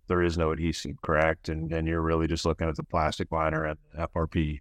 there 0.07 0.21
is 0.21 0.37
no 0.37 0.51
adhesive, 0.51 1.01
correct? 1.01 1.49
And 1.49 1.87
you're 1.87 2.01
really 2.01 2.27
just 2.27 2.45
looking 2.45 2.67
at 2.67 2.75
the 2.75 2.83
plastic 2.83 3.31
liner 3.31 3.65
and 3.65 3.77
FRP. 3.97 4.59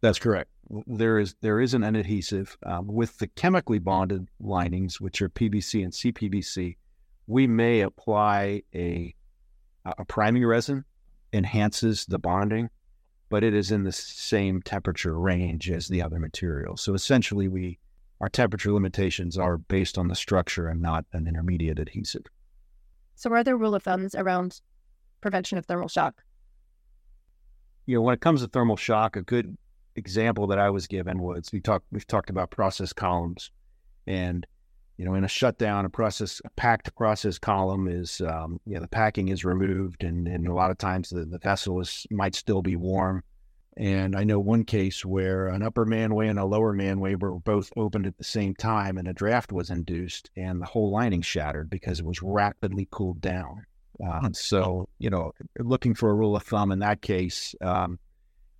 That's 0.00 0.18
correct. 0.18 0.50
There 0.86 1.18
is 1.18 1.36
there 1.40 1.60
isn't 1.60 1.82
an 1.82 1.94
adhesive 1.94 2.56
um, 2.64 2.86
with 2.88 3.18
the 3.18 3.28
chemically 3.28 3.78
bonded 3.78 4.28
linings, 4.40 5.00
which 5.00 5.22
are 5.22 5.28
PVC 5.28 5.82
and 5.84 5.92
CPVC 5.92 6.76
we 7.26 7.46
may 7.46 7.80
apply 7.80 8.62
a 8.74 9.14
a 9.84 10.04
priming 10.04 10.44
resin 10.44 10.84
enhances 11.32 12.06
the 12.06 12.18
bonding, 12.18 12.70
but 13.28 13.42
it 13.42 13.54
is 13.54 13.70
in 13.70 13.84
the 13.84 13.92
same 13.92 14.62
temperature 14.62 15.18
range 15.18 15.70
as 15.70 15.88
the 15.88 16.02
other 16.02 16.18
materials. 16.18 16.82
So 16.82 16.94
essentially, 16.94 17.48
we 17.48 17.78
our 18.20 18.28
temperature 18.28 18.72
limitations 18.72 19.36
are 19.36 19.58
based 19.58 19.98
on 19.98 20.08
the 20.08 20.14
structure 20.14 20.68
and 20.68 20.80
not 20.80 21.04
an 21.12 21.26
intermediate 21.26 21.78
adhesive. 21.78 22.24
So, 23.14 23.30
are 23.32 23.44
there 23.44 23.56
rule 23.56 23.74
of 23.74 23.82
thumbs 23.82 24.14
around 24.14 24.60
prevention 25.20 25.58
of 25.58 25.66
thermal 25.66 25.88
shock? 25.88 26.22
You 27.84 27.96
know, 27.96 28.02
when 28.02 28.14
it 28.14 28.20
comes 28.20 28.42
to 28.42 28.48
thermal 28.48 28.76
shock, 28.76 29.16
a 29.16 29.22
good 29.22 29.56
example 29.96 30.46
that 30.48 30.58
I 30.58 30.70
was 30.70 30.86
given 30.86 31.20
was 31.20 31.50
we 31.52 31.60
talked 31.60 31.86
we've 31.90 32.06
talked 32.06 32.30
about 32.30 32.50
process 32.50 32.92
columns, 32.92 33.50
and 34.06 34.46
you 34.96 35.04
know, 35.04 35.14
in 35.14 35.24
a 35.24 35.28
shutdown, 35.28 35.84
a 35.84 35.90
process, 35.90 36.40
a 36.44 36.50
packed 36.50 36.94
process 36.96 37.38
column 37.38 37.86
is, 37.86 38.20
um, 38.22 38.60
you 38.64 38.74
know, 38.74 38.80
the 38.80 38.88
packing 38.88 39.28
is 39.28 39.44
removed, 39.44 40.04
and, 40.04 40.26
and 40.26 40.48
a 40.48 40.54
lot 40.54 40.70
of 40.70 40.78
times 40.78 41.10
the, 41.10 41.24
the 41.24 41.38
vessel 41.38 41.80
is 41.80 42.06
might 42.10 42.34
still 42.34 42.62
be 42.62 42.76
warm. 42.76 43.22
And 43.76 44.16
I 44.16 44.24
know 44.24 44.40
one 44.40 44.64
case 44.64 45.04
where 45.04 45.48
an 45.48 45.62
upper 45.62 45.84
manway 45.84 46.30
and 46.30 46.38
a 46.38 46.46
lower 46.46 46.72
manway 46.72 47.20
were 47.20 47.38
both 47.38 47.70
opened 47.76 48.06
at 48.06 48.16
the 48.16 48.24
same 48.24 48.54
time, 48.54 48.96
and 48.96 49.06
a 49.06 49.12
draft 49.12 49.52
was 49.52 49.68
induced, 49.68 50.30
and 50.34 50.62
the 50.62 50.66
whole 50.66 50.90
lining 50.90 51.20
shattered 51.20 51.68
because 51.68 52.00
it 52.00 52.06
was 52.06 52.22
rapidly 52.22 52.88
cooled 52.90 53.20
down. 53.20 53.66
Uh, 54.02 54.30
so, 54.32 54.88
you 54.98 55.10
know, 55.10 55.32
looking 55.58 55.94
for 55.94 56.10
a 56.10 56.14
rule 56.14 56.36
of 56.36 56.42
thumb 56.42 56.72
in 56.72 56.78
that 56.78 57.02
case, 57.02 57.54
um, 57.60 57.98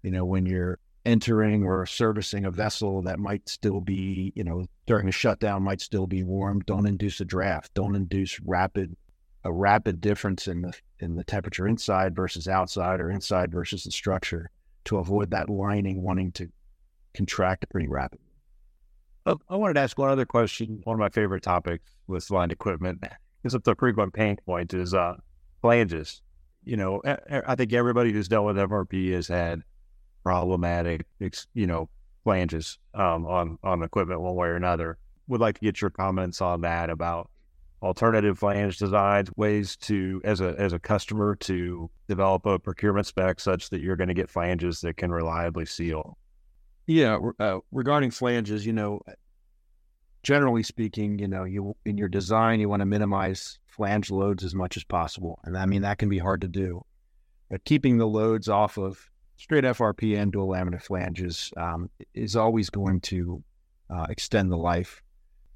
you 0.03 0.11
know, 0.11 0.25
when 0.25 0.45
you're 0.45 0.79
entering 1.07 1.65
or 1.65 1.87
servicing 1.87 2.45
a 2.45 2.51
vessel 2.51 3.01
that 3.03 3.19
might 3.19 3.49
still 3.49 3.81
be, 3.81 4.33
you 4.35 4.45
know, 4.45 4.67
during 4.87 5.09
a 5.09 5.13
shutdown 5.13 5.63
might 5.63 5.81
still 5.81 6.07
be 6.07 6.23
warm. 6.23 6.61
Don't 6.61 6.87
induce 6.87 7.21
a 7.21 7.25
draft. 7.25 7.73
Don't 7.75 7.95
induce 7.95 8.39
rapid 8.41 8.95
a 9.45 9.53
rapid 9.53 10.01
difference 10.01 10.49
in 10.49 10.61
the 10.63 10.73
in 10.99 11.15
the 11.15 11.23
temperature 11.23 11.69
inside 11.69 12.17
versus 12.17 12.49
outside 12.49 13.01
or 13.01 13.11
inside 13.11 13.53
versus 13.53 13.85
the 13.85 13.93
structure 13.93 14.51
to 14.85 14.99
avoid 14.99 15.31
that 15.31 15.49
lining 15.49 16.03
wanting 16.03 16.33
to 16.33 16.49
contract 17.15 17.69
pretty 17.71 17.87
rapidly. 17.87 18.27
Oh, 19.25 19.39
I 19.49 19.57
wanted 19.57 19.75
to 19.75 19.81
ask 19.81 19.97
one 19.97 20.11
other 20.11 20.27
question. 20.27 20.81
One 20.85 20.95
of 20.95 21.01
my 21.01 21.09
favorite 21.11 21.43
topics 21.43 21.85
with 22.09 22.29
line 22.31 22.51
equipment 22.51 23.05
is 23.45 23.55
up 23.55 23.63
the 23.63 23.77
frequent 23.77 24.13
pain 24.13 24.37
point 24.45 24.75
is 24.75 24.95
uh, 24.95 25.15
flanges. 25.61 26.23
You 26.65 26.77
know, 26.77 27.01
I 27.47 27.55
think 27.55 27.73
everybody 27.73 28.13
who's 28.13 28.27
dealt 28.27 28.47
with 28.47 28.57
FRP 28.57 29.13
has 29.13 29.29
had 29.29 29.63
problematic, 30.27 31.07
you 31.55 31.69
know, 31.69 31.89
flanges 32.25 32.79
um, 32.95 33.25
on 33.27 33.57
on 33.63 33.85
equipment 33.85 34.21
one 34.21 34.35
way 34.35 34.49
or 34.49 34.57
another. 34.57 34.99
Would 35.29 35.41
like 35.41 35.55
to 35.55 35.65
get 35.65 35.81
your 35.81 35.91
comments 35.91 36.41
on 36.41 36.63
that 36.63 36.91
about 36.91 37.31
alternative 37.81 38.37
flange 38.37 38.77
designs, 38.77 39.31
ways 39.37 39.77
to 39.77 40.21
as 40.25 40.41
a 40.41 40.57
as 40.59 40.73
a 40.73 40.81
customer 40.81 41.37
to 41.37 41.89
develop 42.09 42.45
a 42.45 42.59
procurement 42.59 43.07
spec 43.07 43.39
such 43.39 43.71
that 43.71 43.81
you're 43.81 43.95
going 43.95 44.09
to 44.09 44.15
get 44.15 44.29
flanges 44.29 44.81
that 44.81 44.97
can 44.97 45.13
reliably 45.13 45.65
seal. 45.65 46.19
Yeah, 46.89 47.19
uh, 47.39 47.61
regarding 47.71 48.11
flanges, 48.11 48.67
you 48.67 48.73
know, 48.73 49.03
generally 50.25 50.65
speaking, 50.65 51.21
you 51.21 51.29
know, 51.29 51.45
you 51.45 51.77
in 51.85 51.97
your 51.97 52.09
design 52.09 52.59
you 52.59 52.69
want 52.69 52.81
to 52.81 52.87
minimize 52.87 53.61
flange 53.69 54.11
loads 54.11 54.43
as 54.43 54.57
much 54.57 54.77
as 54.77 54.83
possible, 54.83 55.39
and 55.45 55.57
I 55.57 55.67
mean 55.67 55.83
that 55.83 55.99
can 55.99 56.09
be 56.09 56.19
hard 56.19 56.41
to 56.41 56.49
do. 56.49 56.85
But 57.49 57.65
keeping 57.65 57.99
the 57.99 58.09
loads 58.09 58.49
off 58.49 58.77
of 58.77 59.09
straight 59.37 59.65
FRP 59.65 60.19
and 60.19 60.33
dual 60.33 60.49
laminate 60.49 60.83
flanges 60.83 61.53
um, 61.57 61.91
is 62.15 62.37
always 62.37 62.71
going 62.71 63.01
to 63.01 63.43
uh, 63.91 64.07
extend 64.09 64.51
the 64.51 64.57
life. 64.57 65.03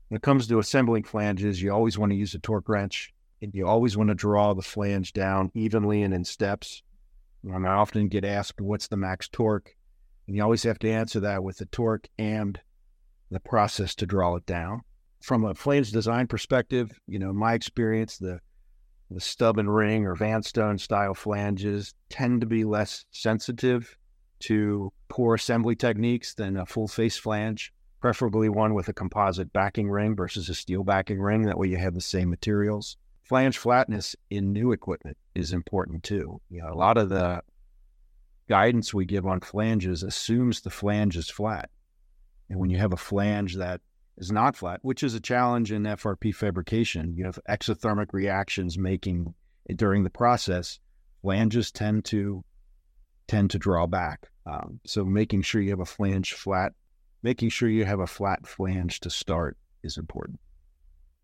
When 0.09 0.17
it 0.17 0.23
comes 0.23 0.47
to 0.47 0.59
assembling 0.59 1.05
flanges, 1.05 1.63
you 1.63 1.73
always 1.73 1.99
want 1.99 2.13
to 2.13 2.17
use 2.17 2.35
a 2.35 2.39
torque 2.39 2.69
wrench, 2.69 3.13
and 3.43 3.55
you 3.55 3.67
always 3.67 3.97
want 3.97 4.09
to 4.09 4.15
draw 4.15 4.55
the 4.55 4.63
flange 4.63 5.13
down 5.13 5.51
evenly 5.55 6.03
and 6.03 6.13
in 6.13 6.25
steps. 6.25 6.83
And 7.43 7.67
I 7.67 7.71
often 7.71 8.09
get 8.09 8.25
asked, 8.25 8.61
"What's 8.61 8.89
the 8.89 8.97
max 8.97 9.29
torque?" 9.29 9.75
And 10.27 10.37
you 10.37 10.43
always 10.43 10.63
have 10.65 10.79
to 10.81 10.91
answer 10.91 11.21
that 11.21 11.43
with 11.43 11.59
the 11.59 11.67
torque 11.67 12.09
and 12.19 12.61
the 13.31 13.41
process 13.41 13.95
to 13.97 14.07
draw 14.07 14.37
it 14.37 14.47
down. 14.47 14.83
From 15.23 15.45
a 15.45 15.55
flange 15.55 15.91
design 15.91 16.27
perspective, 16.27 16.99
you 17.07 17.19
know, 17.19 17.33
my 17.33 17.55
experience, 17.55 18.19
the 18.19 18.41
the 19.11 19.21
stub 19.21 19.59
and 19.59 19.75
ring 19.75 20.07
or 20.07 20.15
Vanstone 20.15 20.79
style 20.79 21.15
flanges 21.15 21.95
tend 22.09 22.41
to 22.41 22.47
be 22.47 22.65
less 22.65 23.05
sensitive 23.11 23.97
to 24.41 24.93
poor 25.09 25.35
assembly 25.35 25.75
techniques 25.75 26.35
than 26.35 26.57
a 26.57 26.65
full 26.65 26.89
face 26.89 27.17
flange, 27.17 27.73
preferably 28.01 28.49
one 28.49 28.73
with 28.73 28.89
a 28.89 28.93
composite 28.93 29.53
backing 29.53 29.91
ring 29.91 30.15
versus 30.15 30.49
a 30.49 30.55
steel 30.55 30.85
backing 30.85 31.21
ring. 31.21 31.43
That 31.43 31.59
way 31.59 31.69
you 31.69 31.77
have 31.77 31.95
the 31.95 32.01
same 32.01 32.31
materials. 32.31 32.97
Flange 33.25 33.59
flatness 33.59 34.17
in 34.31 34.53
new 34.53 34.73
equipment 34.73 35.17
is 35.35 35.53
important 35.53 36.03
too. 36.03 36.41
You 36.49 36.63
know, 36.63 36.73
a 36.73 36.75
lot 36.75 36.97
of 36.97 37.09
the 37.09 37.43
guidance 38.49 38.95
we 38.95 39.05
give 39.05 39.27
on 39.27 39.41
flanges 39.41 40.03
assumes 40.03 40.61
the 40.61 40.71
flange 40.71 41.17
is 41.17 41.31
flat. 41.31 41.71
And 42.49 42.59
when 42.59 42.71
you 42.71 42.79
have 42.79 42.93
a 42.93 42.97
flange 42.97 43.57
that 43.57 43.81
is 44.19 44.31
not 44.31 44.57
flat, 44.57 44.81
which 44.83 45.03
is 45.03 45.15
a 45.15 45.21
challenge 45.21 45.73
in 45.73 45.85
FRP 45.85 46.35
fabrication, 46.35 47.15
you 47.17 47.25
have 47.25 47.39
exothermic 47.49 48.13
reactions 48.13 48.79
making 48.79 49.35
during 49.77 50.05
the 50.05 50.11
process, 50.11 50.79
flanges 51.23 51.71
tend 51.71 52.05
to 52.07 52.45
tend 53.27 53.51
to 53.51 53.59
draw 53.59 53.87
back. 53.87 54.29
Um, 54.47 54.81
so 54.85 55.05
making 55.05 55.43
sure 55.43 55.63
you 55.63 55.71
have 55.71 55.81
a 55.81 55.85
flange 55.85 56.33
flat, 56.33 56.73
making 57.23 57.51
sure 57.51 57.69
you 57.69 57.85
have 57.85 58.01
a 58.01 58.07
flat 58.07 58.47
flange 58.47 59.01
to 59.01 59.11
start 59.11 59.57
is 59.83 59.97
important. 59.97 60.41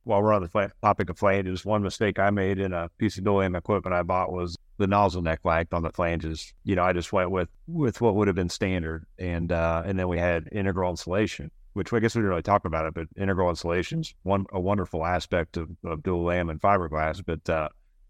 While 0.04 0.22
we're 0.22 0.32
on 0.32 0.42
the 0.42 0.72
topic 0.82 1.10
of 1.10 1.18
flanges, 1.18 1.64
one 1.64 1.82
mistake 1.82 2.20
I 2.20 2.30
made 2.30 2.60
in 2.60 2.72
a 2.72 2.88
piece 2.96 3.18
of 3.18 3.24
dual 3.24 3.40
equipment 3.40 3.92
I 3.92 4.04
bought 4.04 4.32
was 4.32 4.56
the 4.78 4.86
nozzle 4.86 5.22
neck 5.22 5.40
length 5.42 5.74
on 5.74 5.82
the 5.82 5.90
flanges. 5.90 6.52
You 6.62 6.76
know, 6.76 6.84
I 6.84 6.92
just 6.92 7.12
went 7.12 7.32
with 7.32 7.48
with 7.66 8.00
what 8.00 8.14
would 8.14 8.28
have 8.28 8.36
been 8.36 8.48
standard, 8.48 9.04
and 9.18 9.50
uh, 9.50 9.82
and 9.84 9.98
then 9.98 10.06
we 10.06 10.18
had 10.18 10.48
integral 10.52 10.90
insulation, 10.90 11.50
which 11.76 11.92
I 11.92 12.00
guess 12.00 12.14
we 12.14 12.20
didn't 12.20 12.30
really 12.30 12.42
talk 12.42 12.64
about 12.64 12.86
it, 12.86 12.94
but 12.94 13.06
integral 13.18 13.50
insulation's 13.50 14.14
one 14.22 14.46
a 14.50 14.58
wonderful 14.58 15.04
aspect 15.04 15.58
of, 15.58 15.68
of 15.84 16.02
dual 16.02 16.24
lam 16.24 16.48
and 16.48 16.58
fiberglass. 16.58 17.22
But 17.24 17.50
uh, 17.50 17.68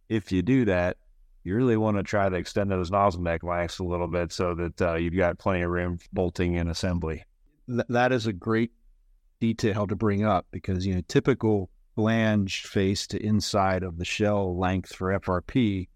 if 0.08 0.30
you 0.30 0.42
do 0.42 0.66
that, 0.66 0.98
you 1.42 1.56
really 1.56 1.76
want 1.76 1.96
to 1.96 2.04
try 2.04 2.28
to 2.28 2.36
extend 2.36 2.70
those 2.70 2.92
nozzle 2.92 3.22
neck 3.22 3.42
lengths 3.42 3.80
a 3.80 3.84
little 3.84 4.06
bit 4.06 4.30
so 4.30 4.54
that 4.54 4.80
uh, 4.80 4.94
you've 4.94 5.16
got 5.16 5.38
plenty 5.38 5.62
of 5.62 5.70
room 5.70 5.98
bolting 6.12 6.56
and 6.56 6.70
assembly. 6.70 7.24
Th- 7.66 7.82
that 7.88 8.12
is 8.12 8.28
a 8.28 8.32
great 8.32 8.70
detail 9.40 9.88
to 9.88 9.96
bring 9.96 10.24
up 10.24 10.46
because 10.52 10.86
you 10.86 10.94
know 10.94 11.02
typical 11.08 11.68
flange 11.96 12.62
face 12.62 13.04
to 13.08 13.20
inside 13.20 13.82
of 13.82 13.98
the 13.98 14.04
shell 14.04 14.56
length 14.56 14.94
for 14.94 15.18
FRP 15.18 15.88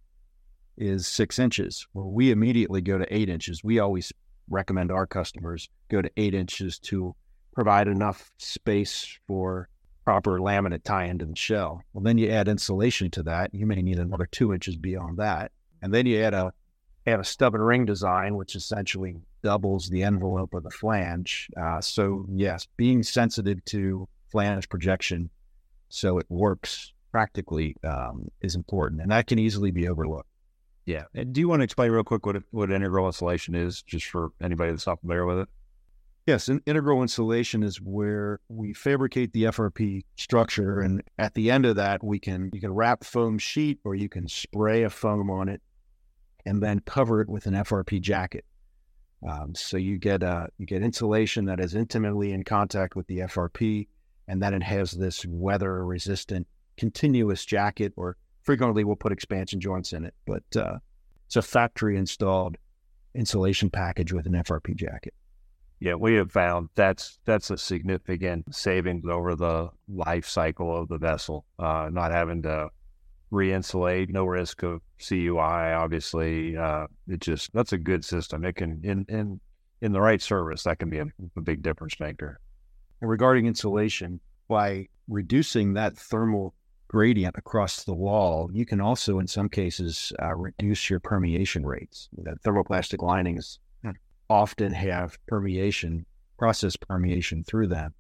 is 0.77 1.07
six 1.07 1.39
inches. 1.39 1.87
Well, 1.95 2.11
we 2.11 2.33
immediately 2.33 2.81
go 2.81 2.99
to 2.99 3.15
eight 3.15 3.29
inches. 3.29 3.63
We 3.63 3.79
always 3.79 4.13
recommend 4.49 4.91
our 4.91 5.07
customers 5.07 5.69
go 5.89 6.03
to 6.03 6.11
eight 6.17 6.35
inches 6.35 6.81
to 6.81 7.15
provide 7.53 7.89
enough 7.89 8.31
space 8.39 9.19
for 9.27 9.69
proper 10.05 10.39
laminate 10.39 10.85
tie 10.85 11.05
into 11.05 11.27
the 11.27 11.37
shell. 11.37 11.83
Well, 11.93 12.03
then 12.03 12.19
you 12.19 12.31
add 12.31 12.49
insulation 12.49 13.11
to 13.13 13.23
that. 13.25 13.55
You 13.55 13.67
may 13.67 13.83
need 13.83 13.99
another 13.99 14.27
two 14.31 14.53
inches 14.53 14.77
beyond 14.77 15.19
that. 15.19 15.53
And 15.83 15.93
then 15.93 16.07
you 16.07 16.21
add 16.21 16.35
a 16.35 16.53
add 17.07 17.21
a 17.21 17.25
stub 17.25 17.55
and 17.55 17.65
ring 17.65 17.87
design, 17.87 18.37
which 18.37 18.55
essentially 18.55 19.17
doubles 19.43 19.89
the 19.89 20.03
envelope 20.03 20.53
of 20.53 20.63
the 20.63 20.71
flange. 20.71 21.49
Uh, 21.61 21.81
so 21.81 22.27
yes, 22.29 22.67
being 22.77 23.03
sensitive 23.03 23.65
to 23.67 24.09
flange 24.31 24.69
projection 24.69 25.31
so 25.91 26.19
it 26.19 26.27
works 26.29 26.93
practically 27.11 27.77
um, 27.85 28.31
is 28.41 28.55
important, 28.55 29.03
and 29.03 29.11
that 29.11 29.27
can 29.27 29.39
easily 29.39 29.71
be 29.71 29.89
overlooked. 29.89 30.29
Yeah. 30.87 31.05
And 31.15 31.33
do 31.33 31.41
you 31.41 31.49
want 31.49 31.61
to 31.61 31.65
explain 31.65 31.91
real 31.91 32.05
quick 32.05 32.25
what 32.25 32.37
what 32.51 32.71
integral 32.71 33.07
insulation 33.07 33.55
is, 33.55 33.83
just 33.83 34.07
for 34.07 34.31
anybody 34.41 34.71
that's 34.71 34.87
not 34.87 35.01
familiar 35.01 35.27
with 35.27 35.41
it? 35.41 35.49
Yes, 36.27 36.49
in, 36.49 36.61
integral 36.67 37.03
insulation 37.03 37.63
is 37.63 37.81
where 37.81 38.41
we 38.49 38.73
fabricate 38.73 39.33
the 39.33 39.45
FRP 39.45 40.05
structure, 40.17 40.81
and 40.81 41.03
at 41.19 41.35
the 41.35 41.51
end 41.51 41.67
of 41.67 41.77
that, 41.77 42.05
we 42.05 42.19
can 42.19 42.51
you 42.53 42.61
can 42.61 42.73
wrap 42.73 43.05
foam 43.05 43.39
sheet 43.39 43.81
or 43.85 43.95
you 43.95 44.09
can 44.09 44.29
spray 44.29 44.83
a 44.83 44.91
foam 44.91 45.31
on 45.31 45.49
it, 45.49 45.63
and 46.45 46.63
then 46.63 46.81
cover 46.81 47.21
it 47.21 47.29
with 47.29 47.47
an 47.47 47.55
FRP 47.55 48.01
jacket. 48.01 48.45
Um, 49.29 49.55
so 49.55 49.77
you 49.77 49.99
get 49.99 50.23
uh, 50.23 50.49
you 50.59 50.67
get 50.67 50.83
insulation 50.83 51.47
that 51.47 51.61
is 51.61 51.75
intimately 51.75 52.33
in 52.33 52.45
contact 52.45 52.97
with 52.97 53.07
the 53.07 53.21
FRP, 53.21 53.89
and 54.29 54.43
then 54.43 54.55
it 54.55 54.63
has 54.63 54.93
this 54.93 55.25
weather 55.27 55.85
resistant 55.85 56.47
continuous 56.77 57.45
jacket 57.45 57.93
or 57.97 58.17
frequently 58.43 58.85
we'll 58.85 58.97
put 58.97 59.13
expansion 59.13 59.61
joints 59.61 59.93
in 59.93 60.05
it, 60.05 60.15
but 60.27 60.43
uh, 60.57 60.79
it's 61.27 61.37
a 61.37 61.43
factory 61.43 61.97
installed 61.97 62.57
insulation 63.15 63.69
package 63.69 64.13
with 64.13 64.27
an 64.27 64.33
FRP 64.33 64.75
jacket. 64.75 65.13
Yeah, 65.81 65.95
we 65.95 66.15
have 66.17 66.31
found 66.31 66.69
that's 66.75 67.19
that's 67.25 67.51
a 67.51 67.57
significant 67.57 68.55
savings 68.55 69.05
over 69.09 69.35
the 69.35 69.71
life 69.89 70.27
cycle 70.29 70.77
of 70.77 70.89
the 70.89 70.99
vessel. 70.99 71.47
Uh, 71.59 71.89
not 71.91 72.13
having 72.13 72.43
to 72.43 72.69
re-insulate, 73.31 74.11
no 74.11 74.27
risk 74.27 74.63
of 74.63 74.83
CUI. 74.99 75.39
Obviously, 75.39 76.57
uh, 76.57 76.87
it 77.09 77.21
just 77.21 77.53
that's 77.55 77.73
a 77.73 77.79
good 77.79 78.05
system. 78.05 78.45
It 78.45 78.57
can 78.57 78.81
in 78.85 79.07
in 79.09 79.41
in 79.81 79.93
the 79.93 80.01
right 80.01 80.21
service 80.21 80.65
that 80.65 80.79
can 80.79 80.91
be 80.91 80.99
a, 80.99 81.07
a 81.37 81.41
big 81.41 81.63
difference 81.63 81.99
maker. 81.99 82.41
Regarding 83.01 83.47
insulation, 83.47 84.21
by 84.49 84.89
reducing 85.09 85.73
that 85.75 85.97
thermal 85.97 86.55
gradient 86.89 87.37
across 87.39 87.85
the 87.85 87.95
wall, 87.95 88.51
you 88.53 88.67
can 88.67 88.81
also, 88.81 89.19
in 89.21 89.27
some 89.27 89.49
cases, 89.49 90.13
uh, 90.21 90.35
reduce 90.35 90.91
your 90.91 91.01
permeation 91.01 91.65
rates. 91.65 92.09
The 92.13 92.37
thermoplastic 92.45 93.01
linings 93.01 93.59
hmm. 93.59 93.70
Often 94.31 94.73
have 94.73 95.19
permeation, 95.27 96.07
process 96.39 96.77
permeation 96.77 97.45
through 97.45 97.67
them. 97.67 97.93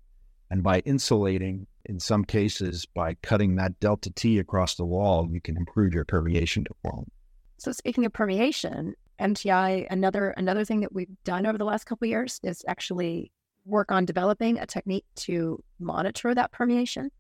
And 0.51 0.62
by 0.62 0.78
insulating, 0.81 1.66
in 1.85 2.01
some 2.01 2.24
cases, 2.24 2.87
by 2.87 3.14
cutting 3.22 3.57
that 3.57 3.78
delta 3.81 4.11
T 4.11 4.39
across 4.39 4.76
the 4.76 4.85
wall, 4.85 5.28
you 5.31 5.41
can 5.41 5.57
improve 5.57 5.93
your 5.93 6.05
permeation 6.05 6.64
to 6.64 6.74
foam. 6.83 7.11
So 7.59 7.72
speaking 7.72 8.05
of 8.07 8.12
permeation, 8.12 8.95
MTI, 9.20 9.87
another 9.91 10.31
another 10.31 10.64
thing 10.64 10.81
that 10.81 10.95
we've 10.95 11.14
done 11.24 11.47
over 11.47 11.59
the 11.59 11.64
last 11.64 11.85
couple 11.85 12.09
years 12.09 12.41
is 12.43 12.64
actually 12.66 13.31
work 13.66 13.93
on 13.93 14.07
developing 14.07 14.59
a 14.59 14.66
technique 14.66 15.05
to 15.14 15.62
monitor 15.78 16.35
that 16.35 16.53
permeation. 16.53 17.11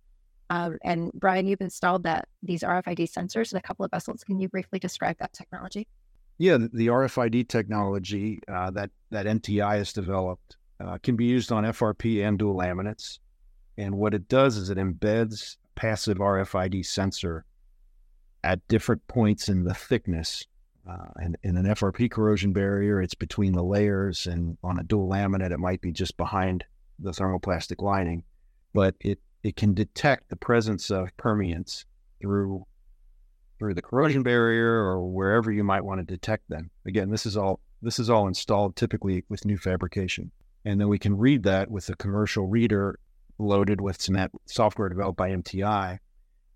Um, 0.48 0.78
and 0.82 1.12
Brian, 1.12 1.46
you've 1.46 1.60
installed 1.60 2.04
that 2.04 2.26
these 2.42 2.62
RFID 2.62 3.12
sensors 3.12 3.52
in 3.52 3.58
a 3.58 3.62
couple 3.62 3.84
of 3.84 3.90
vessels. 3.90 4.24
Can 4.24 4.40
you 4.40 4.48
briefly 4.48 4.78
describe 4.78 5.16
that 5.18 5.32
technology? 5.32 5.86
Yeah, 6.40 6.56
the 6.56 6.86
RFID 6.86 7.48
technology 7.48 8.40
uh, 8.48 8.70
that 8.70 8.88
that 9.10 9.26
MTI 9.26 9.76
has 9.76 9.92
developed 9.92 10.56
uh, 10.82 10.96
can 11.02 11.14
be 11.14 11.26
used 11.26 11.52
on 11.52 11.64
FRP 11.64 12.26
and 12.26 12.38
dual 12.38 12.56
laminates. 12.56 13.18
And 13.76 13.98
what 13.98 14.14
it 14.14 14.26
does 14.26 14.56
is 14.56 14.70
it 14.70 14.78
embeds 14.78 15.58
passive 15.74 16.16
RFID 16.16 16.86
sensor 16.86 17.44
at 18.42 18.66
different 18.68 19.06
points 19.06 19.50
in 19.50 19.64
the 19.64 19.74
thickness. 19.74 20.46
Uh, 20.88 21.08
and 21.16 21.36
in 21.42 21.58
an 21.58 21.66
FRP 21.66 22.10
corrosion 22.10 22.54
barrier, 22.54 23.02
it's 23.02 23.14
between 23.14 23.52
the 23.52 23.62
layers, 23.62 24.26
and 24.26 24.56
on 24.64 24.78
a 24.78 24.82
dual 24.82 25.10
laminate, 25.10 25.52
it 25.52 25.60
might 25.60 25.82
be 25.82 25.92
just 25.92 26.16
behind 26.16 26.64
the 26.98 27.10
thermoplastic 27.10 27.82
lining. 27.82 28.24
But 28.72 28.94
it 29.00 29.18
it 29.42 29.56
can 29.56 29.74
detect 29.74 30.30
the 30.30 30.36
presence 30.36 30.90
of 30.90 31.14
permeants 31.18 31.84
through 32.22 32.64
through 33.60 33.74
the 33.74 33.82
corrosion 33.82 34.22
barrier 34.22 34.72
or 34.72 35.06
wherever 35.06 35.52
you 35.52 35.62
might 35.62 35.84
want 35.84 36.00
to 36.00 36.04
detect 36.04 36.48
them. 36.48 36.70
Again, 36.86 37.10
this 37.10 37.26
is 37.26 37.36
all 37.36 37.60
this 37.82 37.98
is 37.98 38.08
all 38.08 38.26
installed 38.26 38.74
typically 38.74 39.24
with 39.28 39.44
new 39.44 39.58
fabrication. 39.58 40.30
And 40.64 40.80
then 40.80 40.88
we 40.88 40.98
can 40.98 41.16
read 41.16 41.42
that 41.42 41.70
with 41.70 41.88
a 41.90 41.94
commercial 41.96 42.46
reader 42.46 42.98
loaded 43.38 43.82
with 43.82 44.00
some 44.00 44.16
software 44.46 44.88
developed 44.88 45.18
by 45.18 45.30
MTI, 45.30 45.98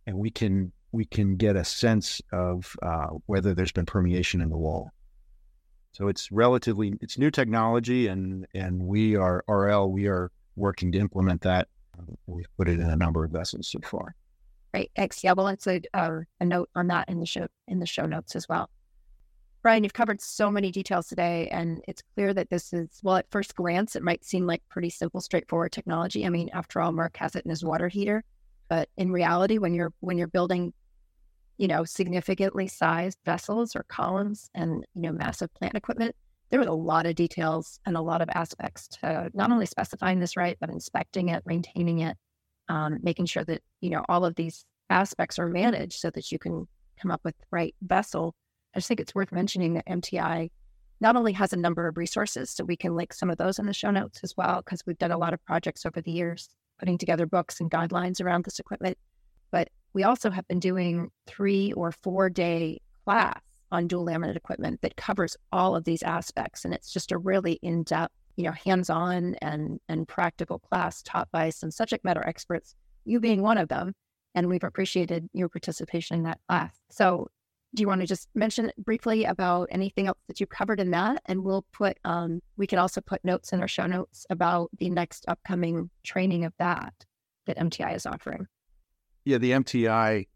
and 0.06 0.18
we 0.18 0.30
can 0.30 0.72
we 0.92 1.04
can 1.04 1.36
get 1.36 1.56
a 1.56 1.64
sense 1.64 2.22
of 2.32 2.74
uh, 2.82 3.08
whether 3.26 3.54
there's 3.54 3.72
been 3.72 3.86
permeation 3.86 4.40
in 4.40 4.48
the 4.48 4.56
wall. 4.56 4.90
So 5.92 6.08
it's 6.08 6.32
relatively 6.32 6.94
it's 7.02 7.18
new 7.18 7.30
technology, 7.30 8.06
and 8.06 8.46
and 8.54 8.82
we 8.82 9.14
are 9.14 9.44
RL 9.46 9.90
we 9.92 10.06
are 10.06 10.30
working 10.56 10.90
to 10.92 10.98
implement 10.98 11.42
that 11.42 11.68
We've 12.26 12.48
put 12.56 12.68
it 12.68 12.80
in 12.80 12.88
a 12.88 12.96
number 12.96 13.24
of 13.24 13.30
vessels 13.30 13.68
so 13.68 13.80
far. 13.84 14.14
Great. 14.74 14.90
Yeah, 15.22 15.34
we'll 15.36 15.46
include 15.46 15.86
uh, 15.94 16.18
a 16.40 16.44
note 16.44 16.68
on 16.74 16.88
that 16.88 17.08
in 17.08 17.20
the 17.20 17.26
show 17.26 17.46
in 17.68 17.78
the 17.78 17.86
show 17.86 18.06
notes 18.06 18.34
as 18.34 18.48
well. 18.48 18.68
Brian, 19.62 19.84
you've 19.84 19.94
covered 19.94 20.20
so 20.20 20.50
many 20.50 20.72
details 20.72 21.06
today, 21.06 21.46
and 21.52 21.80
it's 21.86 22.02
clear 22.14 22.34
that 22.34 22.50
this 22.50 22.72
is, 22.72 22.98
well, 23.04 23.14
at 23.14 23.30
first 23.30 23.54
glance, 23.54 23.94
it 23.94 24.02
might 24.02 24.24
seem 24.24 24.48
like 24.48 24.62
pretty 24.68 24.90
simple, 24.90 25.20
straightforward 25.20 25.70
technology. 25.70 26.26
I 26.26 26.28
mean, 26.28 26.50
after 26.52 26.80
all, 26.80 26.90
Marc 26.90 27.16
has 27.18 27.36
it 27.36 27.44
in 27.44 27.50
his 27.50 27.64
water 27.64 27.86
heater, 27.86 28.24
but 28.68 28.88
in 28.96 29.12
reality, 29.12 29.58
when 29.58 29.74
you're 29.74 29.92
when 30.00 30.18
you're 30.18 30.26
building, 30.26 30.72
you 31.56 31.68
know, 31.68 31.84
significantly 31.84 32.66
sized 32.66 33.18
vessels 33.24 33.76
or 33.76 33.84
columns 33.84 34.50
and 34.56 34.84
you 34.96 35.02
know 35.02 35.12
massive 35.12 35.54
plant 35.54 35.76
equipment, 35.76 36.16
there 36.50 36.58
was 36.58 36.68
a 36.68 36.72
lot 36.72 37.06
of 37.06 37.14
details 37.14 37.78
and 37.86 37.96
a 37.96 38.02
lot 38.02 38.22
of 38.22 38.28
aspects 38.34 38.88
to 38.88 39.30
not 39.34 39.52
only 39.52 39.66
specifying 39.66 40.18
this 40.18 40.36
right, 40.36 40.56
but 40.60 40.68
inspecting 40.68 41.28
it, 41.28 41.44
maintaining 41.46 42.00
it, 42.00 42.16
um, 42.68 42.98
making 43.02 43.26
sure 43.26 43.44
that 43.44 43.62
you 43.80 43.90
know 43.90 44.04
all 44.08 44.24
of 44.24 44.34
these 44.34 44.64
aspects 44.90 45.38
are 45.38 45.48
managed 45.48 45.98
so 45.98 46.10
that 46.10 46.30
you 46.30 46.38
can 46.38 46.66
come 47.00 47.10
up 47.10 47.20
with 47.24 47.36
the 47.38 47.46
right 47.50 47.74
vessel 47.82 48.34
I 48.74 48.78
just 48.78 48.88
think 48.88 49.00
it's 49.00 49.14
worth 49.14 49.32
mentioning 49.32 49.74
that 49.74 49.86
MTI 49.86 50.50
not 51.00 51.16
only 51.16 51.32
has 51.32 51.52
a 51.52 51.56
number 51.56 51.86
of 51.86 51.96
resources, 51.96 52.50
so 52.50 52.64
we 52.64 52.76
can 52.76 52.96
link 52.96 53.12
some 53.12 53.30
of 53.30 53.38
those 53.38 53.58
in 53.58 53.66
the 53.66 53.72
show 53.72 53.90
notes 53.90 54.20
as 54.22 54.36
well, 54.36 54.62
because 54.64 54.82
we've 54.86 54.98
done 54.98 55.12
a 55.12 55.18
lot 55.18 55.32
of 55.32 55.44
projects 55.44 55.86
over 55.86 56.00
the 56.00 56.10
years 56.10 56.48
putting 56.78 56.98
together 56.98 57.26
books 57.26 57.60
and 57.60 57.70
guidelines 57.70 58.20
around 58.20 58.44
this 58.44 58.58
equipment. 58.58 58.98
But 59.52 59.68
we 59.92 60.02
also 60.02 60.30
have 60.30 60.46
been 60.48 60.58
doing 60.58 61.10
three 61.26 61.72
or 61.74 61.92
four 61.92 62.28
day 62.30 62.80
class 63.04 63.40
on 63.70 63.86
dual 63.86 64.06
laminate 64.06 64.36
equipment 64.36 64.80
that 64.82 64.96
covers 64.96 65.36
all 65.52 65.76
of 65.76 65.84
these 65.84 66.02
aspects. 66.02 66.64
And 66.64 66.74
it's 66.74 66.92
just 66.92 67.12
a 67.12 67.18
really 67.18 67.60
in 67.62 67.84
depth, 67.84 68.14
you 68.36 68.44
know, 68.44 68.52
hands 68.52 68.90
on 68.90 69.34
and, 69.36 69.80
and 69.88 70.08
practical 70.08 70.58
class 70.58 71.02
taught 71.02 71.28
by 71.30 71.50
some 71.50 71.70
subject 71.70 72.04
matter 72.04 72.26
experts, 72.26 72.74
you 73.04 73.20
being 73.20 73.42
one 73.42 73.58
of 73.58 73.68
them. 73.68 73.94
And 74.34 74.48
we've 74.48 74.64
appreciated 74.64 75.28
your 75.32 75.48
participation 75.48 76.16
in 76.16 76.22
that 76.24 76.40
class. 76.48 76.76
So 76.90 77.28
do 77.74 77.82
you 77.82 77.88
want 77.88 78.00
to 78.00 78.06
just 78.06 78.28
mention 78.34 78.70
briefly 78.78 79.24
about 79.24 79.68
anything 79.70 80.06
else 80.06 80.18
that 80.28 80.40
you 80.40 80.46
covered 80.46 80.80
in 80.80 80.90
that? 80.92 81.22
And 81.26 81.44
we'll 81.44 81.66
put, 81.72 81.98
um, 82.04 82.40
we 82.56 82.66
can 82.66 82.78
also 82.78 83.00
put 83.00 83.24
notes 83.24 83.52
in 83.52 83.60
our 83.60 83.68
show 83.68 83.86
notes 83.86 84.26
about 84.30 84.70
the 84.78 84.90
next 84.90 85.24
upcoming 85.28 85.90
training 86.04 86.44
of 86.44 86.52
that 86.58 86.94
that 87.46 87.58
MTI 87.58 87.94
is 87.94 88.06
offering. 88.06 88.46
Yeah, 89.24 89.38
the 89.38 89.52
MTI 89.52 90.26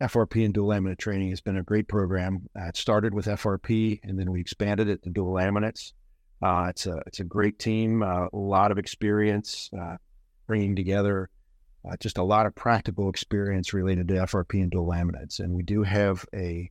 FRP 0.00 0.44
and 0.44 0.54
dual 0.54 0.68
laminate 0.68 0.98
training 0.98 1.30
has 1.30 1.40
been 1.40 1.56
a 1.56 1.62
great 1.62 1.88
program. 1.88 2.48
Uh, 2.58 2.66
it 2.66 2.76
started 2.76 3.14
with 3.14 3.26
FRP 3.26 4.00
and 4.02 4.18
then 4.18 4.30
we 4.32 4.40
expanded 4.40 4.88
it 4.88 5.02
to 5.04 5.10
dual 5.10 5.34
laminates. 5.34 5.92
Uh, 6.42 6.66
it's 6.70 6.86
a 6.86 7.00
it's 7.06 7.20
a 7.20 7.24
great 7.24 7.58
team, 7.58 8.02
uh, 8.02 8.26
a 8.32 8.36
lot 8.36 8.72
of 8.72 8.78
experience 8.78 9.70
uh, 9.78 9.96
bringing 10.46 10.74
together 10.74 11.30
uh, 11.88 11.96
just 12.00 12.18
a 12.18 12.22
lot 12.22 12.46
of 12.46 12.54
practical 12.54 13.08
experience 13.08 13.72
related 13.72 14.08
to 14.08 14.14
FRP 14.14 14.62
and 14.62 14.70
dual 14.70 14.86
laminates. 14.86 15.40
And 15.40 15.52
we 15.54 15.62
do 15.62 15.82
have 15.82 16.24
a 16.34 16.70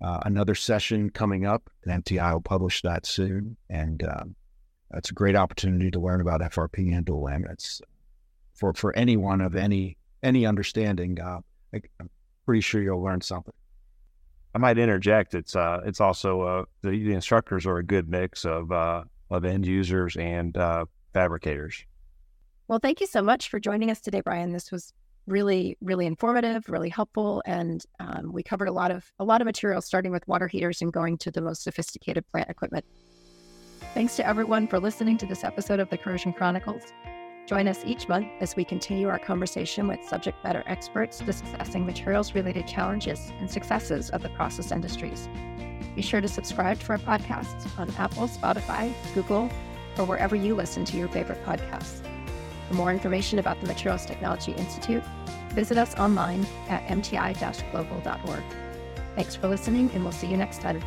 uh, 0.00 0.20
another 0.24 0.54
session 0.54 1.10
coming 1.10 1.46
up, 1.46 1.70
and 1.84 2.04
MTI 2.04 2.32
will 2.32 2.40
publish 2.40 2.82
that 2.82 3.06
soon. 3.06 3.56
And 3.70 4.02
um, 4.02 4.36
a 4.92 5.00
great 5.14 5.36
opportunity 5.36 5.90
to 5.90 6.00
learn 6.00 6.20
about 6.20 6.40
FRP 6.40 6.94
and 6.94 7.04
dual 7.04 7.24
laminates 7.24 7.80
for 8.54 8.72
for 8.74 8.94
anyone 8.96 9.40
of 9.40 9.56
any 9.56 9.96
any 10.22 10.46
understanding. 10.46 11.20
Uh, 11.20 11.40
I, 11.74 11.80
am 12.00 12.10
pretty 12.44 12.60
sure 12.60 12.82
you'll 12.82 13.02
learn 13.02 13.20
something. 13.20 13.54
I 14.56 14.58
might 14.58 14.78
interject. 14.78 15.34
It's 15.34 15.54
uh, 15.54 15.82
it's 15.84 16.00
also 16.00 16.40
uh, 16.40 16.64
the, 16.80 16.88
the 16.88 17.12
instructors 17.12 17.66
are 17.66 17.76
a 17.76 17.84
good 17.84 18.08
mix 18.08 18.46
of 18.46 18.72
uh, 18.72 19.04
of 19.28 19.44
end 19.44 19.66
users 19.66 20.16
and 20.16 20.56
uh, 20.56 20.86
fabricators. 21.12 21.84
Well, 22.66 22.78
thank 22.78 23.02
you 23.02 23.06
so 23.06 23.20
much 23.20 23.50
for 23.50 23.60
joining 23.60 23.90
us 23.90 24.00
today, 24.00 24.22
Brian. 24.22 24.52
This 24.52 24.72
was 24.72 24.94
really, 25.26 25.76
really 25.82 26.06
informative, 26.06 26.70
really 26.70 26.88
helpful, 26.88 27.42
and 27.44 27.84
um, 28.00 28.32
we 28.32 28.42
covered 28.42 28.68
a 28.68 28.72
lot 28.72 28.90
of 28.90 29.12
a 29.18 29.24
lot 29.24 29.42
of 29.42 29.44
material, 29.44 29.82
starting 29.82 30.10
with 30.10 30.26
water 30.26 30.48
heaters 30.48 30.80
and 30.80 30.90
going 30.90 31.18
to 31.18 31.30
the 31.30 31.42
most 31.42 31.62
sophisticated 31.62 32.26
plant 32.28 32.48
equipment. 32.48 32.86
Thanks 33.92 34.16
to 34.16 34.26
everyone 34.26 34.68
for 34.68 34.80
listening 34.80 35.18
to 35.18 35.26
this 35.26 35.44
episode 35.44 35.80
of 35.80 35.90
the 35.90 35.98
Corrosion 35.98 36.32
Chronicles. 36.32 36.94
Join 37.46 37.68
us 37.68 37.84
each 37.84 38.08
month 38.08 38.26
as 38.40 38.56
we 38.56 38.64
continue 38.64 39.08
our 39.08 39.20
conversation 39.20 39.86
with 39.86 40.02
subject 40.02 40.42
matter 40.42 40.64
experts 40.66 41.20
discussing 41.20 41.86
materials 41.86 42.34
related 42.34 42.66
challenges 42.66 43.32
and 43.38 43.48
successes 43.48 44.10
of 44.10 44.22
the 44.22 44.28
process 44.30 44.72
industries. 44.72 45.28
Be 45.94 46.02
sure 46.02 46.20
to 46.20 46.26
subscribe 46.26 46.80
to 46.80 46.90
our 46.90 46.98
podcasts 46.98 47.66
on 47.78 47.88
Apple, 47.98 48.26
Spotify, 48.26 48.92
Google, 49.14 49.48
or 49.96 50.04
wherever 50.04 50.34
you 50.34 50.56
listen 50.56 50.84
to 50.86 50.96
your 50.96 51.08
favorite 51.08 51.42
podcasts. 51.44 52.04
For 52.68 52.74
more 52.74 52.90
information 52.90 53.38
about 53.38 53.60
the 53.60 53.68
Materials 53.68 54.04
Technology 54.04 54.50
Institute, 54.52 55.04
visit 55.50 55.78
us 55.78 55.94
online 55.94 56.44
at 56.68 56.84
mti-global.org. 56.88 58.42
Thanks 59.14 59.36
for 59.36 59.46
listening, 59.46 59.88
and 59.94 60.02
we'll 60.02 60.12
see 60.12 60.26
you 60.26 60.36
next 60.36 60.60
time. 60.60 60.82